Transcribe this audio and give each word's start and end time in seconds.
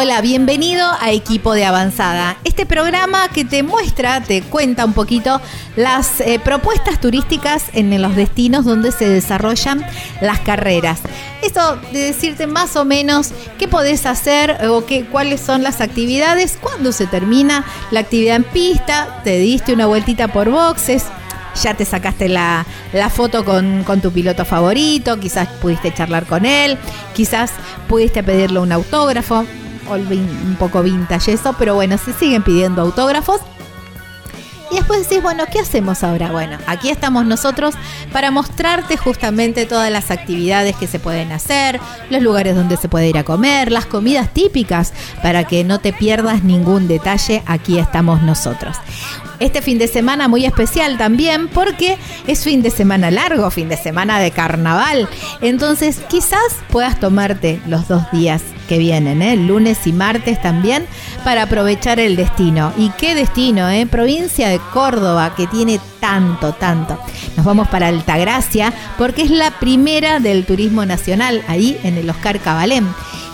Hola, 0.00 0.20
bienvenido 0.20 0.86
a 1.00 1.10
Equipo 1.10 1.54
de 1.54 1.64
Avanzada. 1.64 2.36
Este 2.44 2.66
programa 2.66 3.26
que 3.30 3.44
te 3.44 3.64
muestra, 3.64 4.22
te 4.22 4.42
cuenta 4.42 4.84
un 4.84 4.92
poquito 4.92 5.40
las 5.74 6.20
eh, 6.20 6.38
propuestas 6.38 7.00
turísticas 7.00 7.64
en 7.72 8.00
los 8.00 8.14
destinos 8.14 8.64
donde 8.64 8.92
se 8.92 9.08
desarrollan 9.08 9.84
las 10.20 10.38
carreras. 10.38 11.00
Eso 11.42 11.80
de 11.90 11.98
decirte 11.98 12.46
más 12.46 12.76
o 12.76 12.84
menos 12.84 13.32
qué 13.58 13.66
podés 13.66 14.06
hacer 14.06 14.68
o 14.68 14.86
qué, 14.86 15.04
cuáles 15.04 15.40
son 15.40 15.64
las 15.64 15.80
actividades, 15.80 16.58
cuándo 16.62 16.92
se 16.92 17.08
termina 17.08 17.64
la 17.90 17.98
actividad 17.98 18.36
en 18.36 18.44
pista, 18.44 19.20
te 19.24 19.36
diste 19.40 19.72
una 19.72 19.86
vueltita 19.86 20.28
por 20.28 20.48
boxes, 20.48 21.06
ya 21.60 21.74
te 21.74 21.84
sacaste 21.84 22.28
la, 22.28 22.64
la 22.92 23.10
foto 23.10 23.44
con, 23.44 23.82
con 23.82 24.00
tu 24.00 24.12
piloto 24.12 24.44
favorito, 24.44 25.18
quizás 25.18 25.48
pudiste 25.60 25.92
charlar 25.92 26.24
con 26.24 26.46
él, 26.46 26.78
quizás 27.16 27.50
pudiste 27.88 28.22
pedirle 28.22 28.60
un 28.60 28.70
autógrafo, 28.70 29.44
un 29.90 30.56
poco 30.58 30.82
vintage 30.82 31.32
eso, 31.32 31.54
pero 31.58 31.74
bueno, 31.74 31.98
se 31.98 32.12
siguen 32.12 32.42
pidiendo 32.42 32.82
autógrafos. 32.82 33.40
Y 34.70 34.76
después 34.76 35.08
decís, 35.08 35.22
bueno, 35.22 35.44
¿qué 35.50 35.60
hacemos 35.60 36.02
ahora? 36.02 36.30
Bueno, 36.30 36.58
aquí 36.66 36.90
estamos 36.90 37.24
nosotros 37.24 37.74
para 38.12 38.30
mostrarte 38.30 38.98
justamente 38.98 39.64
todas 39.64 39.90
las 39.90 40.10
actividades 40.10 40.76
que 40.76 40.86
se 40.86 40.98
pueden 40.98 41.32
hacer, 41.32 41.80
los 42.10 42.20
lugares 42.20 42.54
donde 42.54 42.76
se 42.76 42.88
puede 42.88 43.08
ir 43.08 43.16
a 43.16 43.24
comer, 43.24 43.72
las 43.72 43.86
comidas 43.86 44.32
típicas, 44.34 44.92
para 45.22 45.44
que 45.44 45.64
no 45.64 45.78
te 45.78 45.94
pierdas 45.94 46.44
ningún 46.44 46.86
detalle, 46.86 47.42
aquí 47.46 47.78
estamos 47.78 48.20
nosotros. 48.22 48.76
Este 49.40 49.62
fin 49.62 49.78
de 49.78 49.88
semana 49.88 50.28
muy 50.28 50.44
especial 50.44 50.98
también 50.98 51.48
porque 51.48 51.96
es 52.26 52.44
fin 52.44 52.60
de 52.60 52.70
semana 52.70 53.10
largo, 53.10 53.50
fin 53.50 53.68
de 53.68 53.76
semana 53.76 54.18
de 54.18 54.32
carnaval. 54.32 55.08
Entonces 55.40 56.00
quizás 56.08 56.56
puedas 56.70 56.98
tomarte 57.00 57.60
los 57.66 57.88
dos 57.88 58.02
días 58.10 58.42
que 58.68 58.78
vienen, 58.78 59.22
¿eh? 59.22 59.36
lunes 59.36 59.86
y 59.86 59.92
martes 59.92 60.40
también, 60.40 60.86
para 61.24 61.42
aprovechar 61.42 61.98
el 61.98 62.14
destino. 62.14 62.72
¿Y 62.76 62.90
qué 62.90 63.16
destino? 63.16 63.68
Eh? 63.68 63.86
Provincia 63.86 64.48
de 64.48 64.60
Córdoba, 64.72 65.34
que 65.34 65.48
tiene 65.48 65.80
tanto, 65.98 66.52
tanto. 66.52 66.98
Nos 67.36 67.44
vamos 67.44 67.66
para 67.68 67.88
Altagracia, 67.88 68.72
porque 68.96 69.22
es 69.22 69.30
la 69.30 69.50
primera 69.58 70.20
del 70.20 70.44
turismo 70.44 70.86
nacional, 70.86 71.42
ahí 71.48 71.78
en 71.82 71.96
el 71.96 72.08
Oscar 72.08 72.38
Cabalén. 72.38 72.86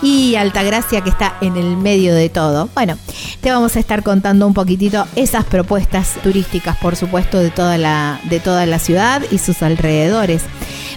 Y 0.02 0.36
Altagracia 0.36 1.00
que 1.00 1.10
está 1.10 1.36
en 1.40 1.56
el 1.56 1.76
medio 1.76 2.14
de 2.14 2.28
todo. 2.28 2.68
Bueno, 2.74 2.98
te 3.40 3.50
vamos 3.50 3.76
a 3.76 3.80
estar 3.80 4.02
contando 4.02 4.46
un 4.46 4.54
poquitito 4.54 5.06
esas 5.16 5.44
propuestas 5.44 6.14
turísticas, 6.22 6.76
por 6.76 6.94
supuesto, 6.94 7.38
de 7.38 7.50
toda 7.50 7.78
la, 7.78 8.20
de 8.24 8.38
toda 8.38 8.66
la 8.66 8.78
ciudad 8.78 9.22
y 9.30 9.38
sus 9.38 9.62
alrededores. 9.62 10.42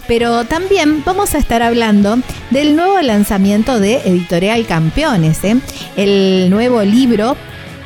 Pero 0.07 0.45
también 0.45 1.03
vamos 1.03 1.35
a 1.35 1.37
estar 1.37 1.61
hablando 1.61 2.17
del 2.49 2.75
nuevo 2.75 2.99
lanzamiento 3.01 3.79
de 3.79 3.95
Editorial 4.05 4.65
Campeones, 4.65 5.43
¿eh? 5.43 5.57
el 5.97 6.49
nuevo 6.49 6.81
libro 6.83 7.35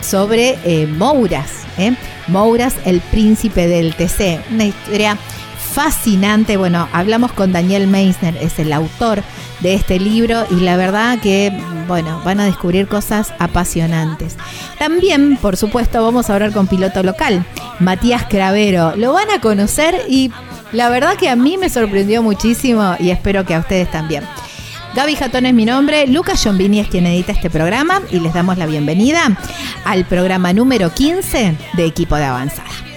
sobre 0.02 0.58
eh, 0.64 0.86
Mouras, 0.86 1.50
¿eh? 1.80 1.94
Mouras, 2.28 2.76
el 2.86 3.02
príncipe 3.02 3.68
del 3.68 3.96
TC, 3.96 4.40
una 4.52 4.66
historia 4.66 5.18
fascinante. 5.72 6.58
Bueno, 6.58 6.88
hablamos 6.92 7.32
con 7.32 7.52
Daniel 7.52 7.88
Meisner, 7.88 8.38
es 8.38 8.60
el 8.60 8.74
autor 8.74 9.24
de 9.62 9.74
este 9.74 10.00
libro 10.00 10.46
y 10.50 10.56
la 10.56 10.76
verdad 10.76 11.20
que, 11.20 11.52
bueno, 11.88 12.22
van 12.26 12.40
a 12.40 12.46
descubrir 12.46 12.88
cosas 12.88 13.34
apasionantes. 13.40 14.36
También, 14.78 15.38
por 15.38 15.58
supuesto, 15.58 16.04
vamos 16.04 16.30
a 16.30 16.34
hablar 16.34 16.52
con 16.52 16.68
piloto 16.68 17.04
local, 17.04 17.46
Matías 17.80 18.26
Cravero. 18.30 18.96
Lo 18.96 19.14
van 19.14 19.30
a 19.32 19.40
conocer 19.40 20.06
y 20.10 20.32
la 20.72 20.90
verdad 20.90 21.16
que 21.16 21.30
a 21.30 21.36
mí 21.36 21.58
me 21.58 21.70
sorprendió 21.70 22.22
muchísimo 22.22 22.96
y 23.00 23.12
espero 23.12 23.46
que 23.46 23.56
a 23.56 23.60
ustedes 23.60 23.90
también. 23.90 24.24
Gaby 24.94 25.16
Jatón 25.16 25.46
es 25.46 25.54
mi 25.54 25.64
nombre, 25.64 26.06
Lucas 26.08 26.44
Giombini 26.44 26.82
es 26.82 26.90
quien 26.90 27.08
edita 27.08 27.32
este 27.32 27.50
programa 27.50 28.02
y 28.12 28.20
les 28.20 28.34
damos 28.34 28.58
la 28.58 28.66
bienvenida 28.66 29.22
al 29.86 30.06
programa 30.06 30.52
número 30.52 30.94
15 30.94 31.56
de 31.78 31.86
Equipo 31.86 32.18
de 32.18 32.26
Avanzada. 32.26 32.91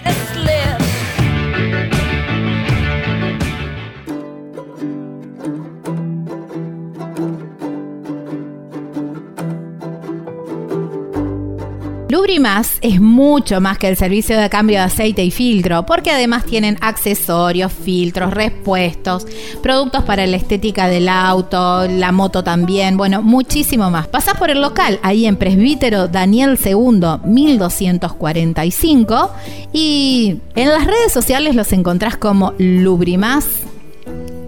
Lubrimas 12.25 12.79
es 12.81 13.03
mucho 13.03 13.61
más 13.61 13.77
que 13.77 13.87
el 13.87 13.99
servicio 13.99 14.41
de 14.41 14.49
cambio 14.49 14.79
de 14.79 14.85
aceite 14.85 15.23
y 15.23 15.31
filtro, 15.31 15.85
porque 15.85 16.11
además 16.11 16.47
tienen 16.47 16.79
accesorios, 16.81 17.71
filtros, 17.71 18.33
repuestos, 18.33 19.27
productos 19.62 20.05
para 20.05 20.27
la 20.27 20.39
estética 20.39 20.89
del 20.89 21.11
auto, 21.11 21.87
la 21.87 22.13
moto 22.13 22.43
también, 22.43 22.97
bueno, 22.97 23.21
muchísimo 23.21 23.91
más. 23.91 24.09
Pasás 24.09 24.39
por 24.39 24.49
el 24.49 24.63
local, 24.63 24.99
ahí 25.03 25.27
en 25.27 25.37
Presbítero 25.37 26.09
Daniel 26.09 26.59
II 26.65 27.27
1245, 27.27 29.31
y 29.75 30.39
en 30.55 30.71
las 30.71 30.87
redes 30.87 31.13
sociales 31.13 31.55
los 31.55 31.75
encontrás 31.75 32.17
como 32.17 32.55
Lubrimas 32.57 33.45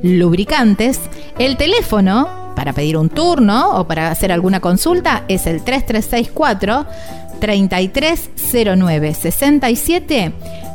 lubricantes. 0.02 0.98
El 1.38 1.58
teléfono 1.58 2.46
para 2.56 2.72
pedir 2.72 2.96
un 2.96 3.10
turno 3.10 3.78
o 3.78 3.86
para 3.86 4.10
hacer 4.10 4.32
alguna 4.32 4.60
consulta 4.60 5.24
es 5.28 5.46
el 5.46 5.62
3364 5.62 6.86
3309 7.40 9.14
67 9.14 10.32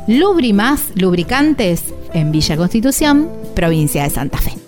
Lubrimas 0.08 0.90
Lubricantes 0.94 1.94
en 2.12 2.32
Villa 2.32 2.56
Constitución, 2.56 3.28
provincia 3.54 4.02
de 4.02 4.10
Santa 4.10 4.38
Fe. 4.38 4.61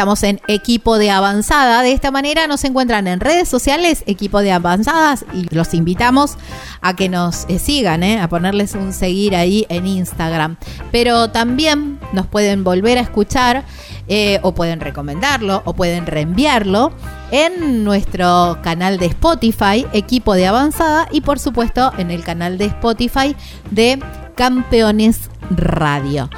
Estamos 0.00 0.22
en 0.22 0.40
equipo 0.48 0.96
de 0.96 1.10
avanzada. 1.10 1.82
De 1.82 1.92
esta 1.92 2.10
manera 2.10 2.46
nos 2.46 2.64
encuentran 2.64 3.06
en 3.06 3.20
redes 3.20 3.50
sociales, 3.50 4.02
equipo 4.06 4.40
de 4.40 4.50
avanzadas, 4.50 5.26
y 5.34 5.54
los 5.54 5.74
invitamos 5.74 6.38
a 6.80 6.96
que 6.96 7.10
nos 7.10 7.44
eh, 7.50 7.58
sigan, 7.58 8.02
eh, 8.02 8.18
a 8.18 8.26
ponerles 8.26 8.74
un 8.74 8.94
seguir 8.94 9.36
ahí 9.36 9.66
en 9.68 9.86
Instagram. 9.86 10.56
Pero 10.90 11.28
también 11.28 12.00
nos 12.14 12.26
pueden 12.26 12.64
volver 12.64 12.96
a 12.96 13.02
escuchar, 13.02 13.66
eh, 14.08 14.40
o 14.40 14.54
pueden 14.54 14.80
recomendarlo, 14.80 15.60
o 15.66 15.74
pueden 15.74 16.06
reenviarlo 16.06 16.92
en 17.30 17.84
nuestro 17.84 18.56
canal 18.62 18.96
de 18.96 19.04
Spotify, 19.04 19.86
equipo 19.92 20.32
de 20.32 20.46
avanzada, 20.46 21.08
y 21.10 21.20
por 21.20 21.38
supuesto 21.38 21.92
en 21.98 22.10
el 22.10 22.24
canal 22.24 22.56
de 22.56 22.64
Spotify 22.64 23.36
de 23.70 24.02
Campeones 24.34 25.28
Radio. 25.50 26.30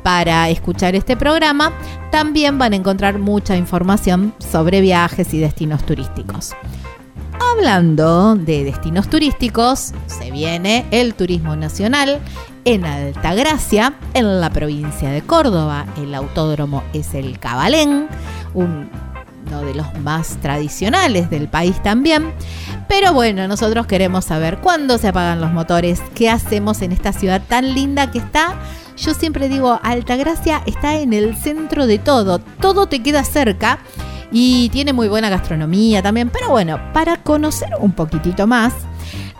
para 0.01 0.49
escuchar 0.49 0.95
este 0.95 1.15
programa, 1.15 1.71
también 2.11 2.57
van 2.57 2.73
a 2.73 2.77
encontrar 2.77 3.19
mucha 3.19 3.55
información 3.57 4.33
sobre 4.39 4.81
viajes 4.81 5.35
y 5.35 5.39
destinos 5.39 5.85
turísticos. 5.85 6.55
Hablando 7.55 8.33
de 8.33 8.63
destinos 8.63 9.07
turísticos, 9.07 9.93
se 10.07 10.31
viene 10.31 10.87
el 10.89 11.13
turismo 11.13 11.55
nacional 11.55 12.19
en 12.65 12.85
Altagracia, 12.85 13.93
en 14.15 14.41
la 14.41 14.49
provincia 14.49 15.11
de 15.11 15.21
Córdoba. 15.21 15.85
El 15.97 16.15
autódromo 16.15 16.81
es 16.93 17.13
el 17.13 17.37
Cabalén, 17.37 18.07
un- 18.55 18.89
de 19.61 19.73
los 19.73 19.93
más 19.99 20.37
tradicionales 20.41 21.29
del 21.29 21.47
país 21.47 21.81
también. 21.83 22.33
Pero 22.87 23.13
bueno, 23.13 23.47
nosotros 23.47 23.87
queremos 23.87 24.25
saber 24.25 24.59
cuándo 24.59 24.97
se 24.97 25.07
apagan 25.07 25.41
los 25.41 25.51
motores, 25.51 26.01
qué 26.15 26.29
hacemos 26.29 26.81
en 26.81 26.91
esta 26.91 27.13
ciudad 27.13 27.41
tan 27.47 27.73
linda 27.73 28.11
que 28.11 28.19
está. 28.19 28.59
Yo 28.97 29.13
siempre 29.13 29.49
digo, 29.49 29.79
Altagracia 29.83 30.61
está 30.65 30.95
en 30.95 31.13
el 31.13 31.35
centro 31.35 31.87
de 31.87 31.97
todo, 31.97 32.39
todo 32.39 32.87
te 32.87 33.01
queda 33.01 33.23
cerca 33.23 33.79
y 34.31 34.69
tiene 34.69 34.93
muy 34.93 35.07
buena 35.07 35.29
gastronomía 35.29 36.01
también. 36.01 36.29
Pero 36.29 36.49
bueno, 36.49 36.79
para 36.93 37.17
conocer 37.23 37.69
un 37.79 37.93
poquitito 37.93 38.47
más, 38.47 38.73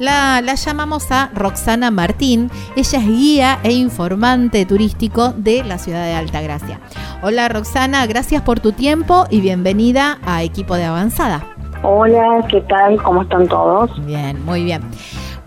la, 0.03 0.41
la 0.41 0.55
llamamos 0.55 1.11
a 1.11 1.29
Roxana 1.33 1.89
Martín. 1.89 2.51
Ella 2.75 3.00
es 3.00 3.07
guía 3.07 3.59
e 3.63 3.71
informante 3.71 4.65
turístico 4.65 5.33
de 5.38 5.63
la 5.63 5.77
ciudad 5.77 6.05
de 6.05 6.13
Altagracia. 6.13 6.79
Hola 7.21 7.47
Roxana, 7.47 8.05
gracias 8.05 8.41
por 8.41 8.59
tu 8.59 8.73
tiempo 8.73 9.25
y 9.29 9.39
bienvenida 9.39 10.19
a 10.25 10.44
Equipo 10.44 10.75
de 10.75 10.83
Avanzada. 10.83 11.45
Hola, 11.83 12.45
¿qué 12.50 12.61
tal? 12.61 13.01
¿Cómo 13.01 13.23
están 13.23 13.47
todos? 13.47 13.91
Bien, 14.05 14.44
muy 14.45 14.63
bien. 14.63 14.81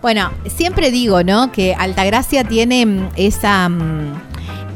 Bueno, 0.01 0.29
siempre 0.45 0.91
digo, 0.91 1.23
¿no? 1.23 1.51
Que 1.51 1.73
Altagracia 1.73 2.43
tiene 2.43 2.85
mm, 2.85 3.09
esa, 3.15 3.69
mm, 3.69 4.13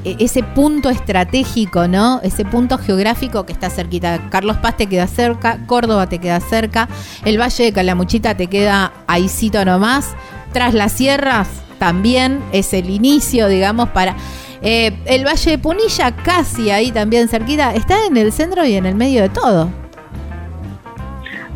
ese 0.03 0.44
punto 0.44 0.89
estratégico, 0.89 1.88
¿no? 1.88 2.19
Ese 2.24 2.45
punto 2.45 2.77
geográfico 2.77 3.45
que 3.45 3.53
está 3.53 3.69
cerquita. 3.69 4.30
Carlos 4.30 4.57
Paz 4.57 4.77
te 4.77 4.88
queda 4.88 5.07
cerca, 5.07 5.59
Córdoba 5.68 6.07
te 6.07 6.19
queda 6.19 6.39
cerca, 6.39 6.88
el 7.25 7.39
Valle 7.39 7.65
de 7.65 7.74
Calamuchita 7.74 8.36
te 8.36 8.48
queda 8.48 8.92
ahícito 9.07 9.63
nomás. 9.65 10.15
Tras 10.53 10.74
las 10.74 10.92
sierras 10.92 11.48
también 11.80 12.39
es 12.51 12.74
el 12.74 12.89
inicio, 12.89 13.48
digamos, 13.48 13.89
para... 13.89 14.15
eh, 14.62 14.98
el 15.06 15.25
Valle 15.25 15.51
de 15.51 15.57
Punilla, 15.57 16.12
casi 16.12 16.69
ahí 16.69 16.92
también 16.92 17.27
cerquita, 17.27 17.74
está 17.74 18.06
en 18.06 18.18
el 18.18 18.31
centro 18.31 18.65
y 18.65 18.75
en 18.75 18.86
el 18.86 18.95
medio 18.95 19.21
de 19.21 19.30
todo. 19.30 19.69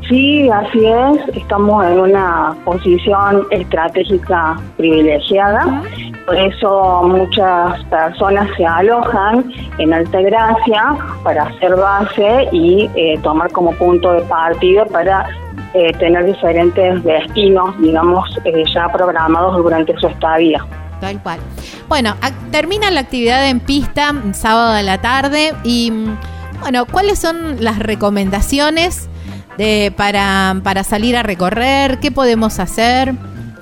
Sí, 0.07 0.47
así 0.49 0.85
es. 0.85 1.35
Estamos 1.35 1.83
en 1.83 1.99
una 1.99 2.55
posición 2.63 3.47
estratégica 3.49 4.55
privilegiada. 4.77 5.81
Por 6.25 6.35
eso 6.37 7.03
muchas 7.03 7.83
personas 7.85 8.49
se 8.57 8.65
alojan 8.65 9.51
en 9.77 9.93
Altagracia 9.93 10.95
para 11.23 11.43
hacer 11.43 11.75
base 11.75 12.47
y 12.51 12.89
eh, 12.95 13.19
tomar 13.21 13.51
como 13.51 13.71
punto 13.73 14.11
de 14.13 14.21
partida 14.21 14.85
para 14.85 15.27
eh, 15.75 15.93
tener 15.99 16.25
diferentes 16.25 17.03
destinos, 17.03 17.77
digamos, 17.79 18.27
eh, 18.43 18.63
ya 18.73 18.89
programados 18.89 19.55
durante 19.57 19.95
su 19.99 20.07
estadía. 20.07 20.65
Tal 20.99 21.21
cual. 21.21 21.39
Bueno, 21.87 22.15
termina 22.49 22.89
la 22.89 23.01
actividad 23.01 23.47
en 23.47 23.59
pista 23.59 24.11
mm, 24.11 24.33
sábado 24.33 24.73
a 24.73 24.81
la 24.81 25.01
tarde 25.01 25.53
y 25.63 25.91
mm, 25.91 26.17
bueno, 26.61 26.85
¿cuáles 26.87 27.19
son 27.19 27.63
las 27.63 27.77
recomendaciones 27.77 29.09
de, 29.57 29.93
para, 29.95 30.55
para 30.63 30.83
salir 30.83 31.15
a 31.17 31.21
recorrer? 31.21 31.99
¿Qué 31.99 32.09
podemos 32.11 32.59
hacer? 32.59 33.13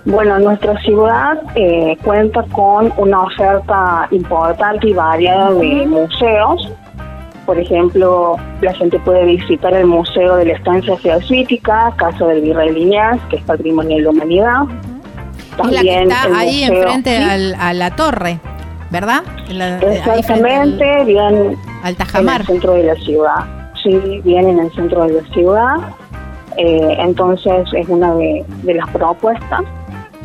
Bueno, 0.06 0.38
nuestra 0.40 0.78
ciudad 0.82 1.40
eh, 1.56 1.98
cuenta 2.04 2.44
con 2.52 2.92
una 2.98 3.22
oferta 3.22 4.08
importante 4.12 4.90
y 4.90 4.94
variada 4.94 5.52
de 5.54 5.86
museos. 5.88 6.70
Por 7.46 7.58
ejemplo, 7.60 8.36
la 8.62 8.74
gente 8.74 9.00
puede 9.00 9.26
visitar 9.26 9.74
el 9.74 9.86
Museo 9.86 10.36
de 10.38 10.46
la 10.46 10.54
Estancia 10.54 10.98
Jesuítica, 10.98 11.92
Casa 11.98 12.26
del 12.28 12.42
Virrey 12.42 12.72
Liniers, 12.74 13.22
que 13.30 13.38
es 13.38 13.44
Patrimonio 13.44 13.98
de 13.98 14.04
la 14.04 14.10
Humanidad. 14.10 14.62
es 15.64 15.72
la 15.72 15.82
que 15.82 16.02
está 16.04 16.24
ahí 16.38 16.62
museo- 16.68 16.84
enfrente 16.84 17.18
Sí, 17.18 17.24
al- 17.24 17.56
a 17.60 17.74
la 17.74 17.96
torre, 17.96 18.40
¿verdad? 18.92 19.24
La- 19.50 19.78
Exactamente, 19.80 21.04
bien 21.06 21.20
al, 21.20 21.58
al 21.84 21.90
en 21.92 21.96
Tajamar. 21.96 22.42
el 22.42 22.48
centro 22.48 22.74
de 22.74 22.84
la 22.84 22.96
ciudad. 22.96 23.70
Sí, 23.84 24.22
bien 24.24 24.48
en 24.50 24.60
el 24.60 24.72
centro 24.74 25.04
de 25.06 25.22
la 25.22 25.28
ciudad. 25.34 25.76
Eh, 26.58 26.96
entonces 27.00 27.64
es 27.74 27.88
una 27.90 28.14
de, 28.16 28.44
de 28.64 28.74
las 28.76 28.90
propuestas. 28.90 29.62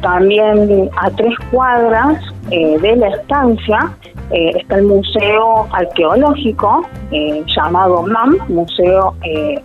También 0.00 0.88
a 0.96 1.10
tres 1.10 1.34
cuadras 1.50 2.22
eh, 2.50 2.78
de 2.78 2.96
la 2.96 3.08
estancia 3.08 3.92
eh, 4.30 4.52
está 4.56 4.76
el 4.76 4.84
Museo 4.84 5.66
Arqueológico 5.72 6.86
eh, 7.10 7.42
llamado 7.56 8.02
MAM, 8.02 8.36
Museo 8.48 9.14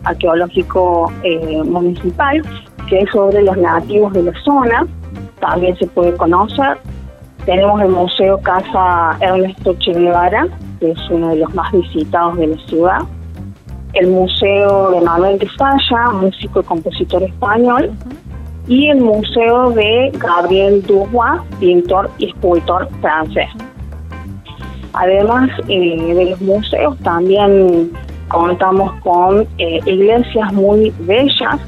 Arqueológico 0.04 1.12
Municipal, 1.66 2.42
que 2.90 3.00
es 3.00 3.10
sobre 3.12 3.44
los 3.44 3.58
nativos 3.58 4.14
de 4.14 4.24
la 4.24 4.34
zona. 4.44 4.88
También 5.40 5.78
se 5.78 5.86
puede 5.88 6.14
conocer. 6.16 6.78
Tenemos 7.46 7.82
el 7.82 7.90
Museo 7.90 8.40
Casa 8.42 9.18
Ernesto 9.20 9.76
Che 9.80 9.92
Guevara, 9.92 10.48
que 10.80 10.92
es 10.92 11.10
uno 11.10 11.30
de 11.30 11.36
los 11.38 11.54
más 11.54 11.72
visitados 11.74 12.38
de 12.38 12.48
la 12.48 12.58
ciudad. 12.68 13.00
El 13.94 14.08
Museo 14.08 14.92
de 14.92 15.02
Manuel 15.02 15.38
de 15.38 15.48
Falla, 15.50 16.10
músico 16.14 16.62
y 16.62 16.64
compositor 16.64 17.22
español. 17.22 17.92
Y 18.68 18.90
el 18.90 19.02
Museo 19.02 19.72
de 19.72 20.12
Gabriel 20.14 20.82
Dubois, 20.84 21.42
pintor 21.60 22.10
y 22.18 22.30
escultor 22.30 22.88
francés. 23.02 23.50
Además 24.94 25.50
eh, 25.68 26.14
de 26.14 26.30
los 26.32 26.42
museos, 26.42 26.98
también 27.00 27.92
contamos 28.28 28.94
con 29.02 29.48
eh, 29.58 29.80
iglesias 29.86 30.54
muy 30.54 30.94
bellas. 31.00 31.60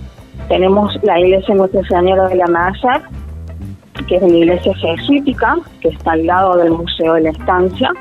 Tenemos 0.47 0.97
la 1.03 1.19
iglesia 1.19 1.55
Nuestra 1.55 1.83
Señora 1.87 2.27
de 2.27 2.35
la 2.35 2.47
Merced, 2.47 3.01
que 4.07 4.15
es 4.17 4.21
una 4.21 4.35
iglesia 4.37 4.73
jesuítica, 4.75 5.57
que 5.81 5.89
está 5.89 6.11
al 6.11 6.25
lado 6.25 6.57
del 6.57 6.71
Museo 6.71 7.13
de 7.15 7.21
la 7.21 7.29
Estancia. 7.31 7.91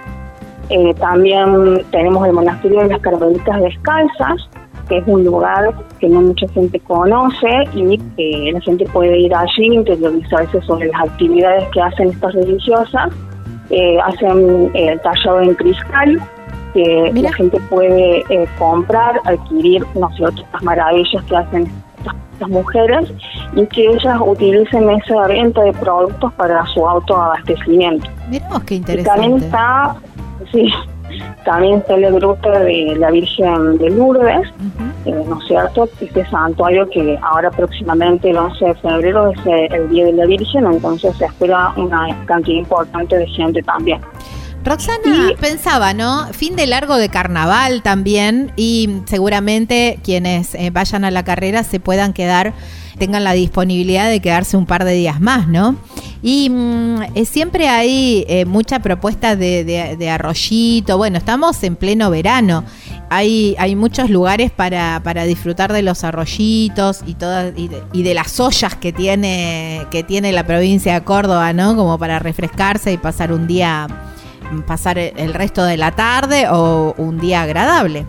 Eh, 0.68 0.94
también 0.94 1.84
tenemos 1.90 2.26
el 2.26 2.32
Monasterio 2.32 2.80
de 2.80 2.88
las 2.88 3.00
Carmelitas 3.00 3.60
Descalzas, 3.60 4.48
que 4.88 4.98
es 4.98 5.04
un 5.06 5.24
lugar 5.24 5.72
que 5.98 6.08
no 6.08 6.20
mucha 6.20 6.46
gente 6.48 6.78
conoce 6.80 7.64
y 7.74 8.00
eh, 8.18 8.52
la 8.52 8.60
gente 8.60 8.84
puede 8.86 9.18
ir 9.18 9.34
allí, 9.34 9.66
interiorizarse 9.66 10.60
sobre 10.62 10.88
las 10.88 11.02
actividades 11.02 11.68
que 11.70 11.80
hacen 11.80 12.10
estas 12.10 12.34
religiosas. 12.34 13.10
Eh, 13.70 13.98
hacen 14.04 14.70
eh, 14.74 14.88
el 14.92 15.00
tallado 15.00 15.40
en 15.40 15.54
cristal, 15.54 16.20
que 16.74 17.10
Mira. 17.14 17.30
la 17.30 17.36
gente 17.36 17.58
puede 17.70 18.18
eh, 18.28 18.46
comprar, 18.58 19.18
adquirir, 19.24 19.84
no 19.94 20.10
sé, 20.16 20.24
otras 20.26 20.62
maravillas 20.62 21.24
que 21.24 21.36
hacen 21.36 21.62
estas, 21.98 22.14
estas 22.34 22.48
mujeres 22.50 23.10
y 23.56 23.66
que 23.68 23.86
ellas 23.86 24.18
utilicen 24.20 24.90
esa 24.90 25.26
venta 25.28 25.62
de 25.62 25.72
productos 25.72 26.30
para 26.34 26.66
su 26.66 26.86
autoabastecimiento. 26.86 28.06
Miramos 28.28 28.64
qué 28.64 28.74
Y 28.74 28.80
también 28.80 29.32
interesante. 29.32 29.46
está, 29.46 29.96
sí, 30.52 30.70
también 31.44 31.78
está 31.78 31.94
el 31.94 32.12
grupo 32.14 32.50
de 32.50 32.96
la 32.98 33.10
Virgen 33.10 33.78
de 33.78 33.90
Lourdes, 33.90 34.48
eh, 35.04 35.12
¿no 35.28 35.38
es 35.40 35.46
cierto? 35.46 35.88
Este 36.00 36.24
santuario 36.30 36.88
que 36.90 37.18
ahora 37.22 37.50
próximamente 37.50 38.30
el 38.30 38.36
11 38.38 38.64
de 38.64 38.74
febrero 38.76 39.30
es 39.30 39.38
eh, 39.46 39.68
el 39.70 39.88
Día 39.90 40.06
de 40.06 40.12
la 40.12 40.26
Virgen, 40.26 40.66
entonces 40.66 41.16
se 41.16 41.26
espera 41.26 41.72
una 41.76 42.24
cantidad 42.26 42.58
importante 42.58 43.16
de 43.18 43.26
gente 43.28 43.62
también. 43.62 44.00
Roxana, 44.64 45.30
Y- 45.32 45.34
pensaba, 45.36 45.92
¿no? 45.92 46.26
Fin 46.32 46.56
de 46.56 46.66
largo 46.66 46.96
de 46.96 47.10
carnaval 47.10 47.82
también 47.82 48.50
y 48.56 49.00
seguramente 49.04 49.98
quienes 50.02 50.54
eh, 50.54 50.70
vayan 50.70 51.04
a 51.04 51.10
la 51.10 51.22
carrera 51.22 51.64
se 51.64 51.80
puedan 51.80 52.14
quedar, 52.14 52.54
tengan 52.98 53.24
la 53.24 53.32
disponibilidad 53.32 54.08
de 54.08 54.20
quedarse 54.20 54.56
un 54.56 54.64
par 54.64 54.84
de 54.84 54.92
días 54.92 55.20
más, 55.20 55.48
¿no? 55.48 55.76
Y 56.26 56.48
mm, 56.48 57.02
eh, 57.16 57.26
siempre 57.26 57.68
hay 57.68 58.24
eh, 58.28 58.46
mucha 58.46 58.78
propuesta 58.78 59.36
de, 59.36 59.62
de- 59.62 60.08
arroyito, 60.10 60.96
bueno, 60.96 61.18
estamos 61.18 61.62
en 61.62 61.76
pleno 61.76 62.08
verano. 62.08 62.64
Hay, 63.10 63.54
hay 63.58 63.76
muchos 63.76 64.08
lugares 64.08 64.50
para, 64.50 65.02
para 65.04 65.24
disfrutar 65.24 65.70
de 65.74 65.82
los 65.82 66.02
arroyitos 66.02 67.00
y 67.06 67.12
todas 67.12 67.54
de, 67.54 67.82
y 67.92 68.02
de 68.02 68.14
las 68.14 68.40
ollas 68.40 68.74
que 68.74 68.90
tiene 68.90 69.86
que 69.90 70.02
tiene 70.02 70.32
la 70.32 70.46
provincia 70.46 70.94
de 70.94 71.04
Córdoba, 71.04 71.52
¿no? 71.52 71.76
Como 71.76 71.98
para 71.98 72.18
refrescarse 72.20 72.90
y 72.90 72.96
pasar 72.96 73.30
un 73.30 73.46
día 73.46 73.86
pasar 74.66 74.96
el 74.98 75.34
resto 75.34 75.62
de 75.64 75.76
la 75.76 75.90
tarde 75.92 76.46
o 76.50 76.94
un 76.96 77.18
día 77.18 77.42
agradable. 77.42 78.06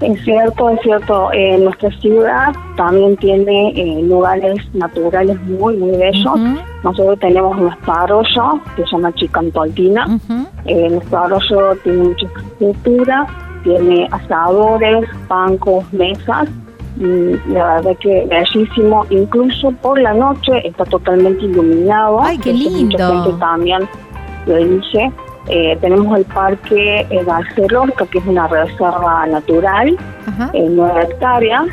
Es 0.00 0.22
cierto, 0.24 0.70
es 0.70 0.80
cierto. 0.82 1.30
Eh, 1.32 1.58
nuestra 1.58 1.90
ciudad 2.00 2.52
también 2.76 3.16
tiene 3.16 3.70
eh, 3.70 4.02
lugares 4.02 4.56
naturales 4.74 5.40
muy, 5.42 5.76
muy 5.76 5.96
bellos. 5.96 6.34
Nosotros 6.84 7.18
tenemos 7.18 7.56
nuestro 7.58 7.92
arroyo, 7.92 8.60
que 8.76 8.84
se 8.84 8.90
llama 8.92 9.12
Chicantoltina. 9.14 10.06
ujú. 10.06 10.46
Eh, 10.66 10.88
nuestro 10.90 11.18
arroyo 11.18 11.76
tiene 11.82 12.02
mucha 12.04 12.26
estructura, 12.26 13.26
tiene 13.64 14.08
asadores, 14.12 15.08
bancos, 15.28 15.92
mesas. 15.92 16.48
Y 17.00 17.36
la 17.52 17.74
verdad 17.76 17.96
que 18.00 18.26
bellísimo. 18.28 19.04
Incluso 19.10 19.70
por 19.82 20.00
la 20.00 20.14
noche 20.14 20.66
está 20.66 20.84
totalmente 20.84 21.44
iluminado. 21.44 22.20
Ay, 22.20 22.38
qué 22.38 22.50
Eso 22.50 22.70
Mucha 22.70 22.78
lindo. 22.78 23.22
gente 23.24 23.38
también 23.38 23.88
lo 24.46 24.56
elige. 24.56 25.12
Eh, 25.48 25.78
tenemos 25.80 26.18
el 26.18 26.24
Parque 26.26 27.06
eh, 27.08 27.24
García 27.24 27.66
Lorca, 27.70 28.06
que 28.06 28.18
es 28.18 28.26
una 28.26 28.46
reserva 28.48 29.26
natural, 29.26 29.96
en 30.52 30.76
nueve 30.76 31.02
hectáreas. 31.02 31.66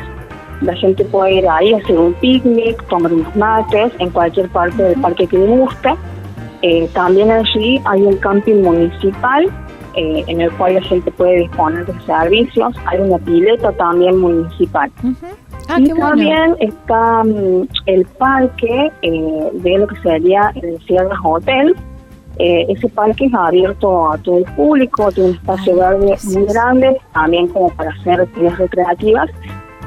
La 0.62 0.74
gente 0.74 1.04
puede 1.04 1.34
ir 1.34 1.48
ahí 1.48 1.74
a 1.74 1.78
hacer 1.78 1.98
un 1.98 2.14
picnic, 2.14 2.82
tomar 2.88 3.12
unos 3.12 3.36
mates, 3.36 3.92
en 3.98 4.10
cualquier 4.10 4.48
parte 4.48 4.82
del 4.82 5.00
parque 5.00 5.26
que 5.26 5.38
le 5.38 5.46
guste. 5.46 5.94
Eh, 6.62 6.88
también 6.94 7.30
allí 7.30 7.80
hay 7.84 8.02
un 8.02 8.16
camping 8.16 8.62
municipal 8.62 9.46
eh, 9.94 10.24
en 10.26 10.40
el 10.40 10.50
cual 10.52 10.74
la 10.74 10.82
gente 10.82 11.10
puede 11.12 11.40
disponer 11.40 11.86
de 11.86 12.00
servicios. 12.00 12.74
Hay 12.86 13.00
una 13.00 13.18
pileta 13.18 13.72
también 13.72 14.18
municipal. 14.18 14.90
Ah, 15.68 15.78
y 15.78 15.90
bueno. 15.90 16.08
también 16.08 16.56
está 16.60 17.24
mm, 17.24 17.68
el 17.86 18.06
parque 18.18 18.90
eh, 19.02 19.50
de 19.52 19.78
lo 19.78 19.86
que 19.86 19.96
sería 20.00 20.52
el 20.54 20.78
Sierras 20.86 21.18
Hotel. 21.22 21.74
Eh, 22.38 22.66
ese 22.68 22.88
parque 22.88 23.26
es 23.26 23.34
abierto 23.34 24.12
a 24.12 24.18
todo 24.18 24.38
el 24.38 24.44
público, 24.44 25.10
tiene 25.10 25.30
un 25.30 25.36
espacio 25.36 25.76
verde 25.76 26.16
muy 26.24 26.44
grande, 26.44 27.00
también 27.12 27.48
como 27.48 27.70
para 27.70 27.90
hacer 27.90 28.20
actividades 28.20 28.58
recreativas. 28.58 29.30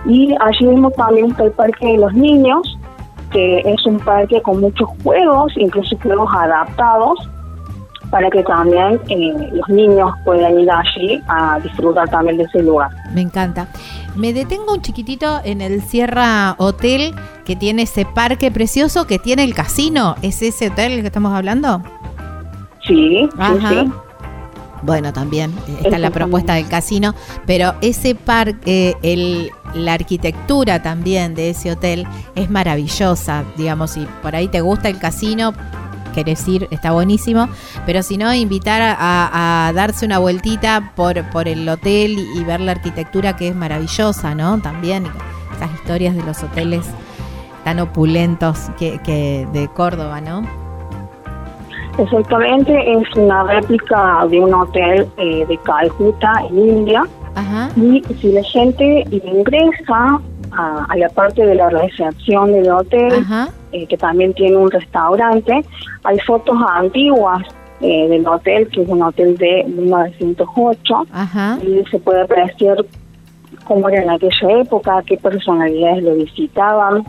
Y 0.05 0.35
allí 0.39 0.65
mismo 0.65 0.89
también 0.91 1.31
está 1.31 1.43
el 1.43 1.51
parque 1.51 1.85
de 1.85 1.97
los 1.97 2.13
niños, 2.13 2.77
que 3.31 3.59
es 3.59 3.85
un 3.85 3.99
parque 3.99 4.41
con 4.41 4.59
muchos 4.59 4.89
juegos, 5.03 5.53
incluso 5.57 5.95
juegos 6.01 6.29
adaptados, 6.33 7.19
para 8.09 8.29
que 8.31 8.41
también 8.43 8.99
eh, 9.09 9.49
los 9.53 9.69
niños 9.69 10.11
puedan 10.25 10.59
ir 10.59 10.71
allí 10.71 11.21
a 11.27 11.59
disfrutar 11.59 12.09
también 12.09 12.37
de 12.37 12.43
ese 12.45 12.63
lugar. 12.63 12.89
Me 13.13 13.21
encanta. 13.21 13.67
Me 14.15 14.33
detengo 14.33 14.73
un 14.73 14.81
chiquitito 14.81 15.39
en 15.43 15.61
el 15.61 15.81
Sierra 15.81 16.55
Hotel 16.57 17.13
que 17.45 17.55
tiene 17.55 17.83
ese 17.83 18.05
parque 18.05 18.49
precioso 18.51 19.05
que 19.05 19.19
tiene 19.19 19.43
el 19.43 19.53
casino. 19.53 20.15
¿Es 20.23 20.41
ese 20.41 20.69
hotel 20.69 20.93
el 20.93 21.01
que 21.01 21.07
estamos 21.07 21.33
hablando? 21.33 21.83
Sí, 22.89 23.29
Ajá. 23.38 23.69
sí. 23.69 23.91
Bueno, 24.81 25.12
también 25.13 25.51
eh, 25.67 25.81
está 25.84 25.98
la 25.98 26.10
propuesta 26.10 26.53
del 26.53 26.67
casino, 26.67 27.13
pero 27.46 27.75
ese 27.81 28.15
parque, 28.15 28.96
el, 29.01 29.51
la 29.74 29.93
arquitectura 29.93 30.81
también 30.81 31.36
de 31.36 31.50
ese 31.50 31.72
hotel 31.72 32.08
es 32.36 32.50
maravillosa, 32.50 33.43
digamos, 33.58 33.91
si 33.91 34.08
por 34.22 34.36
ahí 34.36 34.48
te 34.48 34.62
gusta 34.62 34.89
el 34.89 34.98
casino, 34.98 35.53
querés 36.15 36.48
ir, 36.48 36.67
está 36.72 36.91
buenísimo, 36.91 37.50
pero 37.86 38.03
si 38.03 38.17
no, 38.17 38.34
invitar 38.34 38.81
a 38.98 39.72
darse 39.75 40.05
una 40.05 40.17
vueltita 40.17 40.93
por, 40.96 41.29
por 41.29 41.48
el 41.48 41.67
hotel 41.67 42.17
y, 42.17 42.39
y 42.39 42.43
ver 42.43 42.62
la 42.62 42.72
arquitectura 42.72 43.36
que 43.36 43.50
es 43.50 43.55
maravillosa, 43.55 44.34
¿no? 44.34 44.60
También 44.62 45.05
esas 45.55 45.74
historias 45.74 46.15
de 46.15 46.24
los 46.24 46.41
hoteles 46.41 46.86
tan 47.63 47.79
opulentos 47.79 48.72
que, 48.79 49.00
que 49.03 49.48
de 49.51 49.67
Córdoba, 49.67 50.22
¿no? 50.22 50.68
Exactamente, 51.98 52.93
es 52.93 53.15
una 53.15 53.43
réplica 53.43 54.25
de 54.29 54.39
un 54.39 54.53
hotel 54.53 55.08
eh, 55.17 55.46
de 55.48 55.58
Calcuta, 55.58 56.31
en 56.50 56.60
India. 56.60 57.03
Ajá. 57.36 57.69
Y 57.75 58.01
si 58.22 58.31
la 58.31 58.43
gente 58.43 59.05
ingresa 59.12 60.19
a, 60.51 60.86
a 60.89 60.98
la 60.98 61.10
parte 61.10 61.46
de 61.46 61.55
la 61.55 61.69
recepción 61.69 62.51
del 62.51 62.69
hotel, 62.69 63.25
eh, 63.72 63.86
que 63.86 63.98
también 63.98 64.34
tiene 64.34 64.58
un 64.58 64.72
restaurante, 64.72 65.63
hay 66.03 66.19
fotos 66.19 66.58
antiguas 66.74 67.43
eh, 67.81 68.08
del 68.10 68.27
hotel, 68.27 68.67
que 68.69 68.81
es 68.81 68.89
un 68.89 69.01
hotel 69.01 69.38
de 69.38 69.63
1908, 69.67 71.08
Ajá. 71.13 71.58
y 71.62 71.84
se 71.89 72.00
puede 72.00 72.24
apreciar 72.24 72.77
cómo 73.63 73.88
era 73.88 74.03
en 74.03 74.10
aquella 74.10 74.62
época, 74.62 75.01
qué 75.05 75.17
personalidades 75.17 76.03
lo 76.03 76.15
visitaban, 76.15 77.03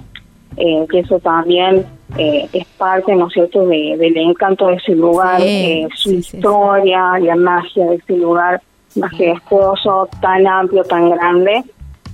eh, 0.57 0.87
que 0.91 1.01
eso 1.01 1.19
también 1.19 1.87
eh, 2.19 2.49
es 2.53 2.67
parte, 2.79 3.15
¿no 3.15 3.29
es 3.29 3.33
cierto?, 3.35 3.67
de- 3.67 3.97
del 3.99 4.17
encanto 4.17 4.67
de 4.69 4.75
ese 4.75 4.95
lugar, 4.95 5.41
Sí, 5.41 5.47
eh, 5.49 5.89
su 5.95 6.11
sí, 6.11 6.17
sí, 6.17 6.23
sí. 6.31 6.37
historia, 6.39 7.19
la 7.21 7.37
magia 7.37 7.87
de 7.87 7.97
ese 7.97 8.17
lugar 8.17 8.61
majestuoso, 8.97 10.09
tan 10.21 10.47
amplio, 10.47 10.83
tan 10.85 11.11
grande, 11.11 11.63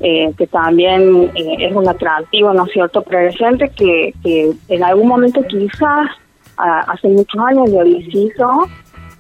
eh, 0.01 0.31
que 0.37 0.47
también 0.47 1.31
eh, 1.35 1.57
es 1.61 1.75
un 1.75 1.89
atractivo, 1.89 2.53
¿no 2.53 2.67
es 2.67 2.73
cierto?, 2.73 3.03
para 3.03 3.25
la 3.25 3.33
gente 3.33 3.71
que, 3.71 4.13
que 4.23 4.53
en 4.69 4.83
algún 4.85 5.09
momento 5.09 5.43
quizás, 5.49 6.09
a- 6.59 6.81
hace 6.81 7.09
muchos 7.09 7.41
años 7.47 7.71
lo 7.71 7.85
visitó, 7.85 8.51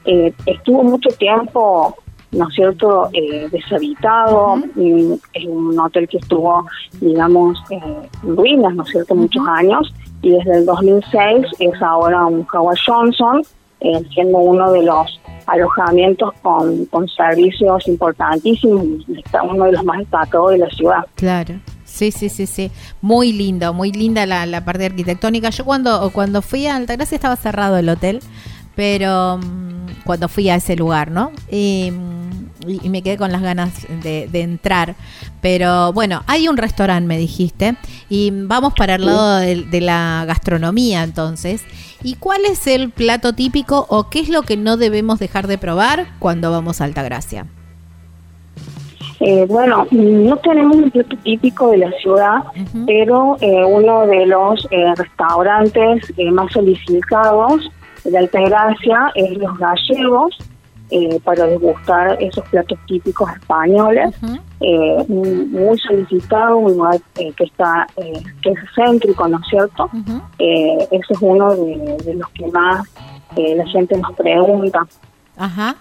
eh, 0.04 0.32
estuvo 0.46 0.82
mucho 0.84 1.08
tiempo, 1.18 1.96
¿no 2.32 2.48
es 2.48 2.54
cierto?, 2.54 3.08
eh, 3.12 3.48
deshabitado, 3.50 4.56
mm, 4.56 5.12
es 5.32 5.44
un 5.46 5.78
hotel 5.78 6.08
que 6.08 6.18
estuvo, 6.18 6.66
digamos, 7.00 7.58
eh, 7.70 7.80
en 8.22 8.36
ruinas, 8.36 8.74
¿no 8.74 8.82
es 8.82 8.90
cierto?, 8.90 9.14
muchos 9.14 9.42
años, 9.48 9.92
y 10.22 10.30
desde 10.30 10.58
el 10.58 10.66
2006 10.66 11.46
es 11.58 11.82
ahora 11.82 12.26
un 12.26 12.46
Howard 12.52 12.78
Johnson, 12.84 13.42
eh, 13.80 14.02
siendo 14.12 14.38
uno 14.38 14.72
de 14.72 14.82
los 14.82 15.20
alojamientos 15.46 16.32
con, 16.42 16.86
con 16.86 17.06
servicios 17.08 17.86
importantísimos, 17.86 18.84
uno 19.44 19.64
de 19.64 19.72
los 19.72 19.84
más 19.84 19.98
destacados 19.98 20.52
de 20.52 20.58
la 20.58 20.70
ciudad. 20.70 21.06
Claro. 21.14 21.54
Sí, 21.84 22.10
sí, 22.10 22.28
sí, 22.28 22.46
sí. 22.46 22.70
Muy 23.00 23.32
lindo, 23.32 23.72
muy 23.72 23.92
linda 23.92 24.26
la, 24.26 24.44
la 24.44 24.64
parte 24.64 24.86
arquitectónica. 24.86 25.50
Yo 25.50 25.64
cuando, 25.64 26.10
cuando 26.12 26.42
fui 26.42 26.66
a 26.66 26.76
Altagracia 26.76 27.14
estaba 27.14 27.36
cerrado 27.36 27.78
el 27.78 27.88
hotel, 27.88 28.20
pero 28.76 29.38
mm, 29.38 30.04
cuando 30.04 30.28
fui 30.28 30.48
a 30.48 30.54
ese 30.54 30.76
lugar, 30.76 31.10
¿no? 31.10 31.32
Y, 31.50 31.90
mm, 31.90 32.26
y- 32.84 32.88
me 32.90 33.02
quedé 33.02 33.16
con 33.16 33.32
las 33.32 33.42
ganas 33.42 33.72
de, 34.02 34.28
de 34.30 34.42
entrar. 34.42 34.94
Pero 35.40 35.92
bueno, 35.92 36.22
hay 36.26 36.46
un 36.48 36.56
restaurante, 36.56 37.06
me 37.08 37.18
dijiste, 37.18 37.76
y 38.08 38.30
vamos 38.32 38.74
para 38.74 38.96
el 38.96 39.06
lado 39.06 39.36
de, 39.38 39.62
de 39.64 39.80
la 39.80 40.24
gastronomía 40.26 41.02
entonces. 41.02 41.64
¿Y 42.02 42.14
cuál 42.16 42.44
es 42.44 42.66
el 42.66 42.90
plato 42.90 43.32
típico 43.32 43.86
o 43.88 44.10
qué 44.10 44.20
es 44.20 44.28
lo 44.28 44.42
que 44.42 44.56
no 44.56 44.76
debemos 44.76 45.18
dejar 45.18 45.46
de 45.46 45.58
probar 45.58 46.06
cuando 46.18 46.50
vamos 46.52 46.80
a 46.80 46.84
Altagracia? 46.84 47.46
Eh, 49.20 49.46
bueno, 49.48 49.86
no 49.90 50.36
tenemos 50.36 50.76
un 50.76 50.90
plato 50.90 51.16
típico 51.24 51.70
de 51.70 51.78
la 51.78 51.90
ciudad, 52.02 52.44
pero 52.86 53.38
eh, 53.40 53.64
uno 53.64 54.06
de 54.06 54.26
los 54.26 54.66
eh, 54.70 54.92
restaurantes 54.94 56.12
eh, 56.18 56.30
más 56.30 56.52
solicitados 56.52 57.70
de 58.10 58.18
Altagracia 58.18 59.12
es 59.14 59.36
Los 59.38 59.58
Gallegos, 59.58 60.36
eh, 60.90 61.18
para 61.24 61.46
degustar 61.46 62.16
esos 62.22 62.48
platos 62.48 62.78
típicos 62.86 63.28
españoles. 63.32 64.14
Eh, 64.60 65.04
muy 65.08 65.76
solicitado, 65.78 66.58
un 66.58 66.76
lugar 66.76 67.00
eh, 67.18 67.32
que 67.32 67.44
está 67.44 67.86
que 67.96 68.50
es 68.50 68.58
céntrico, 68.74 69.26
¿no 69.26 69.38
es 69.38 69.46
cierto? 69.48 69.90
Eh, 70.38 70.86
ese 70.92 71.12
es 71.12 71.18
uno 71.20 71.54
de, 71.56 71.96
de 72.04 72.14
los 72.14 72.28
que 72.30 72.46
más 72.48 72.86
la 73.36 73.66
gente 73.66 73.98
nos 73.98 74.12
pregunta. 74.14 74.86
Ajá. 75.36 75.76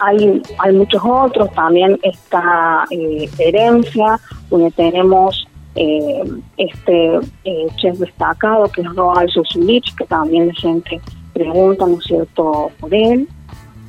Hay, 0.00 0.42
hay 0.58 0.72
muchos 0.72 1.02
otros, 1.04 1.52
también 1.52 1.98
está 2.02 2.84
Herencia, 3.38 4.18
donde 4.48 4.70
tenemos 4.70 5.46
este 5.74 7.18
chef 7.76 7.98
destacado 7.98 8.68
que 8.68 8.80
es 8.80 8.94
Roald 8.94 9.28
Susulich, 9.28 9.94
que 9.96 10.04
también 10.04 10.46
la 10.46 10.54
gente 10.54 11.00
pregunta, 11.36 11.86
¿no 11.86 11.98
es 11.98 12.04
cierto?, 12.04 12.70
por 12.80 12.94
él. 12.94 13.28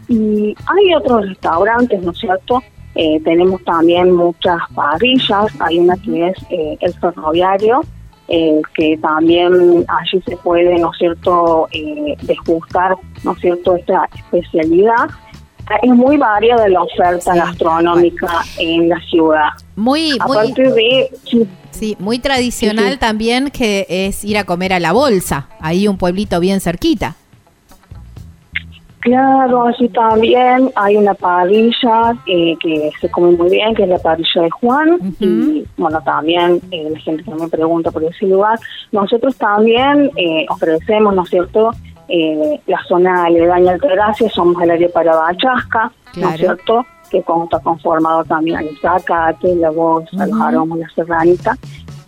Y 0.09 0.55
hay 0.73 0.95
otros 0.95 1.27
restaurantes, 1.29 2.01
¿no 2.01 2.11
es 2.11 2.17
cierto? 2.17 2.61
Eh, 2.95 3.19
tenemos 3.23 3.63
también 3.63 4.11
muchas 4.11 4.59
parrillas, 4.73 5.47
hay 5.59 5.79
una 5.79 5.95
que 5.97 6.29
es 6.29 6.37
eh, 6.49 6.77
el 6.79 6.93
ferroviario, 6.95 7.81
eh, 8.27 8.61
que 8.75 8.97
también 8.97 9.53
allí 9.87 10.21
se 10.27 10.35
puede, 10.37 10.77
¿no 10.79 10.91
es 10.91 10.97
cierto?, 10.97 11.67
eh, 11.71 12.15
degustar, 12.23 12.95
¿no 13.23 13.31
es 13.33 13.39
cierto?, 13.39 13.75
esta 13.75 14.09
especialidad. 14.15 15.07
Es 15.83 15.89
muy 15.89 16.15
variada 16.15 16.67
la 16.69 16.81
oferta 16.81 17.33
Sí, 17.33 17.39
gastronómica 17.39 18.31
en 18.57 18.87
la 18.87 18.99
ciudad. 19.09 19.49
Muy, 19.75 20.17
muy, 20.25 20.53
de, 20.53 21.09
sí, 21.25 21.47
sí, 21.71 21.97
muy 21.99 22.19
tradicional 22.19 22.93
sí. 22.93 22.99
también 22.99 23.51
que 23.51 23.85
es 23.89 24.23
ir 24.23 24.37
a 24.37 24.45
comer 24.45 24.71
a 24.71 24.79
la 24.79 24.93
bolsa, 24.93 25.49
ahí 25.59 25.89
un 25.89 25.97
pueblito 25.97 26.39
bien 26.39 26.61
cerquita. 26.61 27.15
Claro, 28.99 29.67
así 29.67 29.87
también 29.89 30.71
hay 30.75 30.97
una 30.97 31.13
parrilla 31.13 32.15
eh, 32.25 32.57
que 32.59 32.89
se 32.99 33.09
come 33.11 33.31
muy 33.37 33.49
bien, 33.49 33.75
que 33.75 33.83
es 33.83 33.89
la 33.89 33.99
parrilla 33.99 34.41
de 34.41 34.49
Juan. 34.49 34.97
Y 35.19 35.65
bueno, 35.77 36.01
también 36.03 36.59
eh, 36.71 36.89
la 36.91 36.99
gente 36.99 37.23
también 37.23 37.49
pregunta 37.49 37.91
por 37.91 38.03
ese 38.03 38.25
lugar. 38.25 38.59
Nosotros 38.91 39.37
también 39.37 40.11
eh, 40.15 40.45
ofrecemos, 40.49 41.13
¿no 41.15 41.23
es 41.23 41.29
cierto?, 41.29 41.71
eh, 42.09 42.59
la 42.67 42.81
zona 42.87 43.25
aledaña 43.25 43.73
al 43.73 44.15
somos 44.33 44.61
el 44.63 44.71
área 44.71 44.89
para 44.89 45.15
Bachasca, 45.15 45.91
¿no 46.15 46.29
es 46.29 46.39
cierto?, 46.39 46.85
que 47.11 47.19
está 47.19 47.59
conformado 47.59 48.23
también 48.25 48.59
el 48.59 48.77
zacate, 48.79 49.55
la 49.55 49.69
voz, 49.69 50.11
los 50.13 50.29
Ujú. 50.29 50.43
aromos, 50.43 50.79
la 50.79 50.89
serranita. 50.89 51.55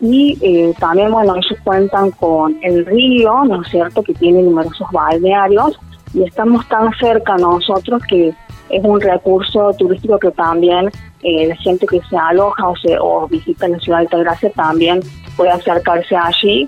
Y 0.02 0.38
eh, 0.42 0.74
también, 0.80 1.12
bueno, 1.12 1.36
ellos 1.36 1.60
cuentan 1.64 2.12
con 2.12 2.58
el 2.64 2.86
río, 2.86 3.44
¿no 3.46 3.62
es 3.62 3.68
cierto?, 3.70 4.02
que 4.02 4.14
tiene 4.16 4.42
numerosos 4.42 4.88
balnearios 4.92 5.80
y 6.14 6.24
estamos 6.24 6.68
tan 6.70 6.92
cerca 7.00 7.38
nosotros 7.38 8.02
que 8.08 8.30
es 8.70 8.84
un 8.84 9.00
recurso 9.02 9.72
turístico 9.78 10.18
que 10.20 10.32
también 10.32 10.90
eh, 11.24 11.48
la 11.48 11.56
gente 11.58 11.86
que 11.88 12.00
se 12.10 12.18
aloja 12.18 12.68
o, 12.68 12.76
se, 12.78 12.98
o 13.00 13.28
visita 13.28 13.68
la 13.68 13.80
ciudad 13.80 14.00
de 14.00 14.04
Altagracia 14.06 14.52
también 14.52 15.02
puede 15.36 15.52
acercarse 15.52 16.16
allí 16.16 16.68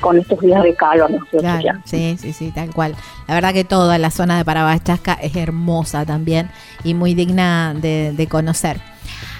con 0.00 0.18
estos 0.18 0.38
días 0.40 0.62
de 0.62 0.74
calor, 0.74 1.10
¿no? 1.10 1.18
Claro, 1.38 1.62
Ya. 1.62 1.80
sí, 1.84 2.16
sí, 2.18 2.32
sí, 2.32 2.52
tal 2.54 2.70
cual. 2.72 2.94
La 3.26 3.34
verdad 3.34 3.52
que 3.54 3.64
toda 3.64 3.96
la 3.98 4.10
zona 4.10 4.36
de 4.38 4.44
Parabachasca 4.44 5.14
es 5.14 5.34
hermosa 5.36 6.04
también 6.04 6.50
y 6.84 6.94
muy 6.94 7.14
digna 7.14 7.74
de, 7.74 8.12
de 8.12 8.26
conocer. 8.26 8.80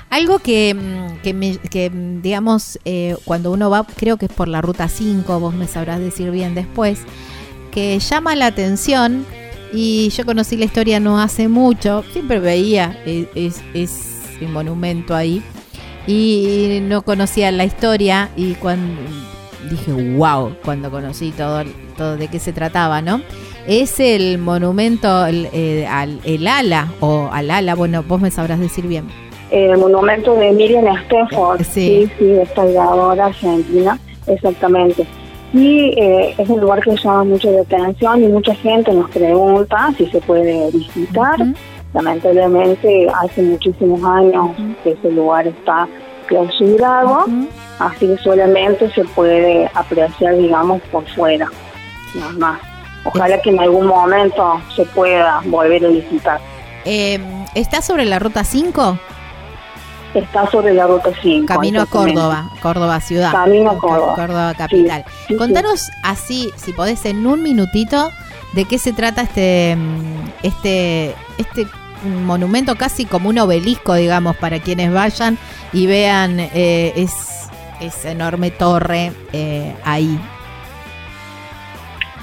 Algo 0.09 0.41
que, 0.41 0.75
mm, 0.75 1.23
que, 1.23 1.35
me- 1.35 1.59
que, 1.59 1.91
mm, 1.91 2.23
digamos, 2.23 2.79
eh, 2.85 3.17
cuando 3.25 3.53
uno 3.53 3.71
va, 3.71 3.85
creo 3.97 4.17
que 4.17 4.27
es 4.27 4.33
por 4.33 4.49
la 4.49 4.61
ruta 4.61 4.89
5, 4.89 5.39
vos 5.41 5.55
me 5.55 5.67
sabrás 5.69 6.01
decir 6.01 6.31
bien 6.31 6.55
después, 6.55 7.03
que 7.71 7.99
llama 8.01 8.35
la 8.35 8.47
atención 8.47 9.25
y 9.73 10.09
yo 10.11 10.25
conocí 10.25 10.57
la 10.57 10.65
historia 10.65 11.01
no 11.01 11.21
hace 11.21 11.49
mucho, 11.49 12.05
siempre 12.13 12.41
veía 12.41 12.99
eh, 13.07 13.27
es, 13.35 13.63
ese 13.75 14.47
monumento 14.49 15.15
ahí 15.15 15.43
y 16.07 16.81
no 16.83 17.03
conocía 17.03 17.51
la 17.53 17.65
historia 17.65 18.31
y 18.37 18.55
cuando 18.55 19.01
dije 19.71 19.93
wow 20.17 20.55
cuando 20.65 20.91
conocí 20.91 21.31
todo, 21.33 21.63
todo 21.97 22.17
de 22.17 22.29
qué 22.29 22.39
se 22.39 22.53
trataba, 22.53 23.03
¿no? 23.03 23.21
Es 23.67 24.01
el 24.01 24.39
monumento 24.39 25.27
el, 25.27 25.49
eh, 25.53 25.87
al 25.87 26.21
el 26.25 26.47
ala 26.47 26.89
o 27.01 27.29
al 27.31 27.51
ala, 27.51 27.75
bueno, 27.75 28.03
vos 28.03 28.21
me 28.21 28.31
sabrás 28.31 28.59
decir 28.59 28.87
bien. 28.87 29.07
El 29.51 29.77
monumento 29.79 30.35
de 30.37 30.53
Miriam 30.53 30.85
Stefford, 31.05 31.63
Sí. 31.65 32.09
sí, 32.09 32.11
sí, 32.19 32.31
esta 32.41 32.63
argentina, 33.25 33.99
exactamente. 34.27 35.07
Y 35.53 35.95
eh, 35.99 36.35
es 36.39 36.49
un 36.49 36.61
lugar 36.61 36.81
que 36.81 36.95
llama 36.97 37.25
mucho 37.25 37.51
la 37.51 37.63
atención 37.63 38.23
y 38.23 38.29
mucha 38.29 38.55
gente 38.55 38.93
nos 38.93 39.11
pregunta 39.11 39.93
si 39.99 40.07
se 40.07 40.21
puede 40.21 40.71
visitar. 40.71 41.41
Ujú. 41.41 41.55
Lamentablemente 41.93 43.09
hace 43.21 43.43
muchísimos 43.43 44.01
años 44.05 44.51
que 44.85 44.93
ese 44.93 45.11
lugar 45.11 45.47
está 45.49 45.89
clausurado, 46.27 47.25
Ujú. 47.27 47.49
así 47.81 48.07
que 48.07 48.17
solamente 48.19 48.89
se 48.93 49.05
puede 49.07 49.69
apreciar, 49.75 50.37
digamos, 50.37 50.81
por 50.93 51.05
fuera, 51.09 51.49
nada 52.15 52.33
más. 52.33 52.61
Ojalá 53.05 53.41
que 53.43 53.51
en 53.51 53.59
algún 53.59 53.87
momento 53.89 54.61
se 54.77 54.85
pueda 54.85 55.41
volver 55.47 55.85
a 55.85 55.89
visitar. 55.89 56.41
Eh, 56.85 57.19
¿Está 57.57 57.83
sobre 57.83 58.05
la 58.05 58.19
ruta 58.21 58.45
5? 58.45 58.99
Está 60.15 60.51
sobre 60.51 60.75
la 60.75 60.87
ruta 60.87 61.11
5. 61.23 61.47
Camino 61.47 61.83
a. 61.83 61.87
Córdoba, 61.87 62.51
Córdoba 62.61 63.01
ciudad. 63.01 63.33
Camino 63.33 63.71
a 63.71 63.79
Córdoba. 63.79 64.15
Córdoba 64.15 64.55
capital. 64.55 65.05
Sí, 65.07 65.25
sí. 65.29 65.37
Contanos 65.37 65.91
así, 66.03 66.51
si 66.57 66.73
podés, 66.73 67.05
en 67.05 67.27
un 67.27 67.43
minutito, 67.43 68.11
de 68.53 68.65
qué 68.65 68.79
se 68.79 68.93
trata 68.93 69.23
este, 69.23 69.77
mm, 69.77 70.31
este, 70.43 71.15
este 71.39 71.67
monumento 72.25 72.77
casi 72.77 73.05
como 73.05 73.29
un 73.29 73.39
obelisco, 73.39 73.95
digamos, 73.95 74.37
para 74.37 74.59
quienes 74.61 74.93
vayan 74.93 75.39
y 75.73 75.87
vean 75.87 76.41
eh, 76.41 76.93
es, 76.97 77.49
esa 77.81 78.11
enorme 78.11 78.51
torre 78.51 79.13
eh, 79.33 79.75
ahí. 79.85 80.19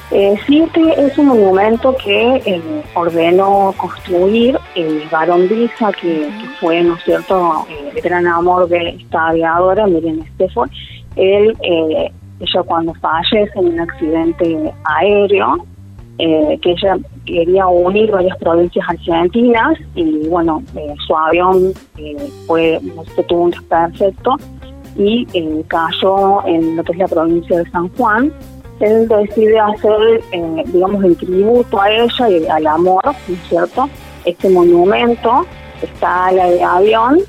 Eh, 0.10 0.36
sí, 0.48 0.60
este 0.60 1.06
es 1.06 1.18
un 1.18 1.28
monumento 1.28 1.94
que 1.98 2.38
eh, 2.46 2.62
ordenó 2.96 3.74
construir 3.76 4.58
el 4.76 5.04
varón 5.12 5.50
Brisa, 5.50 5.92
que, 5.92 6.30
fue, 6.62 6.82
¿no 6.82 6.96
cierto?, 7.00 7.68
eh, 7.70 7.92
el 7.94 8.02
gran 8.02 8.26
amor 8.26 8.70
de 8.70 8.90
esta 8.90 9.28
aviadora, 9.28 9.86
Miriam 9.86 10.24
Stefford. 10.36 10.70
Él, 11.18 11.58
eh, 11.62 12.10
ella 12.40 12.64
cuando 12.66 12.94
fallece 12.96 13.52
en 13.56 13.66
un 13.66 13.80
accidente 13.82 14.74
aéreo, 14.86 15.66
eh, 16.20 16.58
que 16.62 16.72
ella 16.72 16.98
quería 17.26 17.68
unir 17.68 18.10
varias 18.10 18.38
provincias 18.38 18.86
argentinas 18.88 19.78
y, 19.94 20.26
bueno, 20.30 20.64
su 21.06 21.18
avión 21.18 21.74
fue, 22.48 22.80
tuvo 23.28 23.42
un 23.42 23.52
desperfecto 23.52 24.38
y 24.96 25.28
cayó 25.68 26.46
en 26.48 26.78
lo 26.78 26.84
que 26.84 26.94
es 26.94 26.98
la 26.98 27.08
provincia 27.08 27.58
de 27.58 27.70
San 27.70 27.90
Juan 27.90 28.32
él 28.80 29.08
decide 29.08 29.60
hacer, 29.60 30.22
eh, 30.32 30.64
digamos, 30.68 31.04
en 31.04 31.16
tributo 31.16 31.82
a 31.82 31.90
ella 31.92 32.30
y 32.30 32.48
al 32.48 32.68
amor, 32.68 33.02
¿no 33.06 33.34
es 33.34 33.50
cierto? 33.50 33.90
Este 34.26 34.50
monumento 34.50 35.46
está 35.82 36.28
a 36.28 36.32
la 36.32 36.50
de 36.50 36.64
avión, 36.64 37.20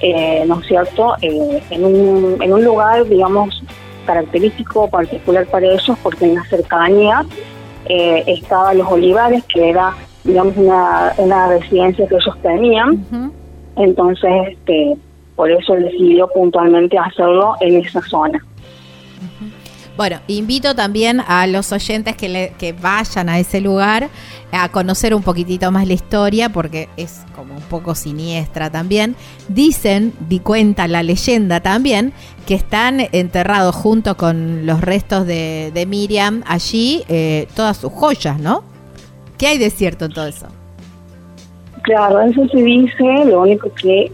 eh, 0.00 0.44
¿no 0.46 0.60
es 0.60 0.66
cierto? 0.66 1.14
Eh, 1.22 1.62
en, 1.70 1.84
un, 1.84 2.42
en 2.42 2.52
un 2.52 2.64
lugar, 2.64 3.06
digamos, 3.08 3.62
característico, 4.06 4.88
particular 4.88 5.46
para 5.46 5.66
ellos, 5.66 5.96
porque 6.02 6.26
en 6.26 6.34
la 6.34 6.44
cercanía 6.44 7.24
eh, 7.86 8.24
estaban 8.26 8.78
los 8.78 8.88
olivares, 8.90 9.44
que 9.44 9.70
era, 9.70 9.94
digamos, 10.24 10.56
una, 10.56 11.12
una 11.18 11.48
residencia 11.48 12.06
que 12.06 12.14
ellos 12.14 12.36
tenían. 12.42 13.32
Entonces, 13.76 14.30
este, 14.48 14.96
por 15.36 15.50
eso 15.50 15.74
decidió 15.74 16.28
puntualmente 16.28 16.98
hacerlo 16.98 17.54
en 17.60 17.84
esa 17.84 18.02
zona. 18.02 18.44
Bueno, 20.00 20.20
invito 20.28 20.74
también 20.74 21.20
a 21.20 21.46
los 21.46 21.72
oyentes 21.72 22.16
que, 22.16 22.30
le- 22.30 22.54
que 22.58 22.72
vayan 22.72 23.28
a 23.28 23.38
ese 23.38 23.60
lugar 23.60 24.08
a 24.50 24.70
conocer 24.70 25.14
un 25.14 25.22
poquitito 25.22 25.70
más 25.72 25.86
la 25.86 25.92
historia, 25.92 26.48
porque 26.48 26.88
es 26.96 27.20
como 27.36 27.54
un 27.54 27.60
poco 27.60 27.94
siniestra 27.94 28.70
también. 28.70 29.14
Dicen, 29.48 30.14
di 30.26 30.38
cuenta 30.38 30.88
la 30.88 31.02
leyenda 31.02 31.60
también, 31.60 32.14
que 32.46 32.54
están 32.54 33.08
enterrados 33.12 33.76
junto 33.76 34.16
con 34.16 34.64
los 34.64 34.80
restos 34.80 35.26
de, 35.26 35.86
Miriam 35.86 36.44
allí 36.46 37.04
eh, 37.08 37.46
todas 37.54 37.76
sus 37.76 37.92
joyas, 37.92 38.40
¿no? 38.40 38.64
¿Qué 39.36 39.48
hay 39.48 39.58
de 39.58 39.68
cierto 39.68 40.06
en 40.06 40.12
todo 40.14 40.28
eso? 40.28 40.46
Claro, 41.82 42.22
eso 42.22 42.48
se 42.48 42.62
dice, 42.62 43.04
lo 43.26 43.42
único 43.42 43.70
que 43.74 44.10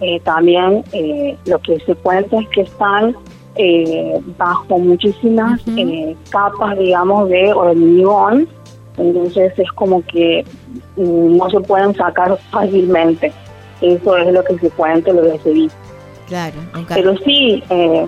eh, 0.00 0.20
también 0.20 0.82
eh, 0.92 1.36
lo 1.44 1.58
que 1.58 1.78
se 1.80 1.94
cuenta 1.96 2.40
es 2.40 2.48
que 2.48 2.62
están 2.62 3.14
eh, 3.58 4.20
bajo 4.38 4.78
muchísimas 4.78 5.60
eh, 5.76 6.16
capas, 6.30 6.78
digamos, 6.78 7.28
de 7.28 7.52
hormigón, 7.52 8.48
entonces 8.96 9.52
es 9.58 9.70
como 9.72 10.04
que 10.06 10.44
mm, 10.96 11.36
no 11.36 11.50
se 11.50 11.60
pueden 11.60 11.94
sacar 11.94 12.38
fácilmente. 12.50 13.32
Eso 13.80 14.16
es 14.16 14.32
lo 14.32 14.42
que 14.44 14.58
se 14.58 14.70
cuenta, 14.70 15.12
lo 15.12 15.22
que 15.22 15.38
se 15.40 15.50
dice. 15.50 15.76
Claro, 16.26 16.56
nunca. 16.74 16.94
Pero 16.94 17.16
sí, 17.18 17.62
eh, 17.70 18.06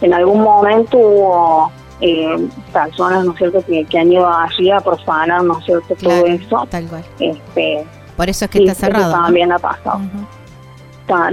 en 0.00 0.14
algún 0.14 0.42
momento 0.42 0.98
hubo 0.98 1.72
eh, 2.00 2.48
personas, 2.72 3.24
¿no 3.24 3.32
es 3.32 3.38
cierto?, 3.38 3.64
que, 3.64 3.84
que 3.84 3.98
han 3.98 4.12
ido 4.12 4.28
allí 4.28 4.70
a 4.70 4.80
profanar, 4.80 5.42
¿no 5.44 5.58
es 5.58 5.64
cierto?, 5.64 5.94
claro, 5.94 6.20
todo 6.20 6.26
eso. 6.30 6.66
tal 6.70 6.86
cual. 6.86 7.04
Este, 7.18 7.86
Por 8.16 8.28
eso 8.28 8.44
es 8.44 8.50
que 8.50 8.58
sí, 8.58 8.64
está 8.64 8.72
eso 8.72 8.86
cerrado. 8.86 9.16
¿no? 9.16 9.24
también 9.24 9.52
ha 9.52 9.58
pasado. 9.58 10.00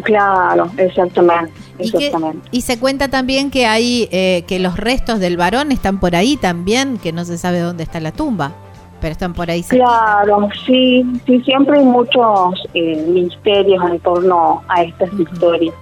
Claro, 0.04 0.70
exactamente. 0.78 1.54
Y, 1.80 1.92
que- 1.92 2.08
exactamente. 2.08 2.48
y 2.52 2.62
se 2.62 2.80
cuenta 2.80 3.08
también 3.08 3.52
que 3.52 3.66
hay 3.66 4.10
eh, 4.12 4.44
que 4.48 4.60
los 4.60 4.78
restos 4.78 5.20
del 5.20 5.38
varón 5.38 5.72
están 5.72 6.00
por 6.00 6.16
ahí 6.16 6.36
también, 6.38 6.98
que 6.98 7.12
no 7.12 7.24
se 7.26 7.38
sabe 7.38 7.60
dónde 7.60 7.84
está 7.84 8.00
la 8.00 8.12
tumba, 8.12 8.54
pero 9.00 9.12
están 9.12 9.34
por 9.34 9.52
ahí. 9.52 9.62
cerquita. 9.64 9.86
Claro, 9.86 10.50
sí, 10.66 11.06
sí, 11.26 11.40
siempre 11.44 11.78
hay 11.80 11.86
muchos 11.86 12.56
eh, 12.74 12.96
misterios 13.08 13.84
en 13.92 14.00
torno 14.00 14.64
a 14.68 14.82
estas 14.84 15.12
Ujú. 15.14 15.22
historias. 15.24 15.76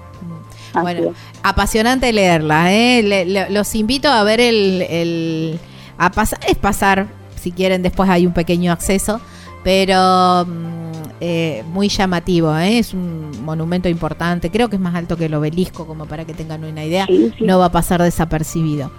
Bueno, 0.82 1.12
es. 1.12 1.18
apasionante 1.42 2.12
leerla, 2.12 2.74
¿eh? 2.74 3.02
Le- 3.02 3.24
le- 3.26 3.50
los 3.50 3.74
invito 3.76 4.10
a 4.10 4.22
ver 4.24 4.42
el, 4.42 4.82
el- 4.82 5.60
a 5.98 6.12
pasar, 6.12 6.40
es 6.50 6.58
pasar, 6.58 7.08
si 7.40 7.54
quieren, 7.54 7.82
después 7.82 8.10
hay 8.10 8.28
un 8.28 8.34
pequeño 8.34 8.74
acceso, 8.74 9.22
pero 9.64 10.46
mm, 10.46 10.85
eh, 11.22 11.64
muy 11.72 11.88
llamativo, 11.90 12.56
¿eh? 12.58 12.80
es 12.80 12.94
un 12.94 13.32
monumento 13.44 13.88
importante, 13.90 14.52
creo 14.52 14.70
que 14.70 14.76
es 14.76 14.82
más 14.82 14.96
alto 14.96 15.16
que 15.18 15.26
el 15.26 15.34
obelisco, 15.34 15.86
como 15.88 16.06
para 16.06 16.26
que 16.26 16.34
tengan 16.34 16.64
una 16.64 16.84
idea, 16.84 17.06
Sí, 17.08 17.32
sí. 17.38 17.44
no 17.46 17.60
va 17.60 17.66
a 17.66 17.72
pasar 17.72 18.02
desapercibido. 18.02 18.92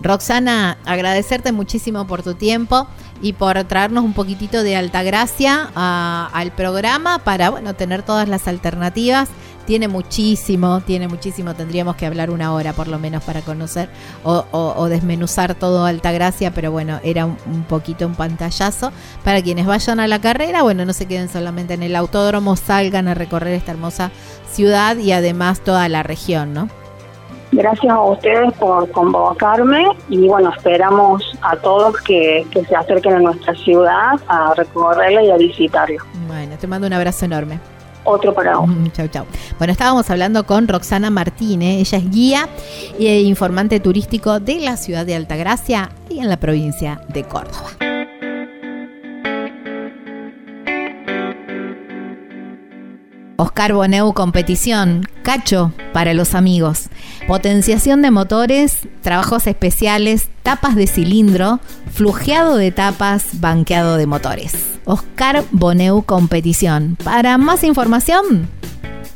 Roxana, 0.00 0.78
agradecerte 0.84 1.52
muchísimo 1.52 2.06
por 2.06 2.22
tu 2.22 2.34
tiempo 2.34 2.88
y 3.22 3.34
por 3.34 3.62
traernos 3.64 4.02
un 4.04 4.14
poquitito 4.14 4.64
de 4.64 4.74
Altagracia 4.74 5.70
a- 5.76 6.28
al 6.32 6.50
programa 6.52 7.18
para 7.20 7.50
bueno 7.50 7.74
tener 7.74 8.02
todas 8.02 8.28
las 8.28 8.48
alternativas. 8.48 9.28
Tiene 9.66 9.86
muchísimo, 9.88 10.80
tiene 10.80 11.06
muchísimo. 11.08 11.54
Tendríamos 11.54 11.96
que 11.96 12.06
hablar 12.06 12.30
una 12.30 12.52
hora 12.52 12.72
por 12.72 12.88
lo 12.88 12.98
menos 12.98 13.22
para 13.22 13.40
conocer 13.42 13.88
o, 14.24 14.44
o- 14.50 14.74
o 14.76 14.88
desmenuzar 14.88 15.54
todo 15.54 15.84
Altagracia, 15.86 16.50
pero 16.52 16.72
bueno, 16.72 16.98
era 17.04 17.26
un, 17.26 17.36
un 17.46 17.62
poquito 17.64 18.06
un 18.06 18.14
pantallazo. 18.14 18.90
Para 19.24 19.40
quienes 19.40 19.66
vayan 19.66 20.00
a 20.00 20.08
la 20.08 20.20
carrera, 20.20 20.62
bueno, 20.62 20.84
no 20.84 20.92
se 20.92 21.06
queden 21.06 21.28
solamente 21.28 21.74
en 21.74 21.82
el 21.82 21.94
autódromo, 21.96 22.56
salgan 22.56 23.06
a 23.08 23.14
recorrer 23.14 23.54
esta 23.54 23.72
hermosa 23.72 24.10
ciudad 24.50 24.96
y 24.96 25.12
además 25.12 25.60
toda 25.60 25.88
la 25.88 26.02
región, 26.02 26.52
¿no? 26.52 26.68
Gracias 27.54 27.92
a 27.92 28.00
ustedes 28.00 28.50
por 28.54 28.90
convocarme 28.92 29.84
y 30.08 30.26
bueno, 30.26 30.50
esperamos 30.56 31.22
a 31.42 31.54
todos 31.56 31.94
que, 32.00 32.46
que 32.50 32.64
se 32.64 32.74
acerquen 32.74 33.12
a 33.14 33.18
nuestra 33.20 33.54
ciudad 33.54 34.12
a 34.26 34.54
recorrerla 34.54 35.22
y 35.22 35.30
a 35.30 35.36
visitarla. 35.36 36.02
Bueno, 36.26 36.56
te 36.58 36.66
mando 36.66 36.86
un 36.86 36.94
abrazo 36.94 37.26
enorme. 37.26 37.60
Otro 38.04 38.34
vos. 38.34 38.66
Mm, 38.66 38.90
Chau, 38.92 39.08
chau. 39.08 39.26
Bueno, 39.58 39.72
estábamos 39.72 40.08
hablando 40.10 40.44
con 40.44 40.68
Roxana 40.68 41.10
Martínez. 41.10 41.80
Ella 41.80 41.98
es 41.98 42.10
guía 42.10 42.48
e 42.98 43.20
informante 43.20 43.80
turístico 43.80 44.40
de 44.40 44.60
la 44.60 44.76
ciudad 44.76 45.06
de 45.06 45.14
Altagracia 45.14 45.90
y 46.08 46.18
en 46.18 46.28
la 46.28 46.36
provincia 46.38 47.00
de 47.08 47.24
Córdoba. 47.24 47.91
Oscar 53.42 53.72
Boneu 53.72 54.12
Competición, 54.12 55.04
Cacho 55.24 55.72
para 55.92 56.14
los 56.14 56.36
amigos, 56.36 56.90
potenciación 57.26 58.00
de 58.00 58.12
motores, 58.12 58.86
trabajos 59.00 59.48
especiales, 59.48 60.28
tapas 60.44 60.76
de 60.76 60.86
cilindro, 60.86 61.58
flujeado 61.92 62.56
de 62.56 62.70
tapas, 62.70 63.40
banqueado 63.40 63.96
de 63.96 64.06
motores. 64.06 64.54
Oscar 64.84 65.42
Boneu 65.50 66.02
Competición. 66.02 66.96
Para 67.02 67.36
más 67.36 67.64
información, 67.64 68.48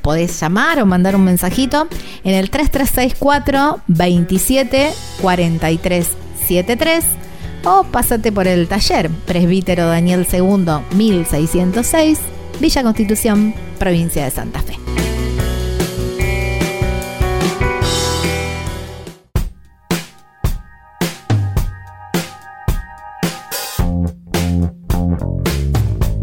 podés 0.02 0.40
llamar 0.40 0.82
o 0.82 0.86
mandar 0.86 1.14
un 1.14 1.22
mensajito 1.22 1.86
en 2.24 2.34
el 2.34 2.50
3364 2.50 3.78
27 3.86 4.92
43 5.22 6.10
73 6.48 7.04
o 7.64 7.84
pásate 7.84 8.32
por 8.32 8.48
el 8.48 8.66
taller 8.66 9.08
Presbítero 9.08 9.86
Daniel 9.86 10.26
II 10.32 10.80
1606, 10.96 12.18
Villa 12.60 12.82
Constitución, 12.82 13.54
provincia 13.78 14.24
de 14.24 14.30
Santa 14.30 14.62
Fe. 14.62 14.76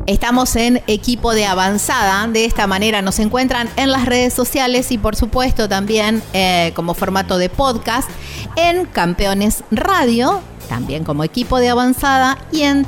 Estamos 0.06 0.56
en 0.56 0.82
equipo 0.88 1.34
de 1.34 1.46
avanzada. 1.46 2.28
De 2.28 2.46
esta 2.46 2.68
manera 2.68 3.02
nos 3.02 3.20
encuentran 3.20 3.70
en 3.76 3.92
las 3.92 4.06
redes 4.06 4.34
sociales 4.34 4.92
y 4.92 4.98
por 4.98 5.16
supuesto 5.16 5.70
también 5.70 6.22
eh, 6.34 6.72
como 6.76 6.94
formato 6.94 7.38
de 7.38 7.50
podcast 7.50 8.10
en 8.56 8.86
Campeones 8.86 9.64
Radio, 9.72 10.42
también 10.70 11.04
como 11.04 11.24
equipo 11.24 11.60
de 11.60 11.70
avanzada 11.70 12.38
y 12.52 12.62
en 12.62 12.86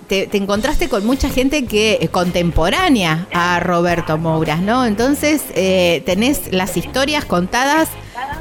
te, 0.08 0.28
te 0.28 0.38
encontraste 0.38 0.90
con 0.90 1.06
mucha 1.06 1.30
gente 1.30 1.66
que 1.66 2.00
es 2.02 2.10
contemporánea 2.10 3.28
a 3.34 3.60
Roberto 3.62 4.18
Mouras, 4.18 4.60
¿no? 4.60 4.86
Entonces 4.86 5.46
eh, 5.56 6.02
tenés 6.06 6.52
las 6.54 6.76
historias 6.76 7.24
contadas 7.24 7.90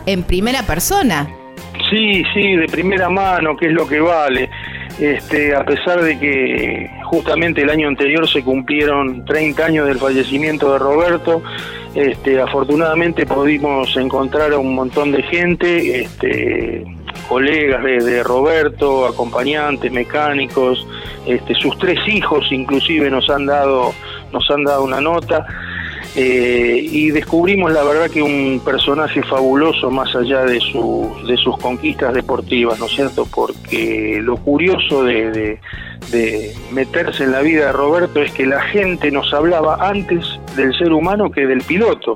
en 0.06 0.24
primera 0.24 0.62
persona. 0.64 1.28
Sí, 1.90 2.24
sí, 2.34 2.56
de 2.56 2.66
primera 2.66 3.08
mano, 3.08 3.56
que 3.56 3.66
es 3.66 3.72
lo 3.72 3.86
que 3.86 4.00
vale. 4.00 4.50
Este, 4.98 5.54
a 5.54 5.62
pesar 5.62 6.02
de 6.02 6.18
que 6.18 6.90
justamente 7.04 7.60
el 7.60 7.68
año 7.68 7.86
anterior 7.86 8.26
se 8.28 8.42
cumplieron 8.42 9.26
30 9.26 9.66
años 9.66 9.86
del 9.86 9.98
fallecimiento 9.98 10.72
de 10.72 10.78
Roberto, 10.78 11.42
este, 11.94 12.40
afortunadamente 12.40 13.26
pudimos 13.26 13.94
encontrar 13.96 14.52
a 14.52 14.58
un 14.58 14.74
montón 14.74 15.12
de 15.12 15.22
gente, 15.22 16.00
este, 16.00 16.84
colegas 17.28 17.82
de, 17.84 18.22
Roberto, 18.22 19.06
acompañantes, 19.06 19.92
mecánicos, 19.92 20.86
este, 21.26 21.54
sus 21.54 21.76
tres 21.78 21.98
hijos 22.08 22.46
inclusive 22.50 23.10
nos 23.10 23.28
han 23.28 23.46
dado, 23.46 23.92
nos 24.32 24.50
han 24.50 24.64
dado 24.64 24.84
una 24.84 25.00
nota. 25.00 25.46
Eh, 26.14 26.80
y 26.82 27.10
descubrimos 27.10 27.72
la 27.72 27.82
verdad 27.82 28.10
que 28.10 28.22
un 28.22 28.60
personaje 28.64 29.22
fabuloso 29.22 29.90
más 29.90 30.14
allá 30.14 30.44
de, 30.44 30.60
su, 30.60 31.10
de 31.26 31.36
sus 31.36 31.56
conquistas 31.58 32.14
deportivas, 32.14 32.78
¿no 32.78 32.86
es 32.86 32.92
cierto? 32.92 33.26
Porque 33.34 34.20
lo 34.22 34.36
curioso 34.36 35.04
de, 35.04 35.58
meterse 36.72 37.24
en 37.24 37.32
la 37.32 37.40
vida 37.40 37.66
de 37.66 37.72
Roberto 37.72 38.22
es 38.22 38.32
que 38.32 38.46
la 38.46 38.60
gente 38.62 39.10
nos 39.10 39.32
hablaba 39.34 39.76
antes 39.88 40.24
del 40.56 40.76
ser 40.78 40.92
humano 40.92 41.30
que 41.30 41.46
del 41.46 41.62
piloto. 41.62 42.14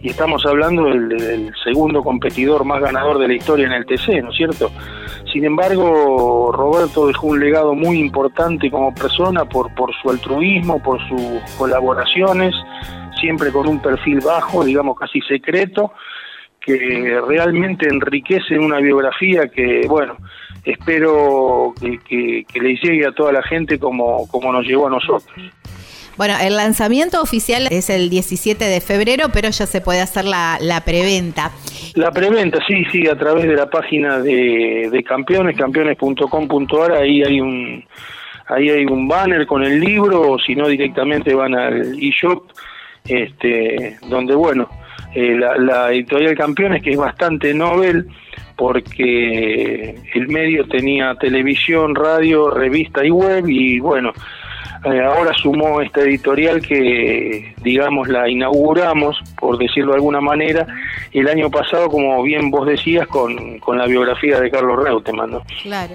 Y 0.00 0.08
estamos 0.08 0.44
hablando 0.46 0.84
del, 0.84 1.08
del 1.10 1.52
segundo 1.62 2.02
competidor 2.02 2.64
más 2.64 2.80
ganador 2.80 3.18
de 3.18 3.28
la 3.28 3.34
historia 3.34 3.66
en 3.66 3.72
el 3.72 3.86
TC, 3.86 4.22
¿no 4.22 4.30
es 4.30 4.36
cierto? 4.36 4.70
Sin 5.32 5.44
embargo, 5.44 6.52
Roberto 6.52 7.06
dejó 7.06 7.28
un 7.28 7.40
legado 7.40 7.74
muy 7.74 7.98
importante 7.98 8.70
como 8.70 8.94
persona 8.94 9.44
por, 9.44 9.72
por 9.74 9.90
su 10.02 10.10
altruismo, 10.10 10.82
por 10.82 10.98
sus 11.08 11.40
colaboraciones, 11.56 12.54
siempre 13.22 13.50
con 13.50 13.66
un 13.66 13.80
perfil 13.80 14.18
bajo, 14.20 14.62
digamos 14.64 14.98
casi 14.98 15.20
secreto, 15.22 15.92
que 16.60 17.18
realmente 17.26 17.88
enriquece 17.88 18.58
una 18.58 18.78
biografía 18.78 19.48
que, 19.48 19.86
bueno, 19.88 20.16
espero 20.64 21.72
que, 21.80 21.98
que- 22.00 22.44
que 22.52 22.60
le 22.60 22.74
llegue 22.76 23.06
a 23.06 23.12
toda 23.12 23.32
la 23.32 23.42
gente 23.42 23.78
como, 23.78 24.26
como 24.28 24.52
nos 24.52 24.64
llegó 24.66 24.86
a 24.86 24.90
nosotros. 24.90 25.32
Bueno, 26.16 26.34
el 26.42 26.56
lanzamiento 26.56 27.22
oficial 27.22 27.66
es 27.70 27.88
el 27.88 28.10
17 28.10 28.62
de 28.66 28.80
febrero, 28.82 29.30
pero 29.32 29.48
ya 29.48 29.64
se 29.66 29.80
puede 29.80 30.00
hacer 30.02 30.26
la, 30.26 30.58
la 30.60 30.82
preventa. 30.84 31.50
La 31.94 32.10
preventa, 32.10 32.58
sí, 32.68 32.84
sí, 32.92 33.08
a 33.08 33.16
través 33.16 33.44
de 33.44 33.56
la 33.56 33.68
página 33.70 34.18
de, 34.18 34.88
de 34.92 35.02
campeones, 35.04 35.56
campeones.com.ar, 35.56 36.92
ahí 36.92 37.22
hay 37.22 37.40
un 37.40 37.82
ahí 38.48 38.68
hay 38.68 38.84
un 38.84 39.08
banner 39.08 39.46
con 39.46 39.64
el 39.64 39.80
libro, 39.80 40.32
o 40.32 40.38
si 40.38 40.54
no 40.54 40.68
directamente 40.68 41.32
van 41.34 41.54
al 41.54 41.96
eShop, 41.98 42.44
este, 43.06 43.98
donde 44.08 44.34
bueno, 44.34 44.68
eh, 45.14 45.36
la, 45.36 45.56
la 45.56 45.92
editorial 45.92 46.36
Campeones, 46.36 46.82
que 46.82 46.92
es 46.92 46.98
bastante 46.98 47.52
novel, 47.54 48.06
porque 48.56 49.94
el 50.14 50.28
medio 50.28 50.66
tenía 50.68 51.14
televisión, 51.16 51.94
radio, 51.94 52.50
revista 52.50 53.04
y 53.04 53.10
web, 53.10 53.48
y 53.48 53.80
bueno, 53.80 54.12
eh, 54.84 55.00
ahora 55.00 55.32
sumó 55.34 55.80
esta 55.80 56.00
editorial 56.00 56.60
que, 56.60 57.54
digamos, 57.62 58.08
la 58.08 58.28
inauguramos, 58.28 59.16
por 59.38 59.56
decirlo 59.56 59.92
de 59.92 59.96
alguna 59.96 60.20
manera, 60.20 60.66
el 61.12 61.28
año 61.28 61.50
pasado, 61.50 61.88
como 61.88 62.20
bien 62.22 62.50
vos 62.50 62.66
decías, 62.66 63.06
con, 63.06 63.60
con 63.60 63.78
la 63.78 63.86
biografía 63.86 64.40
de 64.40 64.50
Carlos 64.50 64.82
Reutemann. 64.82 65.30
¿no? 65.30 65.42
Claro. 65.62 65.94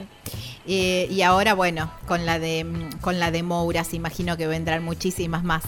Eh, 0.68 1.08
y 1.10 1.22
ahora, 1.22 1.54
bueno, 1.54 1.92
con 2.08 2.26
la 2.26 2.40
de 2.40 2.66
con 3.00 3.20
la 3.20 3.32
de 3.32 3.42
Mouras, 3.42 3.94
imagino 3.94 4.36
que 4.36 4.48
vendrán 4.48 4.84
muchísimas 4.84 5.44
más. 5.44 5.64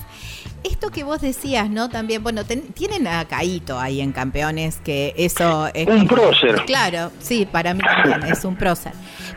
Esto 0.63 0.89
que 0.91 1.04
vos 1.04 1.22
decías, 1.22 1.69
¿no? 1.69 1.89
También, 1.89 2.22
bueno, 2.22 2.43
ten- 2.45 2.74
tienen 2.74 3.08
a 3.08 3.26
Caito 3.26 3.80
ahí 3.80 4.02
en 4.02 4.12
Campeones, 4.12 4.78
que 4.84 5.13
eso 5.17 5.69
es... 5.74 5.88
Un 5.88 6.08
prócer. 6.08 6.63
Claro, 6.65 7.12
sí, 7.19 7.45
para 7.50 7.74
mí 7.74 7.82
también 7.82 8.24
es 8.32 8.43
un 8.43 8.56
prócer. 8.58 8.91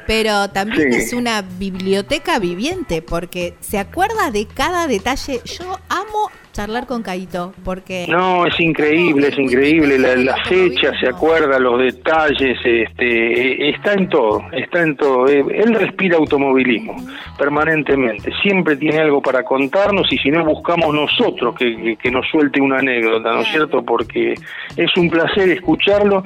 Pero 0.07 0.51
también 0.51 0.93
Sí. 0.93 0.99
es 0.99 1.13
una 1.13 1.43
biblioteca 1.43 2.39
viviente, 2.41 3.03
porque 3.03 3.57
se 3.61 3.79
acuerda 3.79 4.31
de 4.33 4.47
cada 4.47 4.89
detalle. 4.89 5.41
Yo 5.45 5.79
amo 5.89 6.31
charlar 6.53 6.87
con 6.87 7.03
Caito, 7.03 7.53
porque 7.65 8.07
No, 8.09 8.47
es 8.47 8.59
increíble, 8.61 9.29
es 9.29 9.39
increíble. 9.39 9.99
La, 9.99 10.15
la 10.17 10.37
fecha, 10.45 10.93
se 11.01 11.09
acuerda, 11.09 11.59
los 11.59 11.81
detalles, 11.81 12.59
este, 12.65 13.69
eh, 13.69 13.71
está 13.71 13.95
en 13.95 14.09
todo, 14.09 14.43
está 14.53 14.83
en 14.83 14.97
todo. 14.97 15.27
Eh, 15.29 15.45
Él 15.55 15.75
respira 15.75 16.17
automovilismo 16.19 16.95
permanentemente. 17.39 18.31
Siempre 18.43 18.77
tiene 18.77 18.99
algo 19.01 19.21
para 19.21 19.43
contarnos 19.45 20.11
y 20.13 20.19
si 20.19 20.31
no 20.31 20.45
buscamos 20.45 20.95
nosotros 20.95 21.55
que, 21.57 21.97
que- 22.01 22.11
nos 22.13 22.29
suelte 22.29 22.61
una 22.61 22.79
anécdota, 22.79 23.33
¿no 23.33 23.41
es 23.41 23.49
cierto? 23.49 23.83
Porque 23.83 24.35
es 24.77 24.97
un 24.97 25.09
placer 25.09 25.49
escucharlo. 25.49 26.23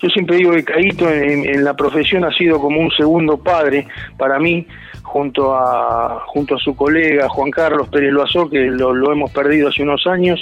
Yo 0.00 0.08
siempre 0.10 0.36
digo 0.36 0.52
que 0.52 0.62
Caíto 0.64 1.08
en, 1.10 1.48
en 1.48 1.64
la 1.64 1.74
profesión 1.74 2.24
ha 2.24 2.30
sido 2.32 2.60
como 2.60 2.80
un 2.80 2.90
segundo 2.90 3.38
padre 3.38 3.86
para 4.18 4.38
mí 4.38 4.66
junto 5.12 5.54
a 5.54 6.24
junto 6.26 6.54
a 6.54 6.58
su 6.58 6.74
colega 6.74 7.28
Juan 7.28 7.50
Carlos 7.50 7.86
Pérez 7.88 8.12
Loazó, 8.12 8.48
que 8.48 8.60
lo, 8.60 9.12
hemos 9.12 9.30
perdido 9.30 9.68
hace 9.68 9.82
unos 9.82 10.06
años, 10.06 10.40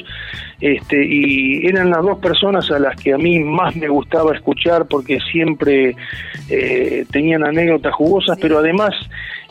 este, 0.61 1.05
y 1.05 1.67
eran 1.67 1.91
las 1.91 2.05
dos 2.05 2.21
personas 2.21 2.71
a 2.71 2.79
las 2.79 2.95
que 2.95 3.13
a 3.13 3.19
mí 3.19 3.41
más 3.41 3.75
me 3.75 3.89
gustaba 3.89 4.33
escuchar 4.33 4.87
porque 4.87 5.19
siempre 5.33 5.97
eh, 6.49 7.05
tenían 7.11 7.45
anécdotas 7.45 7.93
jugosas, 7.95 8.39
pero 8.41 8.59
además 8.59 8.95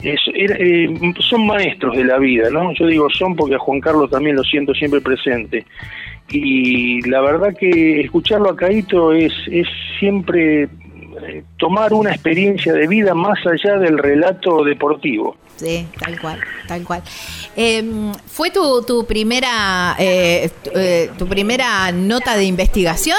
eh, 0.04 0.16
son 1.20 1.46
maestros 1.46 1.98
de 1.98 2.06
la 2.06 2.18
vida, 2.18 2.50
¿no? 2.50 2.72
Yo 2.74 2.88
digo 2.88 3.10
son 3.10 3.36
porque 3.36 3.56
a 3.56 3.60
Juan 3.60 3.82
Carlos 3.82 4.10
también 4.10 4.38
lo 4.38 4.44
siento 4.44 4.74
siempre 4.74 5.02
presente. 5.02 5.66
Y 6.30 7.02
la 7.10 7.20
verdad 7.20 7.54
que 7.60 8.00
escucharlo 8.02 8.52
a 8.52 8.56
Caíto 8.56 9.12
es, 9.12 9.34
es 9.52 9.68
siempre 10.00 10.70
tomar 11.58 11.94
una 11.94 12.12
experiencia 12.12 12.74
de 12.74 12.88
vida 12.88 13.14
más 13.14 13.40
allá 13.46 13.78
del 13.78 13.98
relato 13.98 14.64
deportivo. 14.64 15.38
Sí, 15.56 15.86
tal 16.00 16.20
cual, 16.20 16.40
tal 16.68 16.84
cual. 16.84 17.02
Eh, 17.56 17.84
¿Fue 18.28 18.50
tu, 18.50 18.82
tu 18.84 19.06
primera 19.06 19.96
eh, 20.00 20.50
tu, 20.64 20.72
eh, 20.74 21.10
tu 21.18 21.28
primera 21.28 21.92
nota 21.92 22.38
de 22.38 22.46
investigación, 22.46 23.18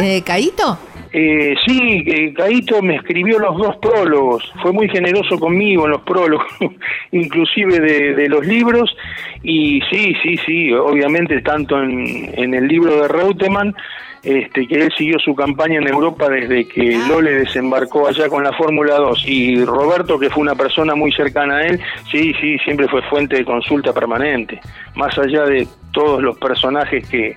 eh, 0.00 0.22
Caito? 0.22 0.78
Eh, 1.16 1.54
sí, 1.64 2.02
eh, 2.06 2.34
Caíto 2.34 2.82
me 2.82 2.96
escribió 2.96 3.38
los 3.38 3.56
dos 3.56 3.76
prólogos, 3.76 4.52
fue 4.60 4.72
muy 4.72 4.88
generoso 4.88 5.38
conmigo 5.38 5.84
en 5.84 5.92
los 5.92 6.00
prólogos, 6.00 6.48
inclusive 7.12 7.78
de, 7.78 8.14
de 8.14 8.28
los 8.28 8.44
libros, 8.44 8.96
y 9.44 9.80
sí, 9.92 10.12
sí, 10.24 10.36
sí, 10.44 10.72
obviamente 10.72 11.40
tanto 11.42 11.80
en, 11.80 12.32
en 12.36 12.54
el 12.54 12.66
libro 12.66 13.02
de 13.02 13.06
Reutemann, 13.06 13.76
este, 14.24 14.66
que 14.66 14.74
él 14.76 14.92
siguió 14.96 15.18
su 15.18 15.34
campaña 15.34 15.78
en 15.78 15.88
Europa 15.88 16.30
desde 16.30 16.66
que 16.66 16.98
Lole 17.08 17.32
desembarcó 17.32 18.08
allá 18.08 18.28
con 18.28 18.42
la 18.42 18.52
Fórmula 18.54 18.96
2, 18.96 19.24
y 19.26 19.64
Roberto, 19.64 20.18
que 20.18 20.30
fue 20.30 20.42
una 20.42 20.54
persona 20.54 20.94
muy 20.94 21.12
cercana 21.12 21.58
a 21.58 21.66
él, 21.66 21.80
sí, 22.10 22.32
sí, 22.40 22.56
siempre 22.64 22.88
fue 22.88 23.02
fuente 23.02 23.36
de 23.36 23.44
consulta 23.44 23.92
permanente, 23.92 24.60
más 24.94 25.16
allá 25.18 25.44
de 25.44 25.68
todos 25.92 26.22
los 26.22 26.38
personajes 26.38 27.06
que 27.08 27.36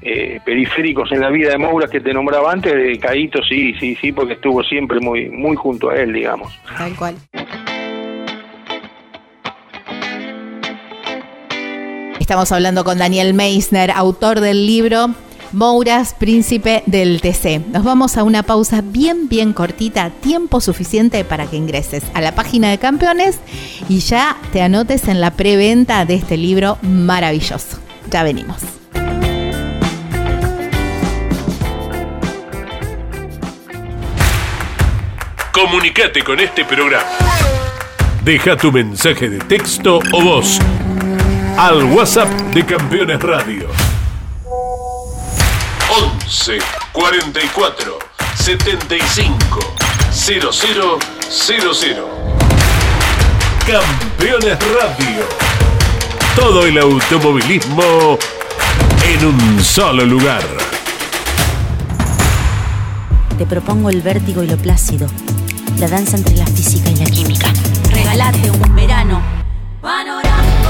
eh, 0.00 0.40
periféricos 0.44 1.10
en 1.10 1.20
la 1.20 1.28
vida 1.28 1.50
de 1.50 1.58
Moura 1.58 1.88
que 1.88 2.00
te 2.00 2.14
nombraba 2.14 2.52
antes, 2.52 2.72
de 2.72 2.98
Caíto 3.00 3.42
sí, 3.42 3.74
sí, 3.80 3.96
sí, 4.00 4.12
porque 4.12 4.34
estuvo 4.34 4.62
siempre 4.62 5.00
muy, 5.00 5.28
muy 5.28 5.56
junto 5.56 5.90
a 5.90 5.96
él, 5.96 6.12
digamos. 6.12 6.56
Tal 6.76 6.94
cual. 6.94 7.16
Estamos 12.20 12.52
hablando 12.52 12.84
con 12.84 12.98
Daniel 12.98 13.34
Meisner, 13.34 13.90
autor 13.90 14.40
del 14.40 14.66
libro 14.66 15.14
Mouras, 15.52 16.14
Príncipe 16.18 16.82
del 16.86 17.20
TC. 17.20 17.60
Nos 17.68 17.84
vamos 17.84 18.16
a 18.16 18.22
una 18.22 18.42
pausa 18.42 18.82
bien, 18.82 19.28
bien 19.28 19.52
cortita, 19.52 20.10
tiempo 20.10 20.60
suficiente 20.60 21.24
para 21.24 21.46
que 21.46 21.56
ingreses 21.56 22.04
a 22.14 22.20
la 22.20 22.34
página 22.34 22.70
de 22.70 22.78
campeones 22.78 23.38
y 23.88 24.00
ya 24.00 24.36
te 24.52 24.62
anotes 24.62 25.08
en 25.08 25.20
la 25.20 25.30
preventa 25.32 26.04
de 26.04 26.14
este 26.14 26.36
libro 26.36 26.78
maravilloso. 26.82 27.78
Ya 28.10 28.22
venimos. 28.22 28.58
Comunicate 35.52 36.22
con 36.22 36.38
este 36.40 36.64
programa. 36.64 37.04
Deja 38.22 38.56
tu 38.56 38.70
mensaje 38.70 39.28
de 39.28 39.38
texto 39.38 40.00
o 40.12 40.22
voz 40.22 40.58
al 41.56 41.82
WhatsApp 41.84 42.28
de 42.52 42.64
Campeones 42.64 43.20
Radio. 43.20 43.68
11 46.28 46.58
44 46.92 47.98
75 48.36 49.60
0000. 50.10 52.04
Campeones 53.66 54.58
Radio. 54.74 55.24
Todo 56.36 56.66
el 56.66 56.76
automovilismo 56.76 58.18
en 59.04 59.24
un 59.24 59.64
solo 59.64 60.04
lugar. 60.04 60.44
Te 63.38 63.46
propongo 63.46 63.88
el 63.88 64.02
vértigo 64.02 64.42
y 64.42 64.48
lo 64.48 64.58
plácido, 64.58 65.08
la 65.78 65.88
danza 65.88 66.18
entre 66.18 66.36
la 66.36 66.46
física 66.46 66.90
y 66.90 66.96
la 66.96 67.06
química. 67.06 67.50
Regalarte 67.90 68.50
un 68.50 68.76
verano 68.76 69.22
panorámico, 69.80 70.68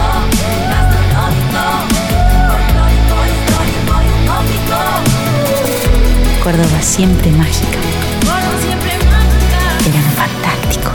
Córdoba 6.48 6.80
siempre 6.80 7.30
mágica, 7.32 7.78
Córdoba 8.20 8.58
siempre 8.62 8.92
mágica. 9.04 9.84
verano 9.84 10.10
fantástico. 10.16 10.90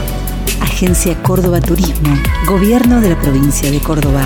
Agencia 0.61 1.15
Córdoba 1.21 1.61
Turismo, 1.61 2.17
Gobierno 2.47 2.99
de 2.99 3.11
la 3.11 3.21
provincia 3.21 3.69
de 3.69 3.79
Córdoba. 3.79 4.25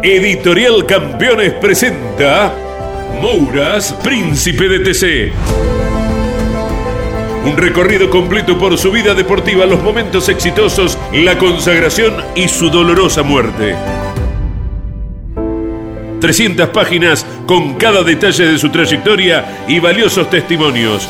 Editorial 0.00 0.86
Campeones 0.86 1.54
presenta 1.54 2.54
Mouras, 3.20 3.92
Príncipe 3.94 4.68
de 4.68 4.78
TC. 4.78 5.32
Un 7.46 7.56
recorrido 7.56 8.10
completo 8.10 8.56
por 8.56 8.78
su 8.78 8.92
vida 8.92 9.14
deportiva, 9.14 9.66
los 9.66 9.82
momentos 9.82 10.28
exitosos, 10.28 10.96
la 11.12 11.36
consagración 11.36 12.14
y 12.36 12.46
su 12.46 12.70
dolorosa 12.70 13.24
muerte. 13.24 13.74
300 16.24 16.70
páginas 16.70 17.26
con 17.44 17.74
cada 17.74 18.02
detalle 18.02 18.46
de 18.46 18.58
su 18.58 18.70
trayectoria 18.70 19.64
y 19.68 19.78
valiosos 19.78 20.30
testimonios. 20.30 21.06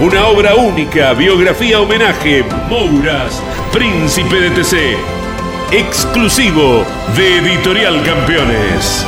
Una 0.00 0.24
obra 0.28 0.54
única, 0.54 1.12
biografía 1.12 1.80
homenaje, 1.80 2.42
Mouras, 2.70 3.42
Príncipe 3.74 4.40
de 4.40 4.50
TC. 4.52 4.96
Exclusivo 5.70 6.82
de 7.14 7.40
Editorial 7.40 8.02
Campeones. 8.04 9.06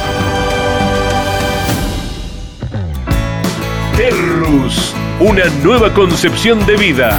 Terrus, 3.96 4.94
una 5.20 5.46
nueva 5.62 5.94
concepción 5.94 6.66
de 6.66 6.76
vida. 6.76 7.18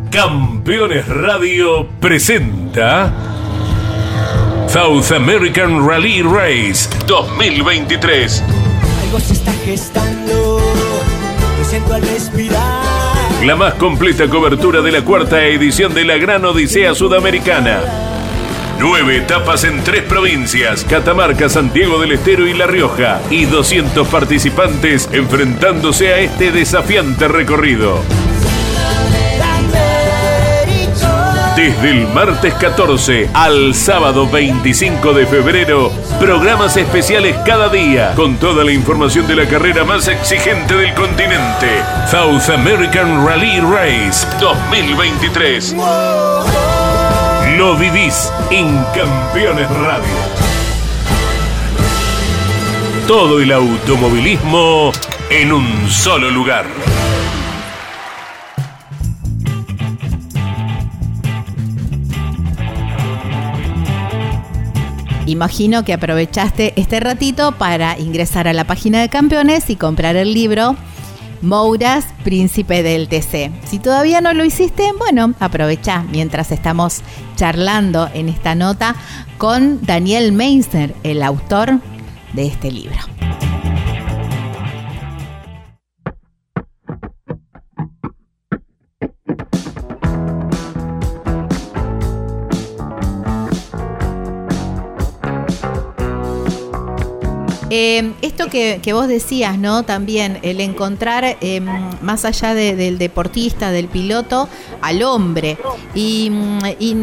Campeones 0.09 1.05
Radio 1.09 1.85
presenta 1.99 3.32
South 4.73 5.11
American 5.11 5.87
Rally 5.87 6.23
Race 6.23 6.89
2023. 7.05 8.43
Algo 9.03 9.19
se 9.19 9.33
está 9.33 9.53
gestando, 9.63 10.59
lo 11.59 11.63
siento 11.63 11.93
al 11.93 12.01
respirar. 12.01 12.83
La 13.45 13.55
más 13.55 13.75
completa 13.75 14.27
cobertura 14.27 14.81
de 14.81 14.91
la 14.91 15.03
cuarta 15.03 15.45
edición 15.45 15.93
de 15.93 16.05
la 16.05 16.17
Gran 16.17 16.43
Odisea 16.43 16.95
Sudamericana. 16.95 17.81
Nueve 18.79 19.17
etapas 19.17 19.63
en 19.63 19.83
tres 19.83 20.01
provincias, 20.05 20.83
Catamarca, 20.85 21.49
Santiago 21.49 21.99
del 21.99 22.13
Estero 22.13 22.47
y 22.47 22.55
La 22.55 22.65
Rioja. 22.65 23.21
Y 23.29 23.45
200 23.45 24.07
participantes 24.07 25.07
enfrentándose 25.11 26.11
a 26.15 26.17
este 26.17 26.51
desafiante 26.51 27.27
recorrido. 27.27 27.99
Desde 31.63 31.91
el 31.91 32.07
martes 32.09 32.53
14 32.55 33.29
al 33.33 33.73
sábado 33.73 34.27
25 34.29 35.13
de 35.13 35.25
febrero, 35.25 35.93
programas 36.19 36.75
especiales 36.75 37.37
cada 37.45 37.69
día, 37.69 38.11
con 38.15 38.35
toda 38.35 38.65
la 38.65 38.73
información 38.73 39.25
de 39.27 39.37
la 39.37 39.47
carrera 39.47 39.85
más 39.85 40.09
exigente 40.09 40.75
del 40.75 40.93
continente. 40.93 41.81
South 42.11 42.49
American 42.53 43.25
Rally 43.25 43.61
Race 43.61 44.27
2023. 44.41 45.73
Lo 47.57 47.77
vivís 47.77 48.29
en 48.51 48.83
Campeones 48.93 49.69
Radio. 49.69 50.15
Todo 53.07 53.39
el 53.39 53.53
automovilismo 53.53 54.91
en 55.29 55.53
un 55.53 55.89
solo 55.89 56.29
lugar. 56.29 56.65
Imagino 65.25 65.83
que 65.85 65.93
aprovechaste 65.93 66.73
este 66.75 66.99
ratito 66.99 67.53
para 67.53 67.97
ingresar 67.99 68.47
a 68.47 68.53
la 68.53 68.65
página 68.65 69.01
de 69.01 69.09
campeones 69.09 69.69
y 69.69 69.75
comprar 69.75 70.15
el 70.15 70.33
libro 70.33 70.75
Mouras, 71.41 72.05
Príncipe 72.23 72.83
del 72.83 73.09
TC. 73.09 73.51
Si 73.65 73.79
todavía 73.79 74.21
no 74.21 74.33
lo 74.33 74.45
hiciste, 74.45 74.91
bueno, 74.97 75.33
aprovecha 75.39 76.03
mientras 76.11 76.51
estamos 76.51 77.01
charlando 77.35 78.09
en 78.13 78.29
esta 78.29 78.55
nota 78.55 78.95
con 79.37 79.85
Daniel 79.85 80.31
Meisner, 80.31 80.95
el 81.03 81.21
autor 81.21 81.79
de 82.33 82.47
este 82.47 82.71
libro. 82.71 82.97
Eh, 97.75 98.11
esto 98.21 98.49
que, 98.49 98.79
vos 98.93 99.07
decías, 99.07 99.57
¿no? 99.57 99.81
También 99.81 100.37
el 100.43 100.61
encontrar, 100.61 101.37
eh, 101.41 101.59
más 102.01 102.23
allá 102.23 102.53
de- 102.53 102.75
del 102.75 102.99
deportista, 102.99 103.71
del 103.71 103.87
piloto, 103.87 104.47
al 104.81 105.01
hombre. 105.01 105.57
Y, 105.95 106.31
y, 106.79 106.95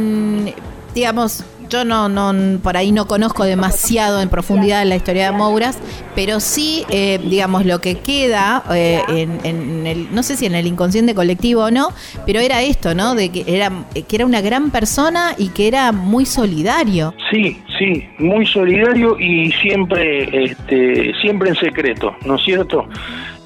digamos, 0.95 1.43
yo 1.69 1.85
no, 1.85 2.09
no, 2.09 2.59
por 2.61 2.77
ahí 2.77 2.91
no 2.93 3.07
conozco 3.07 3.45
demasiado 3.45 4.21
en 4.21 4.29
profundidad 4.29 4.85
la 4.87 4.97
historia 4.97 5.31
de 5.31 5.37
Mouras, 5.39 5.77
pero 6.17 6.41
sí, 6.41 6.85
eh, 6.91 7.19
digamos, 7.25 7.65
lo 7.65 7.81
que 7.81 7.99
queda 7.99 8.63
eh, 8.73 9.01
en, 9.09 9.41
en 9.45 9.87
el, 9.87 10.13
no 10.15 10.23
sé 10.25 10.37
si 10.37 10.47
en 10.47 10.55
el 10.57 10.67
inconsciente 10.67 11.15
colectivo 11.15 11.65
o 11.65 11.71
no, 11.71 11.89
pero 12.27 12.41
era 12.41 12.63
esto, 12.63 12.95
¿no? 12.95 13.15
De 13.15 13.31
que 13.31 13.45
era, 13.47 13.71
que 13.95 14.17
era 14.17 14.27
una 14.27 14.41
gran 14.41 14.71
persona 14.71 15.35
y 15.39 15.49
que 15.49 15.69
era 15.69 15.93
muy 15.93 16.27
solidario. 16.27 17.15
Sí, 17.31 17.61
sí, 17.81 18.07
muy 18.19 18.47
solidario 18.47 19.19
y 19.19 19.51
siempre, 19.53 20.45
este, 20.45 21.15
siempre 21.21 21.49
en 21.49 21.55
secreto, 21.57 22.15
¿no 22.27 22.37
es 22.37 22.45
cierto? 22.45 22.87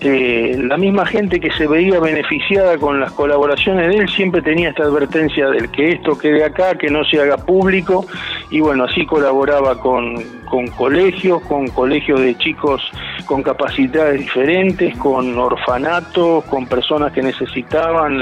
Eh, 0.01 0.59
la 0.61 0.77
misma 0.77 1.07
gente 1.07 1.39
que 1.41 1.51
se 1.53 1.67
veía 1.67 1.99
beneficiada 2.01 2.77
con 2.77 3.01
las 3.01 3.13
colaboraciones 3.13 3.89
de 3.89 4.03
él 4.03 4.09
siempre 4.09 4.43
tenía 4.43 4.71
esta 4.71 4.83
advertencia 4.83 5.49
del 5.49 5.71
que 5.71 5.93
esto 5.93 6.19
quede 6.19 6.45
acá, 6.45 6.77
que 6.77 6.91
no 6.91 7.05
se 7.05 7.21
haga 7.23 7.39
público 7.39 8.05
y 8.51 8.61
bueno, 8.61 8.85
así 8.85 9.07
colaboraba 9.07 9.81
con, 9.81 10.17
con 10.45 10.67
colegios, 10.69 11.41
con 11.45 11.69
colegios 11.69 12.21
de 12.21 12.37
chicos 12.37 12.83
con 13.25 13.43
capacidades 13.43 14.21
diferentes, 14.21 14.95
con 14.99 15.39
orfanatos, 15.39 16.45
con 16.45 16.67
personas 16.67 17.13
que 17.13 17.23
necesitaban, 17.23 18.21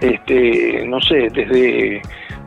este, 0.00 0.84
no 0.86 1.00
sé, 1.00 1.28
desde 1.32 2.00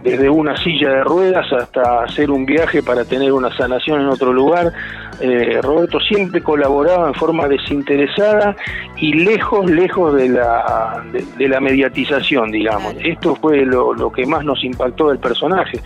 desde 0.04 0.30
una 0.30 0.56
silla 0.58 0.90
de 0.90 1.04
ruedas 1.04 1.52
hasta 1.52 2.04
hacer 2.04 2.32
un 2.32 2.46
viaje 2.46 2.84
para 2.84 3.04
tener 3.06 3.32
una 3.34 3.56
sanación 3.58 4.02
en 4.02 4.08
otro 4.08 4.32
lugar. 4.32 4.72
Eh, 5.20 5.60
Roberto 5.62 6.00
siempre 6.00 6.42
colaboraba 6.42 7.08
en 7.08 7.14
forma 7.16 7.48
desinteresada 7.48 8.56
y 8.98 9.14
lejos, 9.14 9.70
lejos 9.70 10.14
de 10.16 10.30
la, 10.30 11.04
de, 11.12 11.26
de 11.38 11.50
la 11.50 11.60
mediatización, 11.60 12.52
digamos. 12.52 12.96
Esto 13.04 13.36
fue 13.36 13.66
lo, 13.66 13.94
lo 13.94 14.12
que 14.12 14.26
más 14.26 14.46
nos 14.46 14.64
impactó 14.64 15.10
del 15.10 15.20
personaje, 15.20 15.80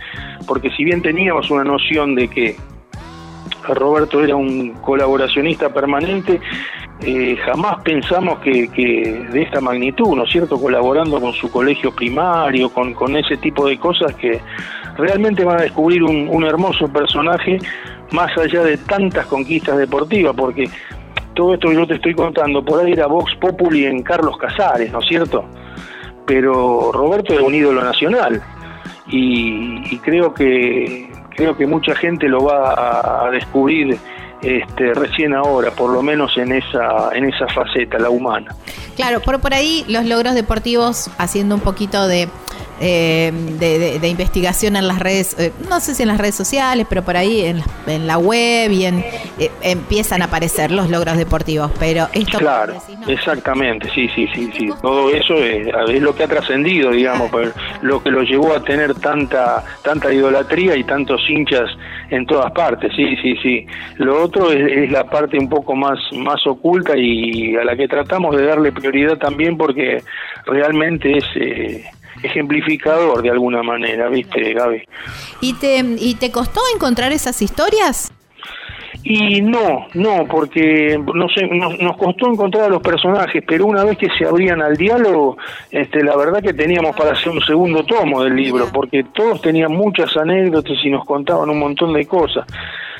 porque 0.46 0.70
si 0.70 0.84
bien 0.84 1.00
teníamos 1.02 1.50
una 1.50 1.64
noción 1.64 2.14
de 2.14 2.28
que 2.28 2.56
Roberto 3.68 4.22
era 4.22 4.36
un 4.36 4.70
colaboracionista 4.80 5.72
permanente, 5.72 6.40
eh, 7.04 7.36
jamás 7.44 7.82
pensamos 7.82 8.38
que, 8.40 8.68
de 9.32 9.42
esta 9.42 9.60
magnitud, 9.60 10.14
¿no 10.16 10.24
es 10.24 10.30
cierto? 10.30 10.60
Colaborando 10.60 11.20
con 11.20 11.32
su 11.32 11.50
colegio 11.50 11.92
primario, 11.92 12.70
con, 12.70 12.94
con 12.94 13.16
ese 13.16 13.36
tipo 13.38 13.66
de 13.66 13.78
cosas 13.78 14.14
que 14.14 14.40
realmente 14.96 15.44
van 15.44 15.58
a 15.58 15.62
descubrir 15.62 16.02
un, 16.02 16.44
hermoso 16.44 16.88
personaje 16.88 17.58
más 18.12 18.36
allá 18.36 18.62
de 18.62 18.76
tantas 18.76 19.26
conquistas 19.26 19.78
deportivas, 19.78 20.34
porque 20.36 20.68
todo 21.34 21.54
esto 21.54 21.68
que 21.68 21.74
yo 21.74 21.86
te 21.86 21.94
estoy 21.94 22.14
contando, 22.14 22.64
por 22.64 22.84
ahí 22.84 22.92
era 22.92 23.06
Vox 23.06 23.34
Populi 23.40 23.86
en 23.86 24.02
Carlos 24.02 24.36
Casares, 24.36 24.92
¿no 24.92 25.00
es 25.00 25.06
cierto? 25.08 25.44
Pero 26.26 26.92
Roberto 26.92 27.32
era 27.32 27.42
un 27.42 27.54
ídolo 27.54 27.82
nacional 27.82 28.42
y 29.06 29.98
creo 29.98 30.32
que 30.32 31.10
creo 31.36 31.56
que 31.56 31.66
mucha 31.66 31.94
gente 31.94 32.28
lo 32.28 32.44
va 32.44 33.26
a, 33.26 33.30
descubrir 33.30 33.98
este, 34.42 34.94
recién 34.94 35.34
ahora, 35.34 35.70
por 35.70 35.90
lo 35.90 36.02
menos 36.02 36.36
en 36.36 36.52
esa 36.52 37.10
en 37.12 37.24
esa 37.24 37.46
faceta, 37.48 37.98
la 37.98 38.10
humana. 38.10 38.54
Claro, 38.96 39.20
por, 39.20 39.40
por 39.40 39.54
ahí 39.54 39.84
los 39.88 40.04
logros 40.04 40.34
deportivos, 40.34 41.10
haciendo 41.18 41.54
un 41.54 41.60
poquito 41.60 42.06
de, 42.06 42.28
eh, 42.82 43.32
de, 43.60 43.78
de- 43.78 43.98
de 44.00 44.08
investigación 44.08 44.74
en 44.76 44.88
las 44.88 44.98
redes, 44.98 45.36
eh, 45.38 45.52
no 45.70 45.78
sé 45.80 45.94
si 45.94 46.02
en 46.02 46.08
las 46.08 46.18
redes 46.18 46.34
sociales, 46.34 46.86
pero 46.88 47.02
por 47.02 47.16
ahí 47.16 47.42
en, 47.42 47.58
la- 47.58 47.66
en 47.94 48.06
la 48.08 48.18
web 48.18 48.70
y 48.72 48.84
en, 48.86 48.98
eh, 49.38 49.50
empiezan 49.62 50.20
a 50.22 50.24
aparecer 50.26 50.70
los 50.72 50.90
logros 50.90 51.16
deportivos. 51.16 51.70
Pero 51.78 52.08
esto 52.12 52.38
Claro, 52.38 52.74
exactamente, 53.06 53.88
sí, 53.94 54.08
sí, 54.14 54.26
sí, 54.34 54.50
sí. 54.58 54.68
Todo 54.82 55.10
eso 55.10 55.34
es, 55.36 55.68
es 55.88 56.02
lo 56.02 56.14
que 56.14 56.24
ha 56.24 56.28
trascendido, 56.28 56.90
digamos, 56.90 57.30
por 57.30 57.52
lo 57.82 58.02
que 58.02 58.10
lo 58.10 58.22
llevó 58.22 58.52
a 58.54 58.62
tener 58.64 58.94
tanta 58.96 59.62
tanta 59.82 60.12
idolatría 60.12 60.76
y 60.76 60.84
tantos 60.84 61.20
hinchas 61.28 61.70
en 62.10 62.26
todas 62.26 62.50
partes, 62.52 62.92
sí, 62.96 63.16
sí, 63.22 63.36
sí. 63.42 63.66
Lo 63.98 64.24
otro 64.24 64.50
es, 64.52 64.70
es 64.84 64.90
la 64.90 65.04
parte 65.04 65.38
un 65.38 65.48
poco 65.48 65.74
más 65.76 65.98
más 66.16 66.44
oculta 66.46 66.96
y 66.96 67.54
a 67.56 67.64
la 67.64 67.76
que 67.76 67.86
tratamos 67.88 68.36
de 68.36 68.44
darle 68.46 68.72
prioridad 68.72 69.16
también 69.18 69.56
porque 69.56 70.02
realmente 70.46 71.18
es 71.18 71.24
eh, 71.36 71.84
ejemplificador 72.22 73.22
de 73.22 73.30
alguna 73.30 73.62
manera, 73.62 74.08
¿viste, 74.08 74.52
Gaby? 74.52 74.82
¿Y 75.40 75.54
te, 75.54 75.78
¿Y 75.98 76.14
te 76.14 76.30
costó 76.30 76.60
encontrar 76.74 77.12
esas 77.12 77.40
historias? 77.42 78.12
Y 79.04 79.40
no, 79.40 79.86
no, 79.94 80.26
porque 80.30 80.96
no 81.12 81.28
sé, 81.28 81.46
nos, 81.48 81.76
nos 81.80 81.96
costó 81.96 82.28
encontrar 82.30 82.64
a 82.64 82.68
los 82.68 82.82
personajes, 82.82 83.42
pero 83.44 83.66
una 83.66 83.82
vez 83.82 83.98
que 83.98 84.08
se 84.16 84.24
abrían 84.24 84.62
al 84.62 84.76
diálogo, 84.76 85.38
este, 85.72 86.04
la 86.04 86.16
verdad 86.16 86.40
que 86.40 86.52
teníamos 86.54 86.94
para 86.94 87.12
hacer 87.12 87.30
un 87.32 87.40
segundo 87.40 87.84
tomo 87.84 88.22
del 88.22 88.36
libro, 88.36 88.68
porque 88.72 89.02
todos 89.12 89.42
tenían 89.42 89.72
muchas 89.72 90.16
anécdotas 90.16 90.76
y 90.84 90.90
nos 90.90 91.04
contaban 91.04 91.50
un 91.50 91.58
montón 91.58 91.92
de 91.94 92.06
cosas. 92.06 92.46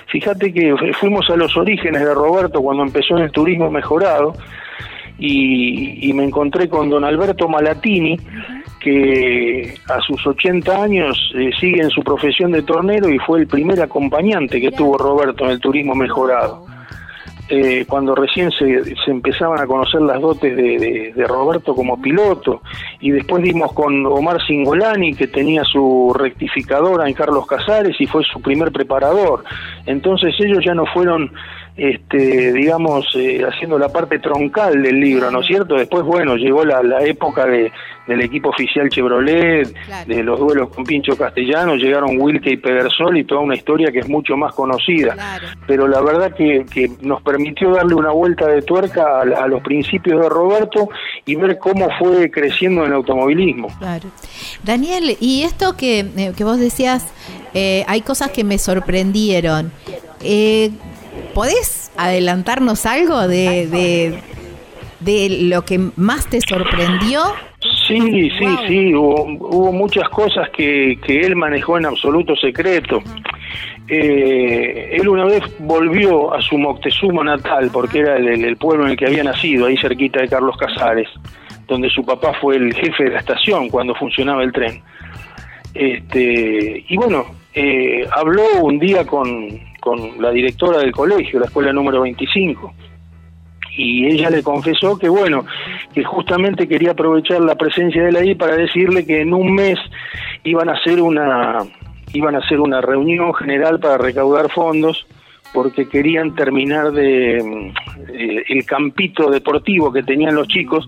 Fíjate 0.08 0.52
que 0.52 0.74
fu- 0.76 0.92
fuimos 0.98 1.30
a 1.30 1.36
los 1.36 1.56
orígenes 1.56 2.00
de 2.04 2.12
Roberto 2.14 2.60
cuando 2.62 2.82
empezó 2.82 3.16
en 3.16 3.22
el 3.24 3.30
turismo 3.30 3.70
mejorado 3.70 4.34
y, 5.18 6.08
y 6.08 6.12
me 6.14 6.24
encontré 6.24 6.68
con 6.68 6.90
don 6.90 7.04
Alberto 7.04 7.48
Malatini, 7.48 8.18
que 8.82 9.74
a 9.88 10.00
sus 10.00 10.26
80 10.26 10.82
años 10.82 11.32
eh, 11.36 11.50
sigue 11.60 11.82
en 11.82 11.90
su 11.90 12.02
profesión 12.02 12.52
de 12.52 12.62
tornero 12.62 13.08
y 13.08 13.18
fue 13.18 13.40
el 13.40 13.46
primer 13.46 13.80
acompañante 13.80 14.60
que 14.60 14.70
tuvo 14.72 14.98
Roberto 14.98 15.44
en 15.44 15.50
el 15.52 15.60
turismo 15.60 15.94
mejorado. 15.94 16.66
Eh, 17.48 17.84
cuando 17.86 18.14
recién 18.14 18.50
se, 18.52 18.82
se 19.04 19.10
empezaban 19.10 19.60
a 19.60 19.66
conocer 19.66 20.00
las 20.00 20.20
dotes 20.20 20.56
de, 20.56 21.12
de- 21.14 21.26
Roberto 21.26 21.74
como 21.74 22.00
piloto, 22.00 22.62
y 23.00 23.10
después 23.10 23.42
dimos 23.42 23.72
con 23.72 24.06
Omar 24.06 24.38
Singolani, 24.46 25.14
que 25.14 25.26
tenía 25.26 25.62
su 25.64 26.14
rectificadora 26.18 27.06
en 27.06 27.14
Carlos 27.14 27.46
Casares 27.46 28.00
y 28.00 28.06
fue 28.06 28.22
su 28.24 28.40
primer 28.40 28.72
preparador. 28.72 29.44
Entonces 29.84 30.34
ellos 30.38 30.60
ya 30.64 30.72
no 30.72 30.86
fueron, 30.86 31.30
este, 31.76 32.52
digamos, 32.52 33.06
eh, 33.14 33.42
haciendo 33.44 33.78
la 33.78 33.88
parte 33.88 34.18
troncal 34.18 34.82
del 34.82 35.00
libro, 35.00 35.30
¿no 35.30 35.40
es 35.40 35.46
cierto? 35.46 35.76
Después, 35.76 36.04
bueno, 36.04 36.36
llegó 36.36 36.64
la, 36.64 36.82
la 36.82 37.02
época 37.02 37.46
de, 37.46 37.72
del 38.06 38.20
equipo 38.20 38.50
oficial 38.50 38.88
Chevrolet, 38.90 39.72
de 40.06 40.22
los 40.22 40.38
duelos 40.38 40.68
con 40.68 40.84
Pincho 40.84 41.16
Castellano, 41.16 41.76
llegaron 41.76 42.20
Wilke 42.20 42.50
y 42.50 42.56
Pedersol 42.56 43.16
y 43.16 43.24
toda 43.24 43.40
una 43.40 43.54
historia 43.54 43.90
que 43.90 44.00
es 44.00 44.08
mucho 44.08 44.36
más 44.36 44.54
conocida. 44.54 45.16
Pero 45.66 45.88
la 45.88 46.02
verdad 46.02 46.34
que, 46.34 46.66
que 46.72 46.90
nos 47.00 47.22
permitió 47.22 47.70
darle 47.72 47.94
una 47.94 48.10
vuelta 48.10 48.46
de 48.48 48.62
tuerca 48.62 49.20
a, 49.20 49.22
a 49.22 49.48
los 49.48 49.62
principios 49.62 50.20
de 50.20 50.28
Roberto 50.28 50.88
y 51.24 51.36
ver 51.36 51.58
cómo 51.58 51.88
fue 51.98 52.30
creciendo 52.30 52.82
en 52.82 52.88
el 52.88 52.94
automovilismo. 52.94 53.68
Claro. 53.78 54.08
Daniel, 54.62 55.16
y 55.20 55.44
esto 55.44 55.76
que, 55.76 56.00
eh, 56.00 56.32
que 56.36 56.44
vos 56.44 56.58
decías, 56.58 57.06
eh, 57.54 57.84
hay 57.86 58.02
cosas 58.02 58.30
que 58.30 58.44
me 58.44 58.58
sorprendieron. 58.58 59.72
Eh, 60.24 60.70
¿Podés 61.34 61.90
adelantarnos 61.96 62.86
algo 62.86 63.26
de, 63.26 63.66
de, 63.66 64.18
de 65.00 65.48
lo 65.48 65.64
que 65.64 65.78
más 65.96 66.28
te 66.28 66.40
sorprendió? 66.40 67.22
Sí, 67.86 68.30
sí, 68.38 68.56
sí, 68.68 68.94
hubo, 68.94 69.24
hubo 69.24 69.72
muchas 69.72 70.08
cosas 70.08 70.48
que, 70.50 70.98
que 71.04 71.20
él 71.20 71.36
manejó 71.36 71.78
en 71.78 71.86
absoluto 71.86 72.34
secreto. 72.36 73.02
Eh, 73.88 74.96
él 74.98 75.08
una 75.08 75.24
vez 75.24 75.42
volvió 75.58 76.32
a 76.34 76.40
su 76.40 76.56
Moctezuma 76.56 77.24
natal, 77.24 77.70
porque 77.72 78.00
era 78.00 78.16
el 78.16 78.56
pueblo 78.56 78.84
en 78.84 78.92
el 78.92 78.96
que 78.96 79.06
había 79.06 79.24
nacido, 79.24 79.66
ahí 79.66 79.76
cerquita 79.76 80.20
de 80.20 80.28
Carlos 80.28 80.56
Casares, 80.56 81.08
donde 81.66 81.90
su 81.90 82.04
papá 82.04 82.32
fue 82.40 82.56
el 82.56 82.74
jefe 82.74 83.04
de 83.04 83.10
la 83.10 83.18
estación 83.18 83.68
cuando 83.68 83.94
funcionaba 83.94 84.42
el 84.42 84.52
tren. 84.52 84.82
Este, 85.74 86.84
y 86.88 86.96
bueno, 86.96 87.26
eh, 87.54 88.06
habló 88.12 88.44
un 88.62 88.78
día 88.78 89.06
con, 89.06 89.60
con 89.82 90.22
la 90.22 90.30
directora 90.30 90.78
del 90.78 90.92
colegio, 90.92 91.40
la 91.40 91.46
escuela 91.46 91.72
número 91.72 92.02
25, 92.02 92.72
y 93.76 94.06
ella 94.06 94.30
le 94.30 94.44
confesó 94.44 94.96
que 94.96 95.08
bueno, 95.08 95.44
que 95.92 96.04
justamente 96.04 96.68
quería 96.68 96.92
aprovechar 96.92 97.40
la 97.40 97.56
presencia 97.56 98.04
de 98.04 98.10
él 98.10 98.16
ahí 98.16 98.34
para 98.36 98.54
decirle 98.54 99.04
que 99.04 99.22
en 99.22 99.34
un 99.34 99.52
mes 99.52 99.78
iban 100.44 100.68
a 100.68 100.74
hacer 100.74 101.00
una 101.00 101.58
iban 102.12 102.36
a 102.36 102.38
hacer 102.38 102.60
una 102.60 102.80
reunión 102.80 103.34
general 103.34 103.80
para 103.80 103.98
recaudar 103.98 104.50
fondos 104.52 105.04
porque 105.52 105.88
querían 105.88 106.34
terminar 106.36 106.92
de 106.92 107.38
eh, 107.38 108.44
el 108.48 108.64
campito 108.64 109.30
deportivo 109.30 109.92
que 109.92 110.04
tenían 110.04 110.36
los 110.36 110.46
chicos 110.46 110.86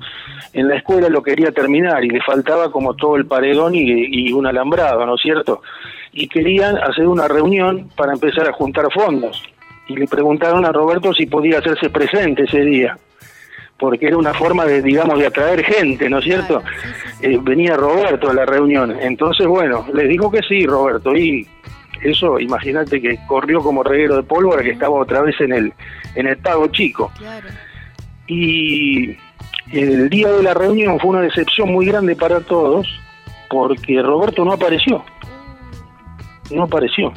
en 0.52 0.68
la 0.68 0.76
escuela 0.76 1.08
lo 1.08 1.22
quería 1.22 1.50
terminar 1.50 2.04
y 2.04 2.10
le 2.10 2.20
faltaba 2.20 2.70
como 2.70 2.94
todo 2.94 3.16
el 3.16 3.26
paredón 3.26 3.74
y 3.74 4.30
un 4.32 4.46
alambrado, 4.46 5.04
¿no 5.04 5.16
es 5.16 5.20
cierto? 5.20 5.62
Y 6.16 6.28
querían 6.28 6.78
hacer 6.78 7.06
una 7.06 7.28
reunión 7.28 7.90
para 7.96 8.12
empezar 8.12 8.48
a 8.48 8.52
juntar 8.52 8.86
fondos. 8.92 9.42
Y 9.88 9.96
le 9.96 10.06
preguntaron 10.06 10.64
a 10.64 10.72
Roberto 10.72 11.12
si 11.12 11.26
podía 11.26 11.58
hacerse 11.58 11.90
presente 11.90 12.44
ese 12.44 12.60
día 12.60 12.96
porque 13.78 14.06
era 14.06 14.16
una 14.16 14.32
forma 14.32 14.64
de, 14.64 14.80
digamos, 14.80 15.18
de 15.18 15.26
atraer 15.26 15.64
gente, 15.64 16.08
¿no 16.08 16.18
es 16.18 16.24
cierto? 16.24 16.62
Eh, 17.20 17.38
venía 17.42 17.76
Roberto 17.76 18.30
a 18.30 18.34
la 18.34 18.46
reunión, 18.46 18.96
entonces, 19.00 19.46
bueno, 19.46 19.86
les 19.92 20.08
dijo 20.08 20.30
que 20.30 20.40
sí, 20.48 20.64
Roberto, 20.64 21.14
y 21.14 21.46
eso, 22.02 22.38
imagínate 22.38 23.00
que 23.00 23.18
corrió 23.26 23.60
como 23.60 23.82
reguero 23.82 24.16
de 24.16 24.22
pólvora, 24.22 24.62
que 24.62 24.70
estaba 24.70 24.94
otra 24.94 25.22
vez 25.22 25.40
en 25.40 25.52
el, 25.52 25.72
en 26.14 26.26
el 26.26 26.36
pago 26.36 26.68
chico. 26.68 27.10
Y 28.26 29.16
el 29.72 30.08
día 30.08 30.28
de 30.28 30.42
la 30.42 30.54
reunión 30.54 30.98
fue 31.00 31.10
una 31.10 31.22
decepción 31.22 31.72
muy 31.72 31.86
grande 31.86 32.14
para 32.14 32.40
todos, 32.40 32.86
porque 33.50 34.00
Roberto 34.02 34.44
no 34.44 34.52
apareció, 34.52 35.04
no 36.50 36.64
apareció. 36.64 37.12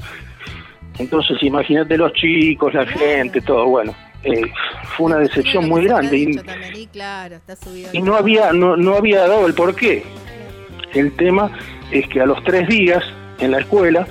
Entonces, 0.99 1.37
imagínate 1.43 1.97
los 1.97 2.13
chicos, 2.13 2.73
la 2.73 2.85
gente, 2.85 3.41
todo, 3.41 3.67
bueno 3.67 3.93
eh, 4.23 4.51
fue 4.95 5.07
una 5.07 5.17
decepción 5.17 5.67
muy 5.69 5.85
grande 5.85 6.17
y, 6.17 6.39
y 7.93 8.01
no 8.01 8.15
había 8.15 8.51
no, 8.51 8.75
no 8.75 8.95
había 8.95 9.27
dado 9.27 9.47
el 9.47 9.53
porqué. 9.53 10.03
El 10.93 11.15
tema 11.15 11.51
es 11.91 12.07
que 12.07 12.21
a 12.21 12.25
los 12.25 12.43
tres 12.43 12.67
días 12.67 13.03
en 13.39 13.51
la 13.51 13.59
escuela 13.59 14.07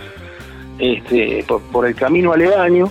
este, 0.78 1.44
por, 1.72 1.86
el 1.86 1.94
camino 1.94 2.32
aledaño 2.32 2.90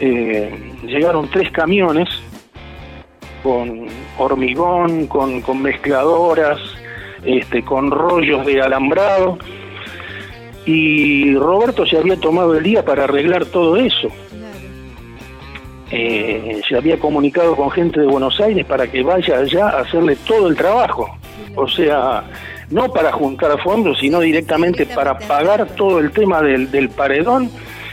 eh, 0.00 0.72
llegaron 0.82 1.28
tres 1.30 1.50
camiones 1.52 2.08
con 3.42 3.86
hormigón 4.18 5.06
con, 5.06 5.40
con 5.42 5.62
mezcladoras 5.62 6.58
este, 7.24 7.62
con 7.62 7.90
rollos 7.90 8.44
de 8.46 8.60
alambrado 8.60 9.38
y 10.64 11.34
Roberto 11.34 11.86
se 11.86 11.96
había 11.96 12.16
tomado 12.16 12.56
el 12.56 12.62
día 12.62 12.84
para 12.84 13.04
arreglar 13.04 13.46
todo 13.46 13.76
eso. 13.76 14.08
Eh, 15.90 16.62
se 16.66 16.76
había 16.76 16.98
comunicado 16.98 17.54
con 17.54 17.70
gente 17.70 18.00
de 18.00 18.06
Buenos 18.06 18.40
Aires 18.40 18.64
para 18.64 18.90
que 18.90 19.02
vaya 19.02 19.38
allá 19.38 19.68
a 19.68 19.80
hacerle 19.80 20.16
todo 20.26 20.48
el 20.48 20.56
trabajo. 20.56 21.18
O 21.54 21.68
sea, 21.68 22.24
no 22.70 22.90
para 22.92 23.12
juntar 23.12 23.60
fondos, 23.62 23.98
sino 23.98 24.20
directamente 24.20 24.86
para 24.86 25.18
pagar 25.18 25.66
todo 25.76 25.98
el 25.98 26.10
tema 26.10 26.40
del, 26.40 26.70
del 26.70 26.88
paredón 26.88 27.50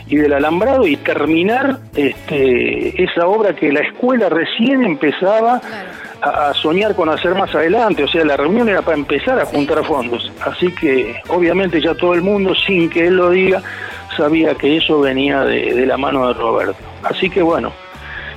y 0.08 0.16
del 0.16 0.34
alambrado 0.34 0.88
y 0.88 0.96
terminar 0.98 1.80
este, 1.96 3.04
esa 3.04 3.28
obra 3.28 3.56
que 3.56 3.72
la 3.72 3.82
escuela 3.82 4.30
recién 4.30 4.84
empezaba 4.84 5.62
a, 6.22 6.54
soñar 6.54 6.96
con 6.96 7.10
hacer 7.10 7.36
más 7.36 7.54
adelante. 7.54 8.04
O 8.04 8.08
sea, 8.08 8.24
la 8.26 8.38
reunión 8.38 8.70
era 8.70 8.82
para 8.82 8.98
empezar 8.98 9.40
a 9.40 9.46
juntar 9.46 9.84
fondos. 9.86 10.32
Así 10.42 10.74
que 10.74 11.22
obviamente 11.28 11.82
ya 11.82 11.94
todo 11.96 12.14
el 12.14 12.22
mundo, 12.22 12.54
sin 12.56 12.90
que 12.90 13.08
él 13.08 13.16
lo 13.16 13.30
diga, 13.32 13.62
sabía 14.16 14.56
que 14.56 14.78
eso 14.78 15.00
venía 15.00 15.44
de, 15.44 15.86
la 15.86 15.98
mano 15.98 16.28
de 16.28 16.34
Roberto. 16.34 16.76
Así 17.04 17.30
que 17.30 17.42
bueno, 17.42 17.72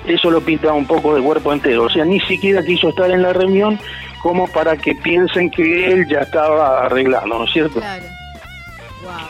eso 0.06 0.30
lo 0.30 0.40
pinta 0.40 0.72
un 0.72 0.86
poco 0.86 1.14
de 1.14 1.22
cuerpo 1.22 1.52
entero. 1.52 1.84
O 1.84 1.90
sea, 1.90 2.04
ni 2.04 2.20
siquiera 2.20 2.62
quiso 2.62 2.88
estar 2.88 3.10
en 3.10 3.22
la 3.22 3.32
reunión 3.32 3.78
como 4.22 4.46
para 4.48 4.76
que 4.76 4.94
piensen 4.94 5.50
que 5.50 5.92
él 5.92 6.06
ya 6.08 6.20
estaba 6.20 6.84
arreglando, 6.84 7.38
¿no 7.38 7.44
es 7.44 7.52
cierto? 7.52 7.80
Claro. 7.80 8.21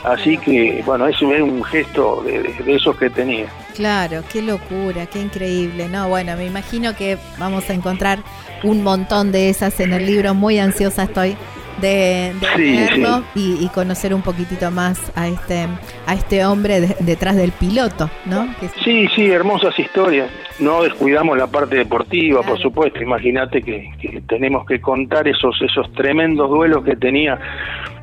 Así 0.03 0.37
que, 0.37 0.81
bueno, 0.85 1.07
eso 1.07 1.33
es 1.33 1.41
un 1.41 1.63
gesto 1.63 2.21
de, 2.23 2.43
de, 2.43 2.53
de, 2.53 2.75
esos 2.75 2.97
que 2.97 3.09
tenía. 3.09 3.47
Claro, 3.75 4.23
qué 4.31 4.41
locura, 4.41 5.05
qué 5.05 5.19
increíble. 5.19 5.87
No, 5.87 6.09
bueno, 6.09 6.35
me 6.35 6.45
imagino 6.45 6.95
que 6.95 7.17
vamos 7.37 7.69
a 7.69 7.73
encontrar 7.73 8.19
un 8.63 8.83
montón 8.83 9.31
de 9.31 9.49
esas 9.49 9.79
en 9.79 9.93
el 9.93 10.05
libro. 10.05 10.33
Muy 10.33 10.59
ansiosa 10.59 11.03
estoy 11.03 11.35
de, 11.81 12.33
de 12.39 12.47
Sí, 12.55 13.03
Y, 13.35 13.65
y 13.65 13.67
conocer 13.69 14.13
un 14.13 14.21
poquitito 14.21 14.71
más 14.71 15.11
a 15.15 15.27
este 15.27 15.67
a 16.05 16.13
este 16.13 16.45
hombre 16.45 16.81
de- 16.81 16.95
detrás 16.99 17.35
del 17.35 17.51
piloto, 17.51 18.09
¿no? 18.25 18.47
Que 18.59 18.67
Sí, 18.83 19.07
sí, 19.15 19.29
hermosas 19.31 19.77
historias. 19.77 20.29
No 20.59 20.83
descuidamos 20.83 21.37
la 21.37 21.47
parte 21.47 21.75
deportiva, 21.77 22.41
por 22.43 22.59
supuesto. 22.59 23.01
Imagínate 23.01 23.61
que, 23.61 23.89
que 23.99 24.21
tenemos 24.27 24.65
que 24.65 24.79
contar 24.79 25.27
esos 25.27 25.59
esos 25.61 25.91
tremendos 25.93 26.49
duelos 26.49 26.83
que 26.83 26.95
tenía 26.95 27.39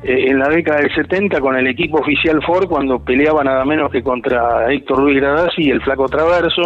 eh, 0.03 0.25
en 0.29 0.39
la 0.39 0.49
década 0.49 0.79
del 0.81 0.93
70 0.93 1.39
con 1.39 1.55
el 1.55 1.67
equipo 1.67 1.99
oficial 1.99 2.41
Ford 2.43 2.67
cuando 2.67 2.99
peleaba 2.99 3.43
nada 3.43 3.63
menos 3.65 3.89
que 3.91 4.03
contra 4.03 4.71
Héctor 4.71 4.99
Luis 4.99 5.17
Gradasi 5.17 5.63
y 5.63 5.69
el 5.69 5.81
Flaco 5.81 6.07
Traverso. 6.09 6.63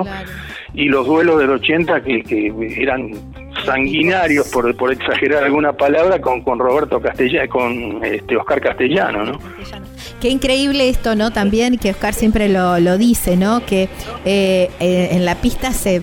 Y 0.74 0.90
los 0.90 1.06
duelos 1.08 1.40
del 1.40 1.52
80 1.52 2.02
que, 2.02 2.22
que 2.24 2.52
eran 2.82 3.12
sanguinarios, 3.64 4.48
por, 4.50 4.76
por 4.76 4.92
exagerar 4.92 5.44
alguna 5.44 5.74
palabra, 5.74 6.20
con, 6.20 6.42
con 6.42 6.60
Roberto 6.60 7.00
Castellano, 7.00 7.50
con 7.50 8.04
este 8.04 8.36
Oscar 8.38 8.62
Castellano, 8.62 9.26
¿no? 9.26 9.40
Qué 10.22 10.30
increíble 10.30 10.90
esto, 10.90 11.16
¿no? 11.16 11.32
También 11.32 11.78
que 11.78 11.92
Oscar 11.92 12.14
siempre 12.14 12.50
lo, 12.50 12.80
lo 12.80 12.98
dice, 12.98 13.38
¿no? 13.38 13.66
Que 13.66 13.84
eh, 14.26 14.70
eh, 14.80 15.10
en 15.12 15.26
la 15.26 15.36
pista 15.36 15.72
se... 15.72 16.02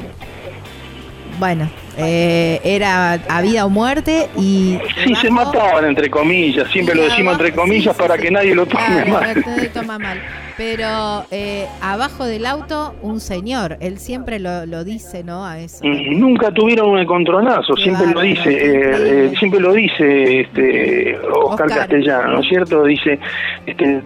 Bueno, 1.38 1.68
eh, 2.04 2.60
era 2.64 3.12
a 3.14 3.42
vida 3.42 3.64
o 3.64 3.70
muerte 3.70 4.28
y... 4.36 4.78
Sí, 5.04 5.14
se 5.16 5.30
mataban 5.30 5.84
entre 5.84 6.10
comillas, 6.10 6.68
siempre 6.70 6.94
lo 6.94 7.02
decimos 7.02 7.34
entre 7.34 7.52
comillas 7.52 7.96
para 7.96 8.16
que 8.18 8.30
nadie 8.30 8.54
lo 8.54 8.66
tome 8.66 8.84
Claro, 8.86 9.12
mal. 9.12 9.44
no 9.46 9.56
te 9.56 9.68
toma 9.68 9.98
mal. 9.98 10.18
Pero 10.56 11.24
eh, 11.30 11.66
abajo 11.80 12.26
del 12.26 12.44
auto, 12.44 12.94
un 13.02 13.20
señor. 13.20 13.78
Él 13.80 13.98
siempre 13.98 14.38
lo, 14.38 14.66
lo 14.66 14.84
dice, 14.84 15.24
¿no? 15.24 15.46
A 15.46 15.58
eso. 15.58 15.80
Nunca 15.82 16.52
tuvieron 16.52 16.90
un 16.90 16.98
encontronazo, 16.98 17.74
Qué 17.74 17.84
siempre 17.84 18.06
lo 18.12 18.20
dice, 18.20 18.50
eh, 18.50 18.92
eh, 19.26 19.32
siempre 19.38 19.60
lo 19.60 19.72
dice 19.72 20.40
este 20.42 21.16
Oscar, 21.18 21.66
Oscar. 21.66 21.68
Castellano, 21.68 22.32
¿no 22.34 22.40
es 22.40 22.48
cierto? 22.48 22.84
Dice, 22.84 23.18
este, 23.66 24.02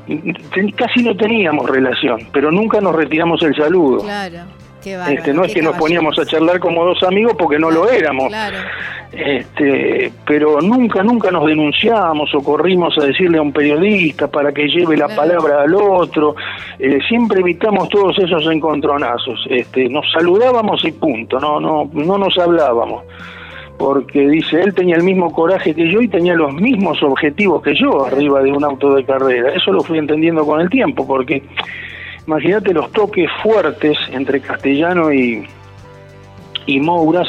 ten- 0.54 0.70
casi 0.70 1.02
no 1.02 1.16
teníamos 1.16 1.68
relación, 1.68 2.20
pero 2.32 2.52
nunca 2.52 2.80
nos 2.80 2.94
retiramos 2.94 3.42
el 3.42 3.54
saludo. 3.56 4.02
Claro. 4.02 4.38
Bárbaro. 4.94 5.16
Este, 5.18 5.32
no 5.32 5.44
es 5.44 5.52
que 5.54 5.62
nos 5.62 5.76
poníamos 5.76 6.18
a 6.18 6.24
charlar 6.26 6.60
como 6.60 6.84
dos 6.84 7.02
amigos 7.02 7.34
porque 7.38 7.58
no 7.58 7.70
lo 7.70 7.88
éramos. 7.90 8.28
Claro. 8.28 8.56
Este, 9.12 10.12
pero 10.26 10.60
nunca, 10.60 11.02
nunca 11.02 11.30
nos 11.30 11.46
denunciamos 11.46 12.34
o 12.34 12.40
corrimos 12.42 12.96
a 12.98 13.04
decirle 13.06 13.38
a 13.38 13.42
un 13.42 13.52
periodista 13.52 14.28
para 14.28 14.52
que 14.52 14.66
lleve 14.68 14.96
la 14.96 15.06
Claro. 15.06 15.22
palabra 15.22 15.62
al 15.62 15.74
otro. 15.74 16.34
Eh, 16.78 16.98
siempre 17.08 17.40
evitamos 17.40 17.88
todos 17.88 18.18
esos 18.18 18.46
encontronazos. 18.52 19.46
Este, 19.48 19.88
nos 19.88 20.04
saludábamos 20.12 20.84
y 20.84 20.92
punto. 20.92 21.38
No, 21.40 21.58
no, 21.60 21.88
no 21.92 22.18
nos 22.18 22.36
hablábamos. 22.38 23.04
Porque 23.78 24.26
dice, 24.28 24.60
él 24.60 24.74
tenía 24.74 24.96
el 24.96 25.02
mismo 25.02 25.30
coraje 25.32 25.74
que 25.74 25.90
yo 25.90 26.00
y 26.00 26.08
tenía 26.08 26.34
los 26.34 26.52
mismos 26.54 27.02
objetivos 27.02 27.62
que 27.62 27.74
yo 27.74 28.06
arriba 28.06 28.42
de 28.42 28.50
un 28.50 28.64
auto 28.64 28.94
de 28.94 29.04
carrera. 29.04 29.52
Eso 29.54 29.70
lo 29.70 29.82
fui 29.82 29.98
entendiendo 29.98 30.46
con 30.46 30.60
el 30.60 30.70
tiempo, 30.70 31.06
porque 31.06 31.42
imagínate 32.26 32.72
los 32.72 32.90
toques 32.92 33.28
fuertes 33.42 33.96
entre 34.10 34.40
Castellano 34.40 35.12
y, 35.12 35.46
y 36.66 36.80
Mouras 36.80 37.28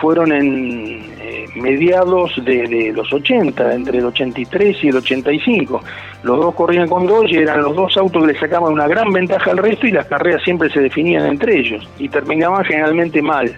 fueron 0.00 0.32
en 0.32 1.04
eh, 1.18 1.46
mediados 1.56 2.32
de, 2.44 2.66
de 2.66 2.92
los 2.92 3.12
80, 3.12 3.74
entre 3.74 3.98
el 3.98 4.06
83 4.06 4.84
y 4.84 4.88
el 4.88 4.96
85. 4.96 5.82
Los 6.22 6.38
dos 6.38 6.54
corrían 6.54 6.88
con 6.88 7.06
Dodge, 7.06 7.34
eran 7.34 7.62
los 7.62 7.76
dos 7.76 7.96
autos 7.96 8.22
que 8.22 8.32
le 8.32 8.38
sacaban 8.38 8.72
una 8.72 8.88
gran 8.88 9.12
ventaja 9.12 9.50
al 9.50 9.58
resto 9.58 9.86
y 9.86 9.92
las 9.92 10.06
carreras 10.06 10.42
siempre 10.42 10.70
se 10.70 10.80
definían 10.80 11.26
entre 11.26 11.58
ellos 11.58 11.88
y 11.98 12.08
terminaban 12.08 12.64
generalmente 12.64 13.20
mal. 13.22 13.56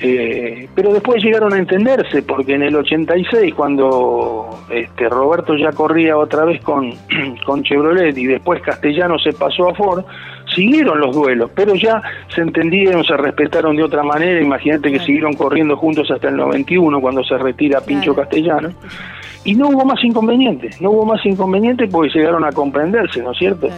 Eh, 0.00 0.68
pero 0.74 0.92
después 0.92 1.22
llegaron 1.22 1.52
a 1.52 1.58
entenderse, 1.58 2.22
porque 2.22 2.54
en 2.54 2.62
el 2.62 2.76
86, 2.76 3.52
cuando 3.54 4.48
este, 4.70 5.08
Roberto 5.08 5.56
ya 5.56 5.72
corría 5.72 6.16
otra 6.16 6.44
vez 6.44 6.62
con, 6.62 6.92
con 7.46 7.64
Chevrolet 7.64 8.16
y 8.16 8.26
después 8.26 8.62
Castellano 8.62 9.18
se 9.18 9.32
pasó 9.32 9.68
a 9.68 9.74
Ford, 9.74 10.04
siguieron 10.54 11.00
los 11.00 11.14
duelos, 11.14 11.50
pero 11.54 11.74
ya 11.74 12.00
se 12.34 12.42
entendieron, 12.42 13.04
se 13.04 13.16
respetaron 13.16 13.76
de 13.76 13.82
otra 13.82 14.02
manera. 14.02 14.40
Imagínate 14.40 14.92
que 14.92 15.00
siguieron 15.00 15.34
corriendo 15.34 15.76
juntos 15.76 16.10
hasta 16.10 16.28
el 16.28 16.36
91, 16.36 17.00
cuando 17.00 17.24
se 17.24 17.36
retira 17.36 17.80
Pincho 17.80 18.14
Castellano. 18.14 18.70
Y 19.44 19.54
no 19.54 19.68
hubo 19.68 19.84
más 19.84 20.02
inconvenientes, 20.04 20.80
no 20.80 20.90
hubo 20.90 21.06
más 21.06 21.24
inconvenientes 21.24 21.88
porque 21.90 22.10
llegaron 22.10 22.44
a 22.44 22.52
comprenderse, 22.52 23.22
¿no 23.22 23.32
es 23.32 23.38
cierto? 23.38 23.68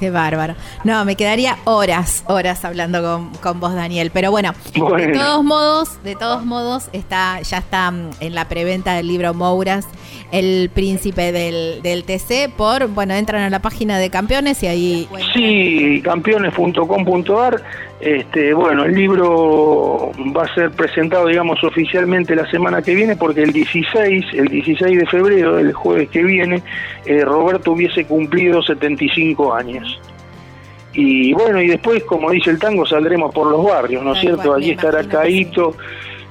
Qué 0.00 0.10
bárbaro. 0.10 0.54
No, 0.82 1.04
me 1.04 1.14
quedaría 1.14 1.58
horas, 1.64 2.24
horas 2.26 2.64
hablando 2.64 3.02
con, 3.02 3.28
con 3.42 3.60
vos, 3.60 3.74
Daniel. 3.74 4.10
Pero 4.10 4.30
bueno, 4.30 4.54
de 4.72 4.80
Bueno. 4.80 5.18
todos 5.20 5.44
modos, 5.44 6.02
de 6.02 6.16
todos 6.16 6.44
modos, 6.46 6.84
está, 6.94 7.40
ya 7.42 7.58
está 7.58 7.90
mm, 7.90 8.10
en 8.20 8.34
la 8.34 8.48
preventa 8.48 8.94
del 8.94 9.06
libro 9.08 9.34
Mouras 9.34 9.84
el 10.32 10.70
príncipe 10.72 11.32
del, 11.32 11.82
del 11.82 12.04
TC 12.04 12.50
por, 12.56 12.88
bueno, 12.88 13.14
entran 13.14 13.42
a 13.42 13.50
la 13.50 13.60
página 13.60 13.98
de 13.98 14.10
campeones 14.10 14.62
y 14.62 14.66
ahí... 14.66 15.08
Sí, 15.34 16.00
campeones.com.ar. 16.02 17.62
Este, 18.00 18.54
bueno, 18.54 18.84
el 18.84 18.94
libro 18.94 20.10
va 20.34 20.44
a 20.44 20.54
ser 20.54 20.70
presentado, 20.70 21.26
digamos, 21.26 21.62
oficialmente 21.62 22.34
la 22.34 22.50
semana 22.50 22.80
que 22.80 22.94
viene, 22.94 23.14
porque 23.14 23.42
el 23.42 23.52
16, 23.52 24.24
el 24.32 24.48
16 24.48 24.98
de 25.00 25.06
febrero, 25.06 25.58
el 25.58 25.74
jueves 25.74 26.08
que 26.08 26.22
viene, 26.22 26.62
eh, 27.04 27.22
Roberto 27.24 27.72
hubiese 27.72 28.06
cumplido 28.06 28.62
75 28.62 29.54
años. 29.54 30.00
Y 30.94 31.32
bueno, 31.34 31.60
y 31.60 31.68
después, 31.68 32.02
como 32.04 32.30
dice 32.30 32.50
el 32.50 32.58
tango, 32.58 32.86
saldremos 32.86 33.34
por 33.34 33.50
los 33.50 33.64
barrios, 33.64 34.02
¿no 34.02 34.14
es 34.14 34.20
cierto? 34.20 34.54
Allí 34.54 34.70
estará 34.70 35.02
que 35.02 35.08
Caíto, 35.08 35.76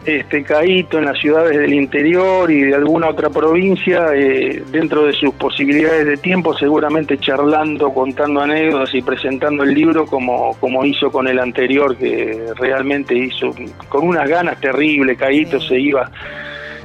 este 0.05 0.43
Caíto 0.43 0.97
en 0.97 1.05
las 1.05 1.19
ciudades 1.19 1.57
del 1.57 1.73
interior 1.73 2.49
y 2.49 2.61
de 2.61 2.75
alguna 2.75 3.09
otra 3.09 3.29
provincia, 3.29 4.07
eh, 4.15 4.63
dentro 4.71 5.05
de 5.05 5.13
sus 5.13 5.33
posibilidades 5.35 6.05
de 6.05 6.17
tiempo, 6.17 6.55
seguramente 6.57 7.17
charlando, 7.17 7.93
contando 7.93 8.41
anécdotas 8.41 8.93
y 8.95 9.01
presentando 9.01 9.63
el 9.63 9.73
libro 9.73 10.05
como, 10.05 10.55
como 10.59 10.85
hizo 10.85 11.11
con 11.11 11.27
el 11.27 11.39
anterior, 11.39 11.97
que 11.97 12.45
realmente 12.55 13.15
hizo 13.15 13.53
con 13.89 14.07
unas 14.07 14.27
ganas 14.27 14.59
terribles. 14.59 15.17
Caíto 15.17 15.59
se 15.59 15.79
iba, 15.79 16.09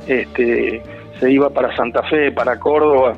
este, 0.06 0.82
se 1.20 1.30
iba 1.30 1.50
para 1.50 1.74
Santa 1.76 2.02
Fe, 2.04 2.32
para 2.32 2.58
Córdoba 2.58 3.16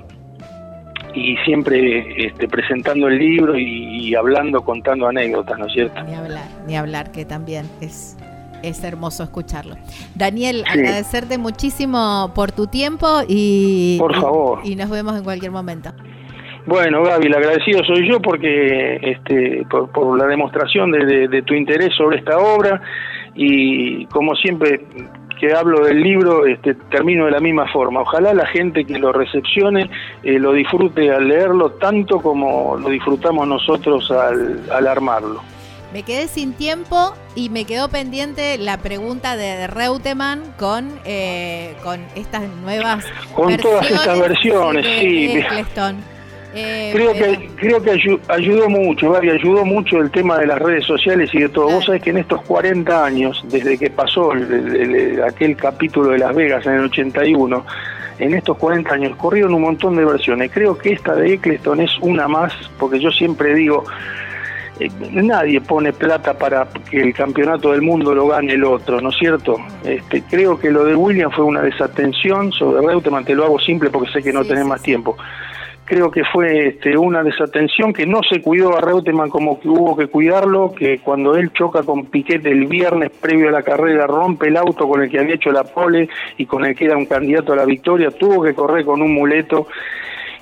y 1.15 1.35
siempre 1.39 2.27
este, 2.27 2.47
presentando 2.47 3.09
el 3.09 3.19
libro 3.19 3.59
y, 3.59 4.09
y 4.09 4.15
hablando, 4.15 4.63
contando 4.63 5.09
anécdotas, 5.09 5.59
¿no 5.59 5.67
es 5.67 5.73
cierto? 5.73 6.03
Ni 6.05 6.15
hablar, 6.15 6.45
ni 6.67 6.77
hablar, 6.77 7.11
que 7.11 7.25
también 7.25 7.67
es, 7.81 8.19
es 8.69 8.83
hermoso 8.85 9.23
escucharlo. 9.23 9.77
Daniel, 10.15 10.65
Sí. 10.67 10.79
agradecerte 10.79 11.39
muchísimo 11.39 12.31
por 12.35 12.53
tu 12.53 12.67
tiempo 12.67 13.07
y, 13.29 13.97
Por 13.99 14.13
y- 14.17 14.21
favor. 14.21 14.61
y 14.65 14.77
nos 14.77 14.91
vemos 14.91 15.17
en 15.17 15.25
cualquier 15.25 15.53
momento. 15.53 15.91
Bueno, 16.67 17.03
Gaby, 17.05 17.27
el 17.27 17.35
agradecido 17.35 17.85
soy 17.85 18.09
yo 18.09 18.21
porque 18.21 18.97
este, 19.01 19.65
por, 19.71 19.89
por 19.93 20.19
la 20.19 20.27
demostración 20.27 20.91
de, 20.91 21.07
de- 21.07 21.29
de 21.29 21.43
tu 21.43 21.55
interés 21.55 21.95
sobre 21.97 22.19
esta 22.19 22.39
obra 22.39 22.81
y 23.35 24.07
como 24.07 24.35
siempre 24.35 24.85
que 25.39 25.53
hablo 25.55 25.85
del 25.85 26.01
libro, 26.03 26.47
este, 26.47 26.75
termino 26.91 27.27
de 27.27 27.31
la 27.31 27.41
misma 27.41 27.71
forma. 27.71 28.01
Ojalá 28.01 28.33
la 28.33 28.47
gente 28.47 28.85
que 28.87 28.99
lo 28.99 29.13
recepcione 29.13 29.91
eh, 30.23 30.39
lo 30.39 30.55
disfrute 30.55 31.11
al 31.13 31.29
leerlo 31.29 31.73
tanto 31.73 32.21
como 32.21 32.77
lo 32.79 32.89
disfrutamos 32.89 33.47
nosotros 33.47 34.11
al, 34.11 34.63
al 34.73 34.87
armarlo. 34.87 35.43
Me 35.93 36.03
quedé 36.03 36.29
sin 36.29 36.53
tiempo 36.53 37.15
y 37.35 37.49
me 37.49 37.65
quedó 37.65 37.89
pendiente 37.89 38.59
la 38.59 38.77
pregunta 38.79 39.37
de 39.37 39.67
Reutemann 39.67 40.43
con, 40.59 40.91
eh, 41.05 41.75
con 41.83 42.01
estas 42.17 42.43
nuevas 42.63 43.05
Con 43.35 43.57
todas 43.57 43.91
estas 43.91 44.19
versiones, 44.19 44.85
de 44.85 45.01
sí. 45.01 45.45
Eh, 46.59 46.91
Creo 46.95 47.13
pero- 47.13 47.39
que 47.39 47.49
creo 47.57 47.83
que 47.83 47.93
ayu- 47.93 48.21
ayudó 48.29 48.69
mucho, 48.71 49.13
Gaby, 49.13 49.29
ayudó 49.31 49.65
mucho 49.67 49.99
el 50.01 50.11
tema 50.11 50.39
de 50.39 50.47
las 50.47 50.59
redes 50.59 50.85
sociales 50.87 51.29
y 51.35 51.41
de 51.41 51.49
todo. 51.51 51.69
Vos 51.69 51.85
sabés 51.85 52.03
que 52.03 52.11
en 52.11 52.17
estos 52.19 52.41
40 52.43 53.05
años, 53.05 53.45
desde 53.49 53.77
que 53.77 53.91
pasó 53.91 54.33
el- 54.33 54.51
el- 54.51 54.95
el- 54.95 55.23
aquel 55.25 55.55
capítulo 55.55 56.11
de 56.11 56.19
Las 56.19 56.35
Vegas 56.35 56.65
en 56.67 56.73
el 56.75 56.85
81, 56.87 57.65
en 58.19 58.33
estos 58.33 58.57
40 58.57 58.95
años 58.95 59.15
corrieron 59.17 59.53
un 59.53 59.63
montón 59.63 59.97
de 59.97 60.05
versiones. 60.07 60.51
Creo 60.51 60.79
que 60.79 60.93
esta 60.95 61.15
de 61.15 61.35
Eccleston 61.35 61.81
es 61.83 61.91
una 62.01 62.27
más, 62.27 62.55
porque 62.79 63.01
yo 63.01 63.11
siempre 63.11 63.53
digo, 63.55 63.85
eh, 64.81 64.89
nadie 65.11 65.61
pone 65.61 65.93
plata 65.93 66.37
para 66.37 66.69
que 66.91 67.01
el 67.01 67.15
campeonato 67.15 67.73
del 67.73 67.83
mundo 67.83 68.15
lo 68.15 68.29
gane 68.29 68.55
el 68.55 68.65
otro, 68.65 69.01
¿no 69.01 69.11
es 69.11 69.17
cierto? 69.17 69.57
Este, 69.85 70.23
creo 70.23 70.59
que 70.59 70.71
lo 70.71 70.85
de 70.85 70.95
William 70.95 71.31
fue 71.31 71.45
una 71.45 71.63
desatención 71.63 72.53
sobre 72.53 72.87
Reutemann, 72.87 73.25
te 73.25 73.35
lo 73.35 73.45
hago 73.45 73.59
simple 73.59 73.91
porque 73.91 74.11
sé 74.13 74.23
que 74.23 74.33
no 74.33 74.43
Sí, 74.43 74.49
tenés 74.49 74.65
sí, 74.65 74.69
más 74.71 74.81
sí. 74.81 74.85
tiempo 74.87 75.17
creo 75.87 76.11
que 76.11 76.25
fue 76.25 76.69
este, 76.69 76.99
una 76.99 77.23
desatención 77.23 77.93
que 77.93 78.07
no 78.07 78.21
se 78.29 78.43
cuidó 78.43 78.77
a 78.77 78.81
Reutemann 78.81 79.31
como 79.31 79.59
que 79.59 79.69
hubo 79.69 79.97
que 79.97 80.09
cuidarlo, 80.09 80.75
que 80.75 80.99
cuando 80.99 81.37
él 81.37 81.53
choca 81.53 81.85
con 81.85 82.07
Piquet 82.07 82.45
el 82.45 82.67
viernes 82.67 83.13
previo 83.13 83.49
a 83.49 83.53
la 83.53 83.63
carrera, 83.63 84.07
rompe 84.07 84.49
el 84.49 84.57
auto 84.57 84.89
con 84.89 85.03
el 85.03 85.09
que 85.09 85.21
había 85.21 85.37
hecho 85.37 85.53
la 85.53 85.63
pole 85.65 86.09
y 86.37 86.45
con 86.45 86.65
el 86.65 86.75
que 86.75 86.87
era 86.87 86.97
un 86.97 87.07
candidato 87.07 87.53
a 87.53 87.57
la 87.57 87.65
victoria, 87.65 88.11
tuvo 88.11 88.43
que 88.43 88.53
correr 88.53 88.85
con 88.85 89.01
un 89.01 89.15
muleto 89.15 89.69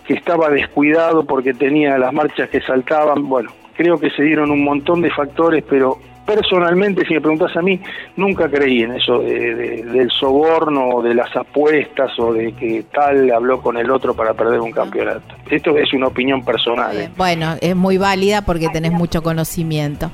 que 0.06 0.14
estaba 0.14 0.48
descuidado 0.48 1.24
porque 1.24 1.52
tenía 1.52 1.98
las 1.98 2.12
marchas 2.12 2.48
que 2.48 2.60
saltaban, 2.62 3.28
bueno, 3.28 3.50
creo 3.76 3.98
que 3.98 4.10
se 4.10 4.22
dieron 4.22 4.50
un 4.50 4.62
montón 4.64 5.02
de 5.02 5.10
factores, 5.10 5.64
pero 5.68 5.98
personalmente, 6.26 7.04
si 7.06 7.12
me 7.14 7.20
preguntas 7.20 7.54
a 7.56 7.60
mí, 7.60 7.78
nunca 8.16 8.48
creí 8.48 8.82
en 8.82 8.92
eso 8.94 9.18
de- 9.18 9.54
de- 9.54 9.82
del 9.84 10.10
soborno 10.10 10.88
o 10.88 11.02
de 11.02 11.14
las 11.14 11.34
apuestas 11.36 12.18
o 12.18 12.32
de 12.32 12.52
que 12.54 12.84
tal 12.92 13.30
habló 13.30 13.60
con 13.60 13.76
el 13.76 13.90
otro 13.90 14.14
para 14.14 14.32
perder 14.32 14.60
un 14.60 14.72
campeonato. 14.72 15.34
Esto 15.50 15.76
es 15.76 15.92
una 15.92 16.06
opinión 16.06 16.42
personal. 16.44 16.96
¿eh? 16.98 17.10
Bueno, 17.16 17.56
es 17.60 17.76
muy 17.76 17.98
válida 17.98 18.42
porque 18.42 18.68
tenés 18.72 18.92
mucho 18.92 19.22
conocimiento. 19.22 20.10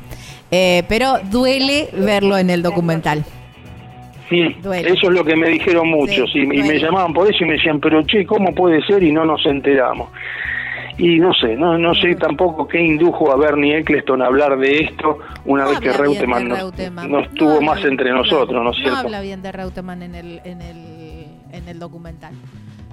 Eh, 0.50 0.82
pero 0.88 1.14
duele 1.30 1.88
verlo 1.96 2.36
en 2.38 2.50
el 2.50 2.62
documental. 2.62 3.24
Sí, 4.28 4.56
Duele. 4.62 4.90
eso 4.90 5.08
es 5.08 5.12
lo 5.12 5.24
que 5.24 5.34
me 5.34 5.48
dijeron 5.48 5.88
muchos 5.88 6.30
Sí, 6.32 6.38
y, 6.40 6.60
y 6.60 6.62
me 6.62 6.78
llamaban 6.78 7.12
por 7.12 7.28
eso 7.28 7.42
y 7.44 7.48
me 7.48 7.54
decían, 7.54 7.80
pero 7.80 8.02
che, 8.04 8.24
¿cómo 8.24 8.54
puede 8.54 8.80
ser? 8.86 9.02
Y 9.02 9.10
no 9.12 9.24
nos 9.24 9.44
enteramos. 9.46 10.08
Y 10.98 11.18
no 11.18 11.32
sé, 11.32 11.56
no, 11.56 11.78
no 11.78 11.94
sé 11.94 12.14
tampoco 12.16 12.68
qué 12.68 12.80
indujo 12.80 13.32
a 13.32 13.36
Bernie 13.36 13.78
Eccleston 13.78 14.20
a 14.22 14.26
hablar 14.26 14.58
de 14.58 14.78
esto 14.80 15.18
una 15.46 15.64
No 15.64 15.70
vez 15.70 15.80
que 15.80 15.92
Reutemann 15.92 16.48
no, 16.48 16.54
Reutemann. 16.56 17.10
no 17.10 17.18
No 17.18 17.24
estuvo 17.24 17.60
más 17.62 17.82
entre 17.84 18.10
nosotros, 18.12 18.62
¿no 18.62 18.70
es 18.70 18.76
cierto? 18.76 18.92
No 18.94 18.98
habla 19.00 19.20
bien 19.22 19.40
de 19.42 19.52
Reutemann 19.52 20.02
en 20.02 20.14
el, 20.14 20.40
en 20.44 20.60
el, 20.60 21.26
en 21.52 21.68
el 21.68 21.78
documental. 21.78 22.34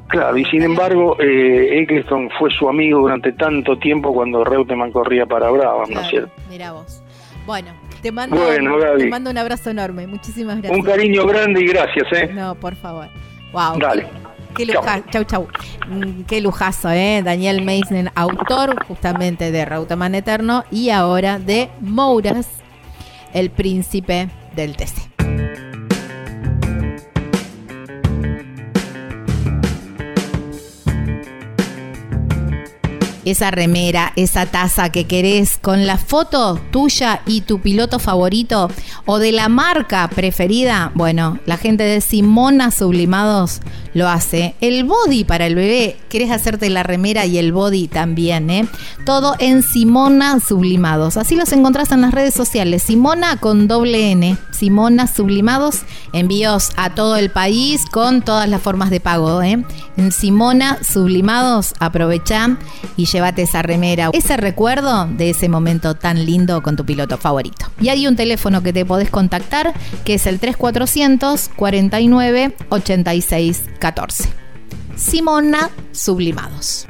Claro, 0.08 0.38
y 0.38 0.46
sin 0.46 0.64
embargo, 0.64 1.18
eh, 1.20 1.80
Eccleston 1.82 2.30
fue 2.40 2.50
su 2.52 2.70
amigo 2.70 3.00
durante 3.02 3.34
tanto 3.34 3.78
tiempo 3.78 4.14
cuando 4.14 4.44
Reutemann 4.46 4.92
corría 4.92 5.26
para 5.26 5.50
Brabham, 5.50 5.80
¿no 5.80 5.84
es 5.84 5.90
Claro, 5.92 6.08
cierto? 6.10 6.32
mira 6.50 6.72
vos. 6.72 7.04
Bueno, 7.46 7.72
te 8.02 8.12
mando, 8.12 8.38
Bueno, 8.38 8.78
Gaby. 8.78 9.04
te 9.04 9.10
mando 9.10 9.32
un 9.32 9.38
abrazo 9.38 9.70
enorme. 9.70 10.08
Muchísimas 10.08 10.58
gracias. 10.62 10.78
Un 10.80 10.86
cariño 10.86 11.26
grande 11.26 11.62
y 11.62 11.68
gracias, 11.68 12.06
¿eh? 12.14 12.30
No, 12.34 12.56
por 12.56 12.76
favor. 12.76 13.08
Wow. 13.52 13.80
Dale. 13.80 14.08
Qué 14.56 14.66
lujazo, 14.66 15.04
chau, 15.12 15.24
chau. 15.24 15.48
Mm, 15.88 16.24
Qué 16.24 16.42
lujazo, 16.42 16.90
¿eh? 16.92 17.22
Daniel 17.24 17.64
Meisner, 17.64 18.12
autor 18.16 18.84
justamente 18.88 19.52
de 19.52 19.66
Reutemann 19.66 20.16
Eterno 20.16 20.64
y 20.72 20.90
ahora 20.90 21.40
de 21.40 21.70
Mouras, 21.82 22.48
el 23.34 23.50
príncipe 23.52 24.30
del 24.56 24.76
TC. 24.76 25.18
esa 33.32 33.52
remera, 33.52 34.14
esa 34.16 34.46
taza 34.46 34.90
que 34.90 35.06
querés 35.06 35.58
con 35.58 35.86
la 35.86 35.98
foto 35.98 36.60
tuya 36.72 37.22
y 37.26 37.42
tu 37.42 37.60
piloto 37.60 38.00
favorito 38.00 38.70
o 39.06 39.20
de 39.20 39.34
la 39.34 39.50
marca 39.50 40.08
preferida, 40.08 40.92
bueno, 40.96 41.38
la 41.46 41.58
gente 41.58 41.84
de 41.84 42.00
Simona 42.00 42.72
Sublimados 42.72 43.60
lo 43.98 44.08
hace. 44.08 44.56
El 44.62 44.84
body 44.86 45.24
para 45.24 45.48
el 45.48 45.56
bebé, 45.56 45.98
querés 46.10 46.32
hacerte 46.32 46.70
la 46.70 46.84
remera 46.84 47.26
y 47.26 47.38
el 47.38 47.52
body 47.52 47.88
también, 47.88 48.50
¿eh? 48.50 48.68
Todo 49.06 49.36
en 49.40 49.64
Simona 49.64 50.40
Sublimados. 50.40 51.18
Así 51.18 51.36
los 51.36 51.52
encontrás 51.52 51.92
en 51.92 52.02
las 52.02 52.14
redes 52.14 52.34
sociales. 52.34 52.84
Simona 52.84 53.38
con 53.38 53.68
doble 53.68 54.12
N. 54.12 54.38
Simona 54.52 55.08
Sublimados. 55.08 55.82
Envíos 56.14 56.72
a 56.78 56.94
todo 56.96 57.16
el 57.18 57.32
país 57.32 57.86
con 57.92 58.22
todas 58.22 58.48
las 58.48 58.62
formas 58.62 58.90
de 58.90 59.00
pago, 59.00 59.42
¿eh? 59.42 59.64
En 59.98 60.12
Simona 60.12 60.78
Sublimados, 60.84 61.74
aprovechá 61.80 62.58
y 62.96 63.06
llévate 63.06 63.42
esa 63.42 63.64
remera, 63.64 64.12
ese 64.14 64.38
recuerdo 64.38 65.08
de 65.08 65.32
ese 65.32 65.50
momento 65.50 65.96
tan 65.96 66.24
lindo 66.26 66.62
con 66.62 66.76
tu 66.76 66.86
piloto 66.86 67.18
favorito. 67.18 67.66
Y 67.82 67.90
hay 67.90 68.06
un 68.06 68.16
teléfono 68.16 68.62
que 68.62 68.74
te 68.74 68.86
podés 68.86 69.10
contactar 69.10 69.74
que 70.06 70.16
es 70.16 70.28
el 70.28 70.40
3400 70.40 71.50
49 71.56 72.56
86 72.70 73.64
14. 73.88 74.28
Simona 74.98 75.70
Sublimados. 75.94 76.86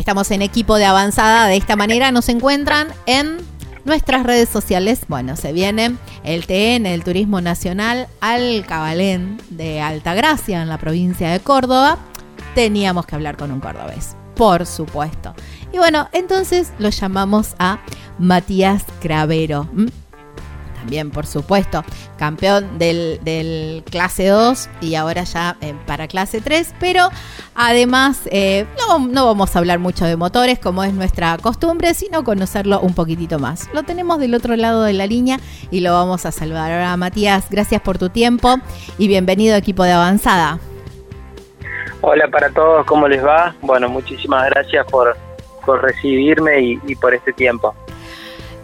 Estamos 0.00 0.32
en 0.32 0.42
equipo 0.42 0.74
de 0.78 0.86
avanzada. 0.86 1.46
De 1.46 1.56
esta 1.56 1.76
manera 1.76 2.10
nos 2.10 2.28
encuentran 2.28 2.88
en 3.06 3.36
nuestras 3.84 4.24
redes 4.24 4.48
sociales. 4.48 5.02
Bueno, 5.06 5.36
se 5.36 5.52
viene 5.52 5.94
el 6.24 6.46
TN, 6.46 6.86
el 6.86 7.04
Turismo 7.04 7.40
Nacional, 7.40 8.08
al 8.20 8.66
Cabalén 8.66 9.40
de 9.50 9.80
Altagracia, 9.80 10.60
en 10.60 10.68
la 10.68 10.78
provincia 10.78 11.30
de 11.30 11.38
Córdoba. 11.38 11.98
Teníamos 12.56 13.06
que 13.06 13.14
hablar 13.14 13.36
con 13.36 13.52
un 13.52 13.60
cordobés, 13.60 14.16
por 14.34 14.66
supuesto. 14.66 15.36
Y 15.74 15.78
bueno, 15.78 16.08
entonces 16.12 16.72
lo 16.78 16.88
llamamos 16.90 17.56
a 17.58 17.80
Matías 18.20 18.84
Cravero. 19.00 19.66
también, 20.76 21.10
por 21.10 21.26
supuesto, 21.26 21.82
campeón 22.16 22.78
del, 22.78 23.18
del 23.24 23.82
clase 23.90 24.28
2 24.28 24.68
y 24.82 24.94
ahora 24.94 25.24
ya 25.24 25.56
eh, 25.60 25.74
para 25.84 26.06
clase 26.06 26.40
3, 26.40 26.76
pero 26.78 27.08
además 27.56 28.20
eh, 28.30 28.66
no, 28.78 29.00
no 29.00 29.26
vamos 29.26 29.56
a 29.56 29.58
hablar 29.58 29.80
mucho 29.80 30.04
de 30.04 30.14
motores 30.14 30.60
como 30.60 30.84
es 30.84 30.94
nuestra 30.94 31.36
costumbre, 31.38 31.92
sino 31.94 32.22
conocerlo 32.22 32.78
un 32.78 32.94
poquitito 32.94 33.40
más. 33.40 33.68
Lo 33.74 33.82
tenemos 33.82 34.20
del 34.20 34.34
otro 34.34 34.54
lado 34.54 34.84
de 34.84 34.92
la 34.92 35.08
línea 35.08 35.40
y 35.72 35.80
lo 35.80 35.92
vamos 35.92 36.24
a 36.24 36.30
saludar. 36.30 36.70
Ahora, 36.70 36.96
Matías, 36.96 37.50
gracias 37.50 37.82
por 37.82 37.98
tu 37.98 38.10
tiempo 38.10 38.58
y 38.96 39.08
bienvenido 39.08 39.56
equipo 39.56 39.82
de 39.82 39.90
avanzada. 39.90 40.60
Hola 42.00 42.28
para 42.28 42.48
todos, 42.50 42.86
¿cómo 42.86 43.08
les 43.08 43.24
va? 43.24 43.56
Bueno, 43.60 43.88
muchísimas 43.88 44.48
gracias 44.50 44.86
por, 44.88 45.16
por 45.64 45.82
recibirme 45.82 46.60
y, 46.60 46.80
y 46.86 46.94
por 46.96 47.14
este 47.14 47.32
tiempo. 47.32 47.74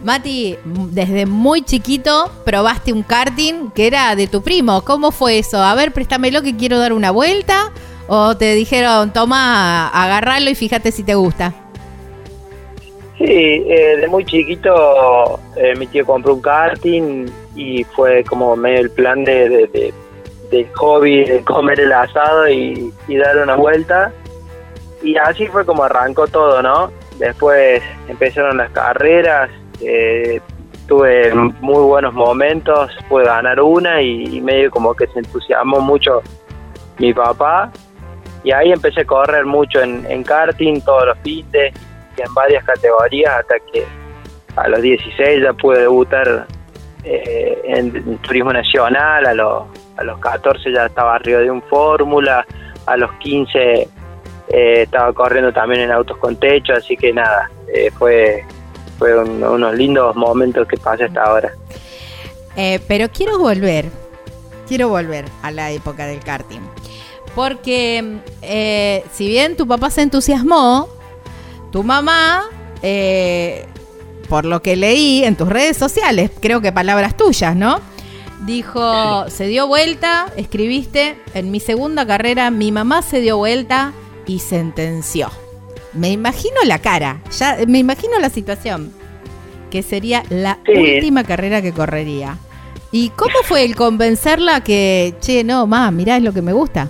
Mati, 0.03 0.57
desde 0.65 1.25
muy 1.27 1.61
chiquito 1.61 2.31
probaste 2.43 2.91
un 2.91 3.03
karting 3.03 3.69
que 3.71 3.85
era 3.87 4.15
de 4.15 4.27
tu 4.27 4.41
primo. 4.41 4.81
¿Cómo 4.83 5.11
fue 5.11 5.37
eso? 5.37 5.61
A 5.61 5.75
ver, 5.75 5.91
préstamelo 5.91 6.41
que 6.41 6.55
quiero 6.57 6.79
dar 6.79 6.93
una 6.93 7.11
vuelta. 7.11 7.71
¿O 8.07 8.35
te 8.35 8.55
dijeron, 8.55 9.13
toma, 9.13 9.87
agarralo 9.89 10.49
y 10.49 10.55
fíjate 10.55 10.91
si 10.91 11.03
te 11.03 11.13
gusta? 11.15 11.53
Sí, 13.17 13.25
eh, 13.27 13.97
de 14.01 14.07
muy 14.07 14.25
chiquito 14.25 15.39
eh, 15.55 15.75
mi 15.77 15.85
tío 15.85 16.05
compró 16.05 16.33
un 16.33 16.41
karting 16.41 17.27
y 17.55 17.83
fue 17.83 18.23
como 18.23 18.55
medio 18.55 18.79
el 18.81 18.89
plan 18.89 19.23
de, 19.23 19.47
de, 19.49 19.67
de- 19.67 19.93
de 20.49 20.67
hobby 20.73 21.23
de 21.23 21.41
comer 21.43 21.79
el 21.79 21.93
asado 21.93 22.49
y, 22.49 22.91
y 23.07 23.15
dar 23.15 23.37
una 23.37 23.55
vuelta. 23.55 24.11
Y 25.03 25.17
así 25.17 25.47
fue 25.47 25.65
como 25.65 25.83
arrancó 25.83 26.27
todo, 26.27 26.61
¿no? 26.61 26.91
Después 27.17 27.81
empezaron 28.07 28.57
las 28.57 28.71
carreras, 28.71 29.49
eh, 29.81 30.39
tuve 30.87 31.33
muy 31.33 31.83
buenos 31.83 32.13
momentos, 32.13 32.91
pude 33.09 33.25
ganar 33.25 33.59
una 33.61 34.01
y, 34.01 34.41
medio 34.41 34.69
como 34.69 34.93
que 34.93 35.07
se 35.07 35.19
entusiasmó 35.19 35.79
mucho 35.79 36.21
mi 36.99 37.13
papá. 37.13 37.71
Y 38.43 38.51
ahí 38.51 38.71
empecé 38.71 39.01
a 39.01 39.05
correr 39.05 39.45
mucho 39.45 39.81
en, 39.81 40.23
karting 40.23 40.81
todos 40.81 41.07
los 41.07 41.17
fines 41.19 41.73
y 42.17 42.21
en 42.21 42.33
varias 42.33 42.63
categorías 42.63 43.39
hasta 43.39 43.55
que 43.71 43.85
a 44.55 44.67
los 44.67 44.81
16 44.81 45.43
ya 45.43 45.53
pude 45.53 45.81
debutar 45.81 46.47
eh, 47.03 47.61
en, 47.65 47.95
en 47.95 48.17
turismo 48.17 48.51
nacional, 48.51 49.25
a 49.25 49.33
los, 49.33 49.63
a 49.97 50.03
los 50.03 50.19
14 50.19 50.71
ya 50.71 50.87
estaba 50.87 51.15
arriba 51.15 51.39
de 51.39 51.51
un 51.51 51.61
fórmula, 51.63 52.45
a 52.85 52.97
los 52.97 53.11
15 53.13 53.87
eh, 54.53 54.83
estaba 54.83 55.13
corriendo 55.13 55.51
también 55.53 55.81
en 55.81 55.91
autos 55.91 56.17
con 56.17 56.35
techo, 56.35 56.73
así 56.73 56.95
que 56.97 57.13
nada, 57.13 57.49
eh, 57.73 57.89
fue, 57.97 58.43
fue 58.99 59.17
un- 59.17 59.43
unos 59.43 59.75
lindos 59.75 60.15
momentos 60.15 60.67
que 60.67 60.77
pasé 60.77 61.05
hasta 61.05 61.23
ahora. 61.23 61.53
Eh, 62.55 62.79
pero 62.87 63.09
quiero 63.09 63.37
volver, 63.39 63.85
quiero 64.67 64.89
volver 64.89 65.25
a 65.41 65.51
la 65.51 65.71
época 65.71 66.05
del 66.05 66.19
karting. 66.19 66.59
Porque 67.35 68.17
eh, 68.41 69.05
si 69.13 69.27
bien 69.27 69.55
tu 69.55 69.65
papá 69.65 69.89
se 69.89 70.01
entusiasmó, 70.01 70.89
tu 71.71 71.81
mamá, 71.83 72.43
por 74.27 74.43
lo 74.45 74.61
que 74.61 74.75
leí 74.75 75.23
en 75.23 75.35
tus 75.37 75.47
redes 75.47 75.77
sociales, 75.77 76.29
creo 76.41 76.59
que 76.59 76.71
palabras 76.73 77.15
tuyas, 77.15 77.55
¿no? 77.55 77.79
Dijo, 78.45 79.29
se 79.29 79.45
dio 79.45 79.67
vuelta, 79.67 80.25
escribiste, 80.35 81.15
en 81.33 81.51
mi 81.51 81.59
segunda 81.59 82.05
carrera 82.07 82.49
mi 82.51 82.71
mamá 82.71 83.01
se 83.01 83.21
dio 83.21 83.37
vuelta 83.37 83.93
y 84.25 84.39
sentenció. 84.39 85.29
Me 85.93 86.09
imagino 86.09 86.55
la 86.65 86.79
cara, 86.79 87.21
ya 87.37 87.57
me 87.67 87.79
imagino 87.79 88.17
la 88.19 88.29
situación, 88.29 88.91
que 89.69 89.83
sería 89.83 90.23
la 90.29 90.57
Sí. 90.65 90.71
última 90.95 91.23
carrera 91.23 91.61
que 91.61 91.73
correría. 91.73 92.37
¿Y 92.93 93.09
cómo 93.09 93.35
fue 93.43 93.63
el 93.63 93.75
convencerla 93.75 94.61
que, 94.63 95.13
che, 95.21 95.43
no, 95.43 95.65
ma, 95.67 95.91
mirá, 95.91 96.17
es 96.17 96.23
lo 96.23 96.33
que 96.33 96.41
me 96.41 96.53
gusta? 96.53 96.89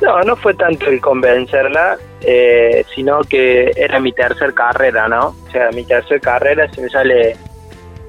No, 0.00 0.20
no 0.22 0.36
fue 0.36 0.54
tanto 0.54 0.86
el 0.86 1.00
convencerla, 1.00 1.98
eh, 2.20 2.84
sino 2.94 3.20
que 3.22 3.72
era 3.76 3.98
mi 3.98 4.12
tercer 4.12 4.54
carrera, 4.54 5.08
¿no? 5.08 5.34
O 5.46 5.50
sea, 5.50 5.70
mi 5.72 5.84
tercer 5.84 6.20
carrera 6.20 6.70
se 6.72 6.82
me 6.82 6.88
sale 6.88 7.36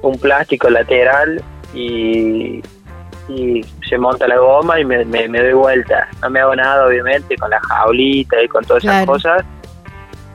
un 0.04 0.18
plástico 0.20 0.70
lateral 0.70 1.44
y, 1.74 2.62
y 3.30 3.64
se 3.88 3.98
monta 3.98 4.28
la 4.28 4.38
goma 4.38 4.80
y 4.80 4.86
me, 4.86 5.06
me, 5.06 5.28
me 5.28 5.40
doy 5.40 5.54
vuelta. 5.54 6.08
No 6.22 6.30
me 6.30 6.40
hago 6.40 6.56
nada, 6.56 6.88
obviamente, 6.88 7.36
con 7.38 7.50
la 7.50 7.60
jaulita 7.62 8.42
y 8.42 8.48
con 8.48 8.66
todas 8.66 8.84
esas 8.84 9.06
cosas, 9.06 9.46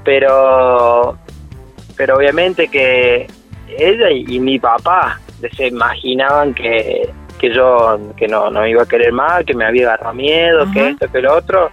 pero, 0.04 1.18
pero 1.96 2.16
obviamente 2.16 2.68
que 2.68 3.26
ella 3.76 4.10
y, 4.10 4.24
y 4.28 4.38
mi 4.38 4.58
papá 4.58 5.18
se 5.56 5.66
imaginaban 5.68 6.54
que, 6.54 7.10
que 7.38 7.52
yo 7.52 7.98
que 8.16 8.28
no, 8.28 8.50
no 8.50 8.66
iba 8.66 8.82
a 8.82 8.86
querer 8.86 9.12
más, 9.12 9.44
que 9.44 9.54
me 9.54 9.66
había 9.66 9.88
agarrado 9.88 10.14
miedo, 10.14 10.62
Ajá. 10.62 10.72
que 10.72 10.88
esto, 10.90 11.10
que 11.10 11.20
lo 11.20 11.36
otro. 11.36 11.70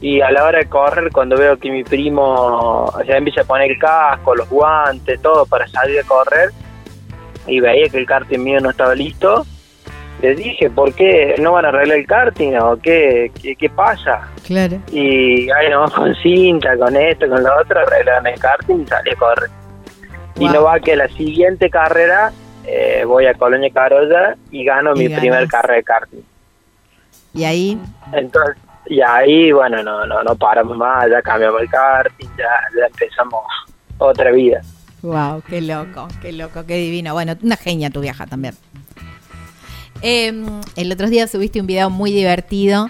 Y 0.00 0.20
a 0.20 0.32
la 0.32 0.44
hora 0.44 0.58
de 0.58 0.68
correr, 0.68 1.12
cuando 1.12 1.36
veo 1.36 1.56
que 1.56 1.70
mi 1.70 1.84
primo 1.84 2.92
ya 3.06 3.16
empieza 3.16 3.42
a 3.42 3.44
poner 3.44 3.70
el 3.70 3.78
casco, 3.78 4.34
los 4.34 4.48
guantes, 4.48 5.22
todo 5.22 5.46
para 5.46 5.66
salir 5.68 6.00
a 6.00 6.02
correr, 6.02 6.50
y 7.46 7.60
veía 7.60 7.88
que 7.88 7.98
el 7.98 8.06
karting 8.06 8.40
mío 8.40 8.60
no 8.60 8.70
estaba 8.70 8.96
listo, 8.96 9.46
les 10.22 10.36
dije, 10.38 10.70
¿por 10.70 10.94
qué 10.94 11.34
no 11.40 11.52
van 11.52 11.64
a 11.64 11.68
arreglar 11.68 11.98
el 11.98 12.06
karting 12.06 12.54
o 12.54 12.76
qué, 12.78 13.30
qué, 13.42 13.56
qué 13.56 13.68
pasa? 13.68 14.28
Claro. 14.46 14.78
Y 14.92 15.50
ahí 15.50 15.68
no, 15.70 15.84
con 15.90 16.14
cinta, 16.16 16.76
con 16.78 16.96
esto, 16.96 17.28
con 17.28 17.42
lo 17.42 17.50
otro, 17.60 17.80
arreglaron 17.80 18.26
el 18.28 18.38
karting 18.38 18.82
y 18.82 18.86
salí 18.86 19.10
a 19.10 19.16
correr. 19.16 19.50
Y 20.38 20.46
no 20.48 20.62
va 20.62 20.80
que 20.80 20.96
la 20.96 21.08
siguiente 21.08 21.68
carrera 21.68 22.32
eh, 22.64 23.02
voy 23.06 23.26
a 23.26 23.34
Colonia 23.34 23.68
Carolla 23.72 24.36
y 24.50 24.64
gano 24.64 24.92
Y 24.94 25.00
mi 25.00 25.04
ganas. 25.08 25.20
primer 25.20 25.48
carrera 25.48 25.74
de 25.76 25.82
karting. 25.82 26.20
Y 27.34 27.44
ahí, 27.44 27.78
Entonces, 28.12 28.56
y 28.86 29.00
ahí, 29.00 29.52
bueno, 29.52 29.82
no, 29.82 30.06
no, 30.06 30.22
no 30.22 30.34
paramos 30.36 30.76
más, 30.76 31.08
ya 31.10 31.20
cambiamos 31.22 31.60
el 31.62 31.68
karting, 31.68 32.28
ya, 32.38 32.48
ya 32.78 32.86
empezamos 32.86 33.44
otra 33.98 34.30
vida. 34.30 34.60
wow, 35.02 35.42
qué 35.48 35.60
loco, 35.60 36.08
qué 36.20 36.32
loco, 36.32 36.64
qué 36.66 36.76
divino. 36.76 37.12
Bueno, 37.12 37.34
una 37.42 37.56
genia 37.56 37.90
tu 37.90 38.00
vieja 38.00 38.26
también. 38.26 38.54
Eh, 40.00 40.32
el 40.76 40.92
otro 40.92 41.08
día 41.10 41.26
subiste 41.26 41.60
un 41.60 41.66
video 41.66 41.90
muy 41.90 42.12
divertido 42.12 42.88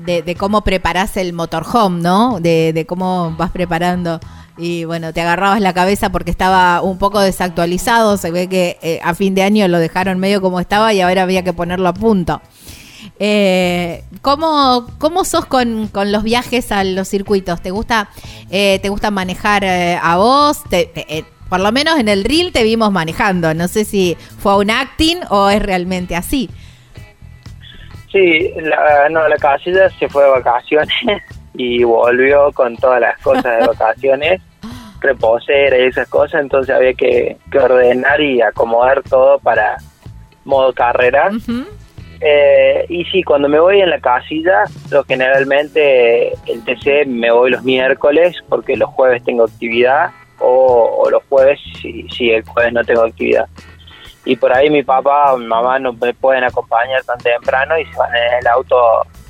de, 0.00 0.34
cómo 0.36 0.62
preparás 0.62 1.16
el 1.16 1.32
motorhome, 1.32 2.02
¿no? 2.02 2.40
De, 2.40 2.84
cómo 2.88 3.34
vas 3.36 3.50
preparando. 3.50 4.20
Y 4.56 4.84
bueno, 4.84 5.12
te 5.12 5.20
agarrabas 5.20 5.60
la 5.60 5.72
cabeza 5.72 6.10
porque 6.10 6.30
estaba 6.30 6.80
un 6.82 6.98
poco 6.98 7.20
desactualizado. 7.20 8.16
Se 8.16 8.30
ve 8.30 8.48
que 8.48 8.78
eh, 8.82 9.00
a 9.02 9.14
fin 9.14 9.34
de 9.34 9.42
año 9.42 9.66
lo 9.68 9.78
dejaron 9.78 10.18
medio 10.18 10.40
como 10.40 10.60
estaba 10.60 10.92
y 10.92 11.00
ahora 11.00 11.22
había 11.22 11.42
que 11.42 11.52
ponerlo 11.52 11.88
a 11.88 11.94
punto. 11.94 12.40
Eh, 13.18 14.04
¿cómo, 14.22 14.86
¿Cómo 14.98 15.24
sos 15.24 15.44
con, 15.46 15.88
con 15.88 16.10
los 16.10 16.22
viajes 16.22 16.72
a 16.72 16.84
los 16.84 17.08
circuitos? 17.08 17.60
¿Te 17.60 17.70
gusta, 17.70 18.10
eh, 18.50 18.78
te 18.80 18.88
gusta 18.88 19.10
manejar 19.10 19.64
eh, 19.64 19.98
a 20.02 20.16
vos? 20.16 20.62
Te- 20.70 20.86
te- 20.86 21.24
por 21.48 21.60
lo 21.60 21.72
menos 21.72 21.98
en 21.98 22.08
el 22.08 22.24
reel 22.24 22.52
te 22.52 22.62
vimos 22.62 22.90
manejando. 22.90 23.54
No 23.54 23.68
sé 23.68 23.84
si 23.84 24.16
fue 24.38 24.56
un 24.58 24.70
acting 24.70 25.18
o 25.30 25.50
es 25.50 25.62
realmente 25.62 26.16
así. 26.16 26.50
Sí, 28.10 28.52
la, 28.56 29.08
no, 29.10 29.28
la 29.28 29.36
casilla 29.36 29.90
se 29.90 30.08
fue 30.08 30.24
de 30.24 30.30
vacaciones 30.30 30.94
y 31.54 31.82
volvió 31.82 32.52
con 32.52 32.76
todas 32.76 33.00
las 33.00 33.18
cosas 33.20 33.58
de 33.58 33.66
vacaciones, 33.66 34.40
reposera 35.00 35.78
y 35.78 35.88
esas 35.88 36.08
cosas, 36.08 36.40
entonces 36.40 36.74
había 36.74 36.94
que, 36.94 37.36
que 37.50 37.58
ordenar 37.58 38.20
y 38.20 38.40
acomodar 38.40 39.02
todo 39.02 39.38
para 39.40 39.78
modo 40.44 40.72
carrera. 40.72 41.30
Eh, 42.20 42.86
y 42.88 43.04
sí, 43.06 43.22
cuando 43.22 43.48
me 43.48 43.58
voy 43.58 43.80
en 43.80 43.90
la 43.90 44.00
casilla, 44.00 44.64
yo 44.90 45.04
generalmente 45.04 46.32
el 46.46 46.64
TC 46.64 47.06
me 47.06 47.30
voy 47.32 47.50
los 47.50 47.64
miércoles 47.64 48.36
porque 48.48 48.76
los 48.76 48.88
jueves 48.90 49.22
tengo 49.24 49.44
actividad 49.44 50.10
o, 50.38 51.02
o 51.04 51.10
los 51.10 51.22
jueves 51.28 51.58
si, 51.80 52.06
si 52.08 52.30
el 52.30 52.44
jueves 52.44 52.72
no 52.72 52.84
tengo 52.84 53.02
actividad. 53.02 53.46
Y 54.24 54.36
por 54.36 54.56
ahí 54.56 54.70
mi 54.70 54.82
papá 54.82 55.34
o 55.34 55.36
mi 55.38 55.46
mamá 55.46 55.78
no 55.78 55.92
me 55.92 56.14
pueden 56.14 56.44
acompañar 56.44 57.02
tan 57.04 57.18
temprano 57.18 57.78
y 57.78 57.84
se 57.84 57.96
van 57.98 58.14
en 58.14 58.38
el 58.40 58.46
auto 58.46 58.76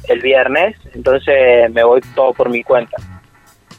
el 0.08 0.20
viernes, 0.20 0.76
entonces 0.94 1.70
me 1.72 1.82
voy 1.82 2.00
todo 2.14 2.32
por 2.32 2.48
mi 2.50 2.62
cuenta. 2.62 2.96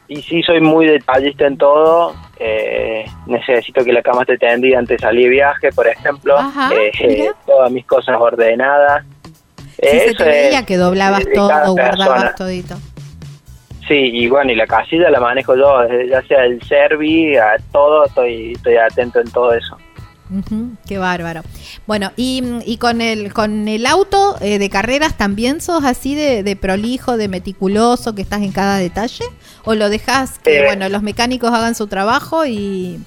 Y 0.07 0.21
sí, 0.21 0.43
soy 0.43 0.61
muy 0.61 0.87
detallista 0.87 1.47
en 1.47 1.57
todo. 1.57 2.13
eh, 2.37 3.05
necesito 3.27 3.83
que 3.83 3.93
la 3.93 4.01
cama 4.01 4.21
esté 4.21 4.37
tendida 4.37 4.77
antes 4.77 4.97
de 4.97 5.01
salir 5.01 5.23
de 5.25 5.29
viaje, 5.29 5.71
por 5.71 5.87
ejemplo. 5.87 6.37
Ajá, 6.37 6.69
eh, 6.73 7.31
todas 7.45 7.71
mis 7.71 7.85
cosas 7.85 8.17
ordenadas. 8.19 9.03
Sí, 9.63 9.75
se 9.81 10.05
Eso 10.07 10.17
te 10.17 10.29
veía 10.29 10.59
es 10.59 10.65
que 10.65 10.77
doblabas 10.77 11.23
todo, 11.33 11.73
guardabas 11.73 12.35
todito. 12.35 12.75
Sí, 13.87 13.93
y 14.13 14.27
bueno, 14.27 14.51
y 14.51 14.55
la 14.55 14.65
casilla 14.67 15.09
la 15.11 15.19
manejo 15.19 15.55
yo, 15.55 15.87
ya 16.09 16.21
sea 16.23 16.43
el 16.45 16.61
servi, 16.63 17.35
a 17.37 17.55
todo, 17.71 18.05
estoy, 18.05 18.53
estoy 18.53 18.77
atento 18.77 19.19
en 19.19 19.29
todo 19.31 19.53
eso. 19.53 19.77
Ujú, 20.35 20.71
qué 20.87 20.97
bárbaro. 20.97 21.41
Bueno, 21.85 22.11
y, 22.17 22.41
y 22.65 22.77
con 22.77 22.99
el 22.99 23.31
con 23.31 23.67
el 23.67 23.85
auto 23.85 24.37
eh, 24.41 24.57
de 24.57 24.69
carreras 24.71 25.15
también 25.17 25.61
sos 25.61 25.83
así 25.85 26.15
de, 26.15 26.41
de 26.41 26.55
prolijo, 26.55 27.15
de 27.15 27.27
meticuloso, 27.27 28.15
que 28.15 28.23
estás 28.23 28.41
en 28.41 28.51
cada 28.51 28.77
detalle, 28.77 29.23
o 29.65 29.75
lo 29.75 29.87
dejas 29.89 30.39
que 30.39 30.61
Eh. 30.61 30.65
bueno 30.65 30.89
los 30.89 31.03
mecánicos 31.03 31.51
hagan 31.53 31.75
su 31.75 31.85
trabajo 31.85 32.43
y, 32.47 32.99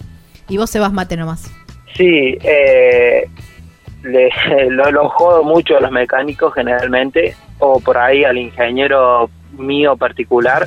y 0.49 0.57
vos 0.59 0.71
se 0.71 0.79
vas 0.79 0.93
mate 0.93 1.17
nomás. 1.17 1.51
Sí, 1.97 2.39
eh, 2.45 3.29
le- 4.05 4.31
lo, 4.71 4.89
lo 4.93 5.09
jodo 5.09 5.43
mucho 5.43 5.77
a 5.77 5.81
los 5.81 5.91
mecánicos 5.91 6.55
generalmente, 6.55 7.35
o 7.59 7.81
por 7.81 7.99
ahí 7.99 8.23
al 8.23 8.39
ingeniero 8.39 9.29
mío 9.59 9.97
particular 9.97 10.67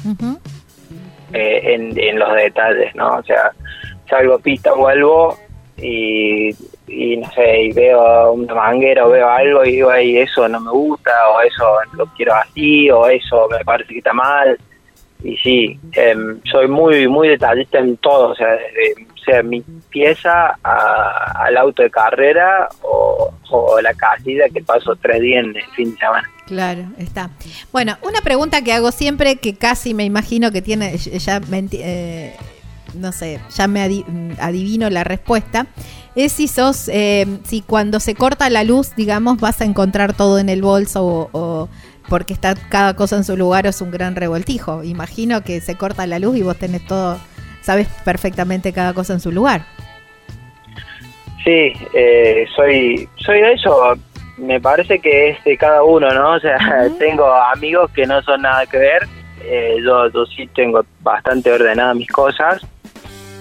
eh, 1.34 1.62
en, 1.74 1.98
en 1.98 2.20
los 2.20 2.34
detalles, 2.34 2.94
¿no? 2.96 3.18
O 3.18 3.24
sea, 3.24 3.52
salgo 4.10 4.40
pista, 4.40 4.74
vuelvo 4.74 5.38
y, 5.78 6.50
y 6.88 7.18
no 7.18 7.32
sé, 7.32 7.64
y 7.64 7.72
veo 7.72 8.34
una 8.34 8.54
manguera 8.54 9.06
o 9.06 9.10
veo 9.10 9.30
algo 9.30 9.64
y 9.66 9.72
digo, 9.72 9.92
"Ey, 9.94 10.18
eso 10.18 10.48
no 10.48 10.60
me 10.60 10.72
gusta, 10.72 11.12
o 11.30 11.42
eso 11.42 11.66
lo 11.94 12.06
quiero 12.08 12.34
así, 12.36 12.90
o 12.92 13.08
eso 13.08 13.48
me 13.50 13.64
parece 13.64 13.94
que 13.94 14.00
está 14.00 14.14
mal. 14.14 14.58
Y 15.24 15.38
sí, 15.38 15.80
em, 15.94 16.40
soy 16.52 16.68
muy 16.68 17.08
muy 17.08 17.30
detallista 17.30 17.80
en 17.80 17.96
todo, 17.98 18.30
o 18.30 18.36
sea, 18.36 18.48
desde 18.48 19.06
mi 19.44 19.62
pieza 19.90 20.58
al 20.64 21.58
auto 21.58 21.82
de 21.84 21.90
carrera 21.90 22.70
o, 22.82 23.34
la 23.82 23.94
casilla 23.94 24.46
que 24.54 24.62
paso 24.62 24.96
tres 24.96 25.22
días 25.22 25.44
en 25.44 25.56
el 25.56 25.64
fin 25.76 25.92
de 25.92 25.98
semana. 25.98 26.30
Claro, 26.46 26.84
está. 26.98 27.30
Bueno, 27.72 27.98
una 28.02 28.22
pregunta 28.22 28.62
que 28.62 28.74
hago 28.74 28.92
siempre, 28.92 29.38
que 29.38 29.56
casi 29.56 29.94
me 29.94 30.04
imagino 30.06 30.52
que 30.52 30.62
tiene, 30.62 30.98
ya 30.98 31.40
me 31.40 31.66
eh, 31.72 32.36
no 32.94 33.12
sé, 33.12 33.40
ya 33.56 33.68
me 33.68 33.82
adi- 33.86 34.36
adivino 34.40 34.90
la 34.90 35.04
respuesta, 35.04 35.68
es 36.16 36.34
si 36.34 36.48
sos, 36.48 36.90
eh, 36.90 37.26
si 37.46 37.62
cuando 37.62 38.00
se 38.00 38.16
corta 38.16 38.50
la 38.50 38.64
luz, 38.64 38.96
digamos, 38.96 39.40
vas 39.40 39.62
a 39.62 39.66
encontrar 39.66 40.14
todo 40.14 40.40
en 40.40 40.50
el 40.50 40.62
bolso 40.62 41.06
o, 41.06 41.30
o 41.32 41.70
porque 42.10 42.34
está 42.34 42.56
cada 42.56 42.96
cosa 42.96 43.16
en 43.16 43.24
su 43.24 43.38
lugar 43.38 43.66
o 43.66 43.70
es 43.70 43.80
un 43.80 43.92
gran 43.92 44.16
revoltijo. 44.18 44.84
Imagino 44.84 45.42
que 45.44 45.62
se 45.62 45.78
corta 45.78 46.06
la 46.08 46.20
luz 46.20 46.36
y 46.36 46.42
vos 46.42 46.58
tenés 46.58 46.86
todo, 46.86 47.18
sabes 47.62 47.88
perfectamente 48.06 48.74
cada 48.74 48.94
cosa 48.94 49.14
en 49.14 49.20
su 49.20 49.32
lugar. 49.32 49.62
Sí, 51.44 51.74
eh, 51.94 52.46
soy, 52.56 53.08
soy 53.16 53.42
de 53.42 53.54
eso. 53.54 53.94
Me 54.38 54.60
parece 54.62 55.00
que 55.00 55.30
es 55.30 55.44
de 55.44 55.58
cada 55.58 55.84
uno, 55.84 56.10
¿no? 56.10 56.34
O 56.34 56.40
sea, 56.40 56.58
tengo 57.00 57.26
amigos 57.34 57.90
que 57.92 58.06
no 58.06 58.22
son 58.24 58.42
nada 58.44 58.66
que 58.66 58.78
ver. 58.78 59.08
Eh, 59.44 59.78
yo, 59.84 60.08
yo 60.12 60.26
sí 60.28 60.48
tengo 60.54 60.86
bastante 61.02 61.52
ordenadas 61.52 61.96
mis 61.96 62.10
cosas. 62.10 62.62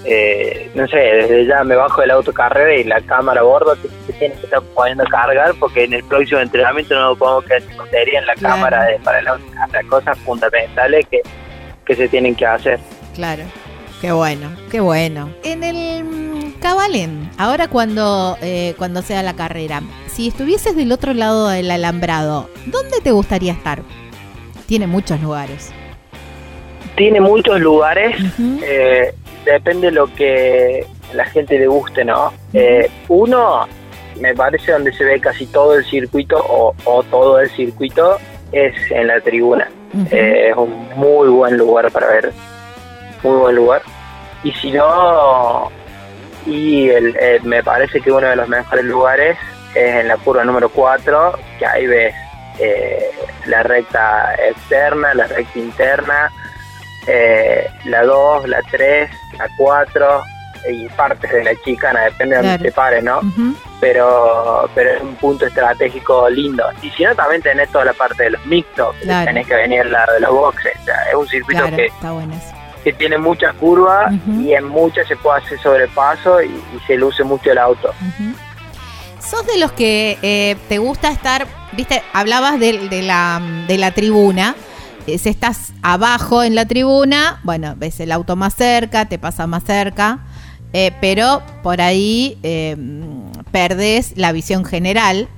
Eh, 0.07 0.71
no 0.75 0.89
sé, 0.89 0.97
desde 0.97 1.45
ya 1.47 1.63
me 1.63 1.77
bajo 1.77 2.01
del 2.01 2.13
autocarrera 2.13 2.75
y 2.75 2.85
la 2.85 3.03
cámara 3.03 3.43
a 3.43 3.45
bordo 3.45 3.77
que 3.83 3.89
se 4.07 4.19
tiene 4.19 4.35
que 4.37 4.45
estar 4.47 4.63
poniendo 4.75 5.05
a 5.05 5.07
cargar 5.07 5.53
porque 5.61 5.85
en 5.85 5.93
el 5.93 6.03
próximo 6.05 6.41
entrenamiento 6.41 6.99
no 6.99 7.15
podemos 7.17 7.45
quedar 7.45 7.61
sin 7.61 7.77
batería 7.77 8.21
en 8.21 8.27
la 8.27 8.35
Claro. 8.35 8.55
cámara 8.55 8.85
de, 8.85 8.99
para 9.01 9.19
el 9.19 9.29
autocarrera. 9.29 9.83
Cosas 9.91 10.19
fundamentales 10.21 11.07
que, 11.11 11.21
que 11.85 11.95
se 11.97 12.09
tienen 12.09 12.35
que 12.35 12.47
hacer. 12.47 12.81
Claro. 13.15 13.43
Qué 14.01 14.13
bueno, 14.13 14.51
qué 14.71 14.81
bueno. 14.81 15.29
En 15.45 15.63
el 15.63 16.05
mm, 16.05 16.53
Cabalén, 16.61 17.31
ahora 17.37 17.69
cuando, 17.69 18.39
eh, 18.41 18.75
cuando 18.79 19.03
sea 19.03 19.23
la 19.23 19.35
carrera, 19.35 19.83
si 20.07 20.29
estuvieses 20.29 20.75
del 20.75 20.93
otro 20.93 21.13
lado 21.13 21.49
del 21.49 21.71
alambrado, 21.71 22.49
¿dónde 22.67 23.01
te 23.03 23.11
gustaría 23.13 23.53
estar? 23.53 23.83
Tiene 24.67 24.87
muchos 24.87 25.21
lugares. 25.21 25.73
Tiene 26.97 27.21
muchos 27.21 27.61
lugares, 27.61 28.17
eh, 28.63 29.15
depende 29.45 29.91
lo 29.91 30.07
que 30.15 30.87
la 31.15 31.25
gente 31.27 31.59
le 31.59 31.67
guste, 31.67 32.05
¿no? 32.05 32.33
Eh, 32.53 32.91
uno, 33.09 33.67
me 34.21 34.35
parece 34.35 34.73
donde 34.73 34.93
se 34.93 35.05
ve 35.05 35.21
casi 35.21 35.47
todo 35.47 35.75
el 35.75 35.85
circuito 35.85 36.37
o, 36.39 36.75
o 36.85 37.03
todo 37.05 37.41
el 37.41 37.51
circuito 37.51 38.19
es 38.53 38.75
en 38.91 39.07
la 39.07 39.21
tribuna. 39.21 39.69
Eh, 40.11 40.51
es 40.51 40.57
un 40.57 40.89
muy 40.97 41.29
buen 41.29 41.57
lugar 41.57 41.91
para 41.91 42.07
ver, 42.09 42.33
muy 43.23 43.37
buen 43.39 43.57
lugar. 43.57 43.83
Y 44.43 44.53
si 44.53 44.71
no, 44.73 45.71
y 46.47 46.89
el, 46.89 47.17
eh, 47.21 47.41
me 47.43 47.63
parece 47.63 48.01
que 48.01 48.11
uno 48.11 48.27
de 48.29 48.37
los 48.37 48.49
mejores 48.49 48.85
lugares 48.85 49.37
es 49.75 49.95
en 49.97 50.09
la 50.09 50.17
curva 50.17 50.45
número 50.45 50.69
4, 50.71 51.39
que 51.59 51.67
ahí 51.67 51.87
ves 51.87 52.15
eh, 52.59 53.11
la 53.47 53.63
recta 53.63 54.35
externa, 54.49 55.13
la 55.15 55.27
recta 55.27 55.59
interna, 55.59 56.31
eh, 57.07 57.69
la 57.85 58.03
2, 58.05 58.49
la 58.49 58.63
3, 58.71 59.11
la 59.39 59.49
4 59.57 60.23
y 60.71 60.87
partes 60.89 61.31
de 61.31 61.45
la 61.45 61.55
chicana, 61.65 62.03
depende 62.03 62.37
de 62.37 62.43
Claro. 62.43 62.57
donde 62.59 62.71
te 62.71 62.75
pares, 62.75 63.03
¿no? 63.05 63.21
Pero, 63.81 64.69
pero 64.75 64.91
es 64.91 65.01
un 65.03 65.15
punto 65.17 65.47
estratégico 65.47 66.29
lindo. 66.29 66.65
Y 66.83 66.91
si 66.91 67.03
no, 67.05 67.15
también 67.15 67.41
tenés 67.41 67.71
toda 67.71 67.87
la 67.87 67.93
parte 67.95 68.25
de 68.25 68.31
los 68.31 68.45
mixtos, 68.47 68.95
Claro. 69.03 69.25
tenés 69.27 69.47
que 69.47 69.55
venir 69.55 69.87
la 69.87 70.05
de 70.13 70.21
los 70.21 70.31
boxes. 70.31 70.73
O 70.83 70.85
sea, 70.85 71.03
es 71.09 71.15
un 71.15 71.27
circuito 71.29 71.63
Claro, 71.63 71.77
que, 71.77 71.87
está 71.87 72.13
bueno 72.13 72.35
eso. 72.35 72.55
Que 72.83 72.93
tiene 72.93 73.19
muchas 73.19 73.55
curvas 73.55 74.13
y 74.27 74.53
en 74.53 74.69
muchas 74.69 75.07
se 75.07 75.17
puede 75.17 75.39
hacer 75.39 75.61
sobrepaso 75.61 76.43
y, 76.43 76.47
y 76.47 76.81
se 76.87 76.97
luce 76.97 77.23
mucho 77.25 77.53
el 77.53 77.59
auto. 77.59 77.91
Ujú. 77.91 78.33
¿Sos 79.21 79.47
de 79.47 79.59
los 79.59 79.73
que 79.73 80.19
eh, 80.23 80.57
te 80.69 80.79
gusta 80.79 81.11
estar, 81.11 81.47
viste, 81.73 82.03
hablabas 82.13 82.59
de, 82.59 82.89
de 82.89 83.03
la, 83.03 83.41
de 83.69 83.79
la 83.79 83.93
tribuna, 83.93 84.57
eh, 85.07 85.19
si 85.19 85.29
estás 85.29 85.73
abajo 85.83 86.43
en 86.43 86.55
la 86.55 86.67
tribuna, 86.67 87.41
bueno, 87.45 87.75
ves 87.77 88.01
el 88.01 88.13
auto 88.13 88.35
más 88.35 88.55
cerca, 88.55 89.07
te 89.07 89.19
pasa 89.19 89.47
más 89.47 89.65
cerca, 89.65 90.21
eh, 90.73 90.93
pero 91.01 91.43
por 91.63 91.81
ahí 91.81 92.39
eh, 92.43 92.77
perdés 93.53 94.17
la 94.17 94.33
visión 94.33 94.65
general, 94.65 95.29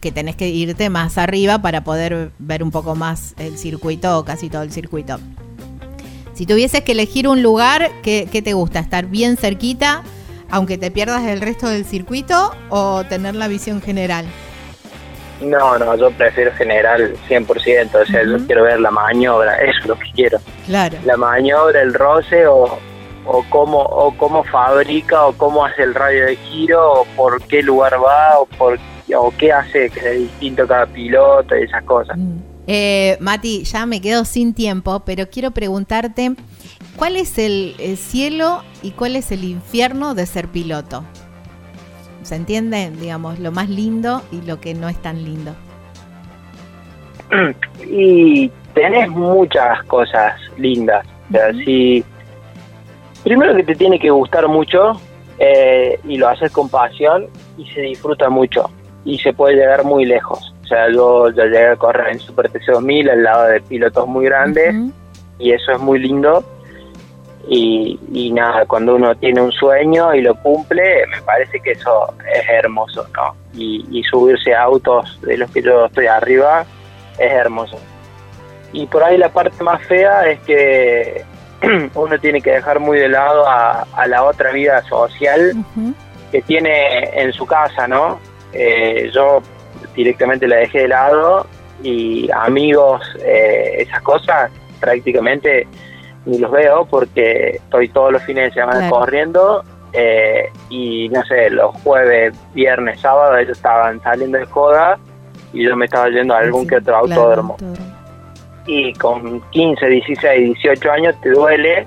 que 0.00 0.12
tenés 0.12 0.36
que 0.36 0.48
irte 0.48 0.88
más 0.90 1.18
arriba 1.18 1.60
para 1.60 1.82
poder 1.82 2.30
ver 2.38 2.62
un 2.62 2.70
poco 2.70 2.94
más 2.94 3.34
el 3.38 3.58
circuito 3.58 4.18
o 4.18 4.24
casi 4.24 4.48
todo 4.48 4.62
el 4.62 4.72
circuito. 4.72 5.18
Si 6.36 6.44
tuvieses 6.44 6.82
que 6.82 6.92
elegir 6.92 7.28
un 7.28 7.42
lugar, 7.42 7.90
¿qué, 8.02 8.28
qué 8.30 8.42
te 8.42 8.52
gusta? 8.52 8.78
¿Estar 8.78 9.06
bien 9.06 9.38
cerquita, 9.38 10.02
aunque 10.50 10.76
te 10.76 10.90
pierdas 10.90 11.24
el 11.24 11.40
resto 11.40 11.66
del 11.66 11.86
circuito, 11.86 12.52
o 12.68 13.04
tener 13.04 13.34
la 13.34 13.48
visión 13.48 13.80
general? 13.80 14.26
No, 15.40 15.78
no, 15.78 15.96
yo 15.96 16.10
prefiero 16.10 16.52
general 16.52 17.16
100%, 17.26 18.02
o 18.02 18.04
sea, 18.04 18.22
yo 18.22 18.36
quiero 18.44 18.64
ver 18.64 18.80
la 18.80 18.90
maniobra, 18.90 19.56
eso 19.56 19.80
es 19.80 19.86
lo 19.86 19.98
que 19.98 20.10
quiero. 20.14 20.38
Claro. 20.66 20.98
La 21.06 21.16
maniobra, 21.16 21.80
el 21.80 21.94
roce 21.94 22.46
o, 22.46 22.78
o, 23.24 23.44
cómo, 23.48 23.78
o 23.78 24.14
cómo 24.18 24.44
fabrica 24.44 25.24
o 25.24 25.32
cómo 25.32 25.64
hace 25.64 25.84
el 25.84 25.94
radio 25.94 26.26
de 26.26 26.36
giro 26.36 27.00
o 27.00 27.04
por 27.16 27.40
qué 27.44 27.62
lugar 27.62 27.94
va 27.94 28.40
o, 28.40 28.44
por, 28.44 28.78
o 29.14 29.32
qué 29.38 29.52
hace 29.54 29.88
que 29.88 30.00
sea 30.00 30.10
distinto 30.10 30.66
cada 30.66 30.84
piloto 30.84 31.56
y 31.56 31.62
esas 31.62 31.82
cosas. 31.84 32.18
Mm. 32.18 32.55
Eh, 32.66 33.16
Mati, 33.20 33.64
ya 33.64 33.86
me 33.86 34.00
quedo 34.00 34.24
sin 34.24 34.54
tiempo, 34.54 35.00
pero 35.04 35.28
quiero 35.30 35.52
preguntarte, 35.52 36.34
¿cuál 36.96 37.16
es 37.16 37.38
el, 37.38 37.74
el 37.78 37.96
cielo 37.96 38.62
y 38.82 38.90
cuál 38.90 39.16
es 39.16 39.30
el 39.30 39.44
infierno 39.44 40.14
de 40.14 40.26
ser 40.26 40.48
piloto? 40.48 41.04
¿Se 42.22 42.34
entiende? 42.34 42.90
Digamos, 42.90 43.38
lo 43.38 43.52
más 43.52 43.68
lindo 43.68 44.22
y 44.32 44.42
lo 44.42 44.60
que 44.60 44.74
no 44.74 44.88
es 44.88 45.00
tan 45.00 45.22
lindo. 45.22 45.54
y 47.88 48.50
tenés 48.74 49.08
muchas 49.08 49.82
cosas 49.84 50.34
lindas. 50.58 51.06
O 51.28 51.32
sea, 51.32 51.50
Ujú. 51.50 51.58
si 51.60 52.04
primero 53.22 53.54
que 53.54 53.62
te 53.62 53.74
tiene 53.74 53.98
que 53.98 54.10
gustar 54.10 54.46
mucho 54.48 55.00
eh, 55.38 55.98
y 56.04 56.16
lo 56.16 56.28
haces 56.28 56.50
con 56.52 56.68
pasión 56.68 57.26
y 57.58 57.66
se 57.70 57.80
disfruta 57.82 58.28
mucho 58.28 58.70
y 59.04 59.18
se 59.18 59.32
puede 59.32 59.56
llegar 59.56 59.84
muy 59.84 60.04
lejos. 60.04 60.52
O 60.66 60.68
sea, 60.68 60.90
yo 60.90 61.30
ya 61.30 61.44
llegué 61.44 61.68
a 61.68 61.76
correr 61.76 62.08
en 62.08 62.18
Super 62.18 62.50
TC 62.50 62.72
2000 62.72 63.08
al 63.08 63.22
lado 63.22 63.44
de 63.44 63.60
pilotos 63.60 64.08
muy 64.08 64.24
grandes 64.24 64.74
y 65.38 65.52
eso 65.52 65.70
es 65.70 65.78
muy 65.78 66.00
lindo. 66.00 66.44
Y, 67.48 68.00
y 68.12 68.32
nada, 68.32 68.66
cuando 68.66 68.96
uno 68.96 69.14
tiene 69.14 69.40
un 69.42 69.52
sueño 69.52 70.12
y 70.12 70.22
lo 70.22 70.34
cumple, 70.34 71.06
me 71.06 71.22
parece 71.22 71.60
que 71.60 71.70
eso 71.70 72.12
es 72.34 72.48
hermoso, 72.48 73.06
¿no? 73.14 73.36
Y, 73.54 73.86
y 73.92 74.02
subirse 74.02 74.52
a 74.52 74.62
autos 74.62 75.20
de 75.22 75.36
los 75.36 75.48
que 75.52 75.62
yo 75.62 75.86
estoy 75.86 76.08
arriba 76.08 76.66
es 77.16 77.30
hermoso. 77.30 77.78
Y 78.72 78.86
por 78.86 79.04
ahí 79.04 79.16
la 79.18 79.28
parte 79.28 79.62
más 79.62 79.80
fea 79.86 80.28
es 80.28 80.40
que 80.40 81.24
uno 81.94 82.18
tiene 82.18 82.40
que 82.40 82.50
dejar 82.50 82.80
muy 82.80 82.98
de 82.98 83.08
lado 83.08 83.46
a, 83.46 83.86
a 83.94 84.08
la 84.08 84.24
otra 84.24 84.50
vida 84.50 84.82
social 84.82 85.52
que 86.32 86.42
tiene 86.42 87.22
en 87.22 87.32
su 87.32 87.46
casa, 87.46 87.86
¿no? 87.86 88.18
Eh, 88.52 89.12
yo 89.14 89.40
directamente 89.94 90.46
la 90.48 90.56
dejé 90.56 90.80
de 90.82 90.88
lado 90.88 91.46
y 91.82 92.28
amigos, 92.32 93.02
eh, 93.24 93.76
esas 93.78 94.00
cosas 94.02 94.50
prácticamente 94.80 95.66
ni 96.24 96.38
los 96.38 96.50
veo 96.50 96.84
porque 96.86 97.50
estoy 97.56 97.88
todos 97.88 98.12
los 98.12 98.22
fines 98.24 98.46
de 98.54 98.60
semana 98.60 98.78
Claro. 98.80 98.96
corriendo 98.96 99.64
eh, 99.92 100.50
y 100.68 101.08
no 101.10 101.22
sé, 101.24 101.48
los 101.50 101.74
jueves, 101.82 102.34
viernes, 102.52 103.00
sábado 103.00 103.36
ellos 103.38 103.56
estaban 103.56 104.02
saliendo 104.02 104.36
de 104.38 104.44
joda 104.46 104.98
y 105.52 105.64
yo 105.64 105.76
me 105.76 105.84
estaba 105.86 106.08
yendo 106.08 106.34
a 106.34 106.38
algún 106.38 106.62
Sí, 106.62 106.68
que 106.68 106.76
otro 106.76 106.98
claro, 107.04 107.06
autódromo 107.22 107.52
autódromo. 107.52 107.96
y 108.66 108.92
con 108.94 109.40
15, 109.50 109.86
16, 109.86 110.54
18 110.54 110.90
años 110.92 111.14
te 111.22 111.30
duele, 111.30 111.86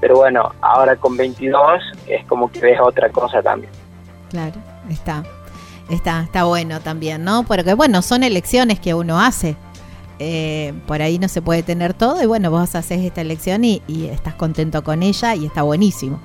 pero 0.00 0.16
bueno, 0.16 0.52
ahora 0.60 0.94
con 0.96 1.16
22 1.16 1.82
es 2.06 2.24
como 2.26 2.50
que 2.50 2.60
ves 2.60 2.78
otra 2.80 3.08
cosa 3.10 3.42
también. 3.42 3.72
Claro, 4.30 4.54
está. 4.90 5.22
Está, 5.88 6.22
está 6.22 6.44
bueno 6.44 6.80
también, 6.80 7.22
¿no? 7.24 7.44
Porque 7.44 7.74
bueno, 7.74 8.02
son 8.02 8.22
elecciones 8.22 8.80
que 8.80 8.94
uno 8.94 9.20
hace. 9.20 9.56
Eh, 10.18 10.72
por 10.86 11.02
ahí 11.02 11.18
no 11.18 11.28
se 11.28 11.42
puede 11.42 11.62
tener 11.62 11.92
todo 11.92 12.22
y 12.22 12.26
bueno, 12.26 12.50
vos 12.50 12.74
haces 12.74 13.04
esta 13.04 13.20
elección 13.20 13.64
y, 13.64 13.82
y 13.86 14.06
estás 14.06 14.34
contento 14.34 14.82
con 14.82 15.02
ella 15.02 15.34
y 15.34 15.46
está 15.46 15.62
buenísimo. 15.62 16.20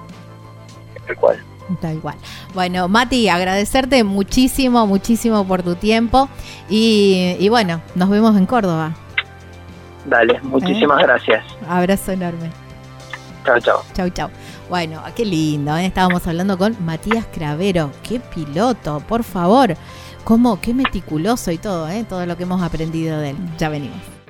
Tal 1.05 1.15
cual. 1.17 1.43
Tal 1.79 1.99
cual. 1.99 2.15
Bueno, 2.53 2.87
Mati, 2.87 3.29
agradecerte 3.29 4.03
muchísimo, 4.03 4.87
muchísimo 4.87 5.45
por 5.45 5.63
tu 5.63 5.75
tiempo. 5.75 6.29
Y, 6.69 7.35
y 7.39 7.49
bueno, 7.49 7.81
nos 7.95 8.09
vemos 8.09 8.35
en 8.37 8.45
Córdoba. 8.45 8.95
Dale, 10.05 10.39
muchísimas 10.41 10.99
¿Eh? 11.01 11.03
gracias. 11.03 11.43
Abrazo 11.67 12.11
enorme. 12.11 12.49
Chao, 13.45 13.59
chao. 13.59 13.83
Chau, 13.93 14.09
chau. 14.09 14.29
Bueno, 14.71 15.03
qué 15.17 15.25
lindo, 15.25 15.75
¿eh? 15.75 15.87
estábamos 15.87 16.25
hablando 16.27 16.57
con 16.57 16.77
Matías 16.85 17.25
Cravero. 17.25 17.91
Qué 18.03 18.21
piloto, 18.21 19.01
por 19.05 19.25
favor. 19.25 19.75
Cómo, 20.23 20.61
qué 20.61 20.73
meticuloso 20.73 21.51
y 21.51 21.57
todo, 21.57 21.89
¿eh? 21.89 22.05
todo 22.07 22.25
lo 22.25 22.37
que 22.37 22.43
hemos 22.43 22.61
aprendido 22.61 23.19
de 23.19 23.31
él. 23.31 23.37
Ya 23.57 23.67
venimos. 23.67 24.20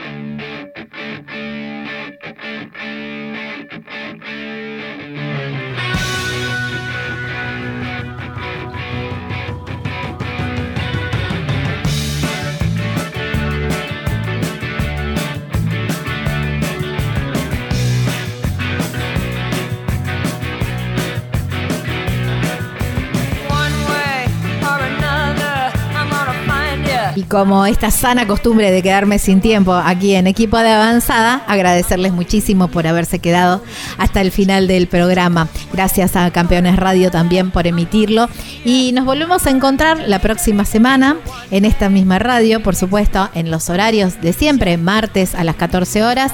Como 27.31 27.65
esta 27.65 27.91
sana 27.91 28.27
costumbre 28.27 28.71
de 28.71 28.83
quedarme 28.83 29.17
sin 29.17 29.39
tiempo 29.39 29.73
aquí 29.73 30.15
en 30.15 30.27
equipo 30.27 30.57
de 30.57 30.69
avanzada, 30.69 31.41
agradecerles 31.47 32.11
muchísimo 32.11 32.67
por 32.67 32.85
haberse 32.87 33.19
quedado 33.19 33.63
hasta 33.97 34.19
el 34.19 34.31
final 34.31 34.67
del 34.67 34.87
programa. 34.87 35.47
Gracias 35.73 36.15
a 36.15 36.29
Campeones 36.31 36.75
Radio 36.75 37.11
también 37.11 37.51
por 37.51 37.67
emitirlo. 37.67 38.27
Y 38.65 38.91
nos 38.93 39.05
volvemos 39.05 39.45
a 39.45 39.51
encontrar 39.51 39.99
la 40.07 40.19
próxima 40.19 40.65
semana 40.65 41.17
en 41.49 41.65
esta 41.65 41.89
misma 41.89 42.19
radio, 42.19 42.61
por 42.61 42.75
supuesto, 42.75 43.29
en 43.33 43.51
los 43.51 43.69
horarios 43.69 44.21
de 44.21 44.33
siempre, 44.33 44.77
martes 44.77 45.35
a 45.35 45.43
las 45.43 45.55
14 45.55 46.03
horas, 46.03 46.33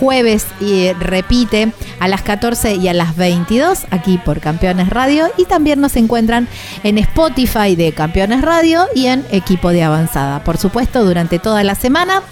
jueves 0.00 0.46
y 0.60 0.92
repite 0.94 1.72
a 2.00 2.08
las 2.08 2.22
14 2.22 2.74
y 2.76 2.88
a 2.88 2.94
las 2.94 3.16
22 3.16 3.86
aquí 3.90 4.18
por 4.18 4.40
Campeones 4.40 4.88
Radio 4.88 5.26
y 5.36 5.44
también 5.44 5.80
nos 5.80 5.96
encuentran 5.96 6.48
en 6.82 6.98
Spotify 6.98 7.76
de 7.76 7.92
Campeones 7.92 8.42
Radio 8.42 8.86
y 8.94 9.06
en 9.06 9.24
Equipo 9.30 9.70
de 9.70 9.82
Avanzada. 9.82 10.42
Por 10.44 10.56
supuesto, 10.56 11.04
durante 11.04 11.38
toda 11.38 11.62
la 11.62 11.74
semana 11.74 12.22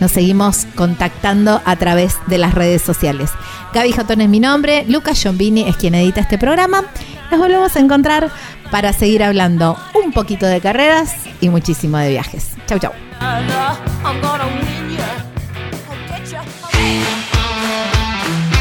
nos 0.00 0.12
seguimos 0.12 0.66
contactando 0.74 1.60
a 1.64 1.76
través 1.76 2.16
de 2.28 2.38
las 2.38 2.54
redes 2.54 2.82
sociales. 2.82 3.30
Gaby 3.72 3.92
Jotón 3.92 4.20
es 4.20 4.28
mi 4.28 4.40
nombre, 4.40 4.84
Lucas 4.88 5.20
Giombini 5.20 5.68
es 5.68 5.76
quien 5.76 5.94
edita 5.94 6.20
este 6.20 6.38
programa. 6.38 6.84
Nos 7.30 7.38
volvemos 7.40 7.76
a 7.76 7.80
encontrar 7.80 8.30
para 8.70 8.92
seguir 8.92 9.22
hablando 9.22 9.76
un 9.94 10.12
poquito 10.12 10.46
de 10.46 10.60
carreras 10.60 11.14
y 11.40 11.48
muchísimo 11.48 11.98
de 11.98 12.10
viajes. 12.10 12.52
Chau, 12.66 12.78
chau. 12.78 12.92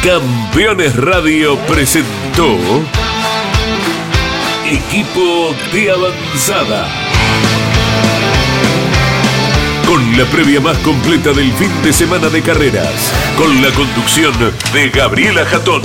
Campeones 0.04 0.96
Radio 0.96 1.58
presentó 1.68 2.58
Equipo 4.66 5.56
de 5.74 5.92
Avanzada. 5.92 7.07
Con 9.88 10.18
la 10.18 10.26
previa 10.26 10.60
más 10.60 10.78
completa 10.80 11.32
del 11.32 11.54
fin 11.54 11.72
de 11.82 11.94
semana 11.94 12.28
de 12.28 12.42
carreras. 12.42 13.14
Con 13.38 13.62
la 13.62 13.72
conducción 13.72 14.34
de 14.74 14.90
Gabriela 14.90 15.46
Jatón. 15.46 15.82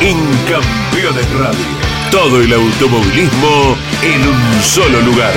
En 0.00 0.16
Campeones 0.48 1.30
Radio. 1.38 1.66
Todo 2.10 2.40
el 2.40 2.50
automovilismo 2.54 3.76
en 4.02 4.26
un 4.26 4.62
solo 4.62 5.02
lugar. 5.02 5.34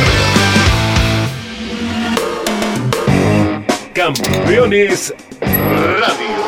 Campeones 3.93 5.13
Radio. 5.41 6.39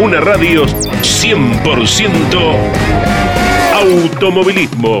Una 0.00 0.20
radio 0.20 0.64
100% 0.64 2.56
automovilismo. 3.74 5.00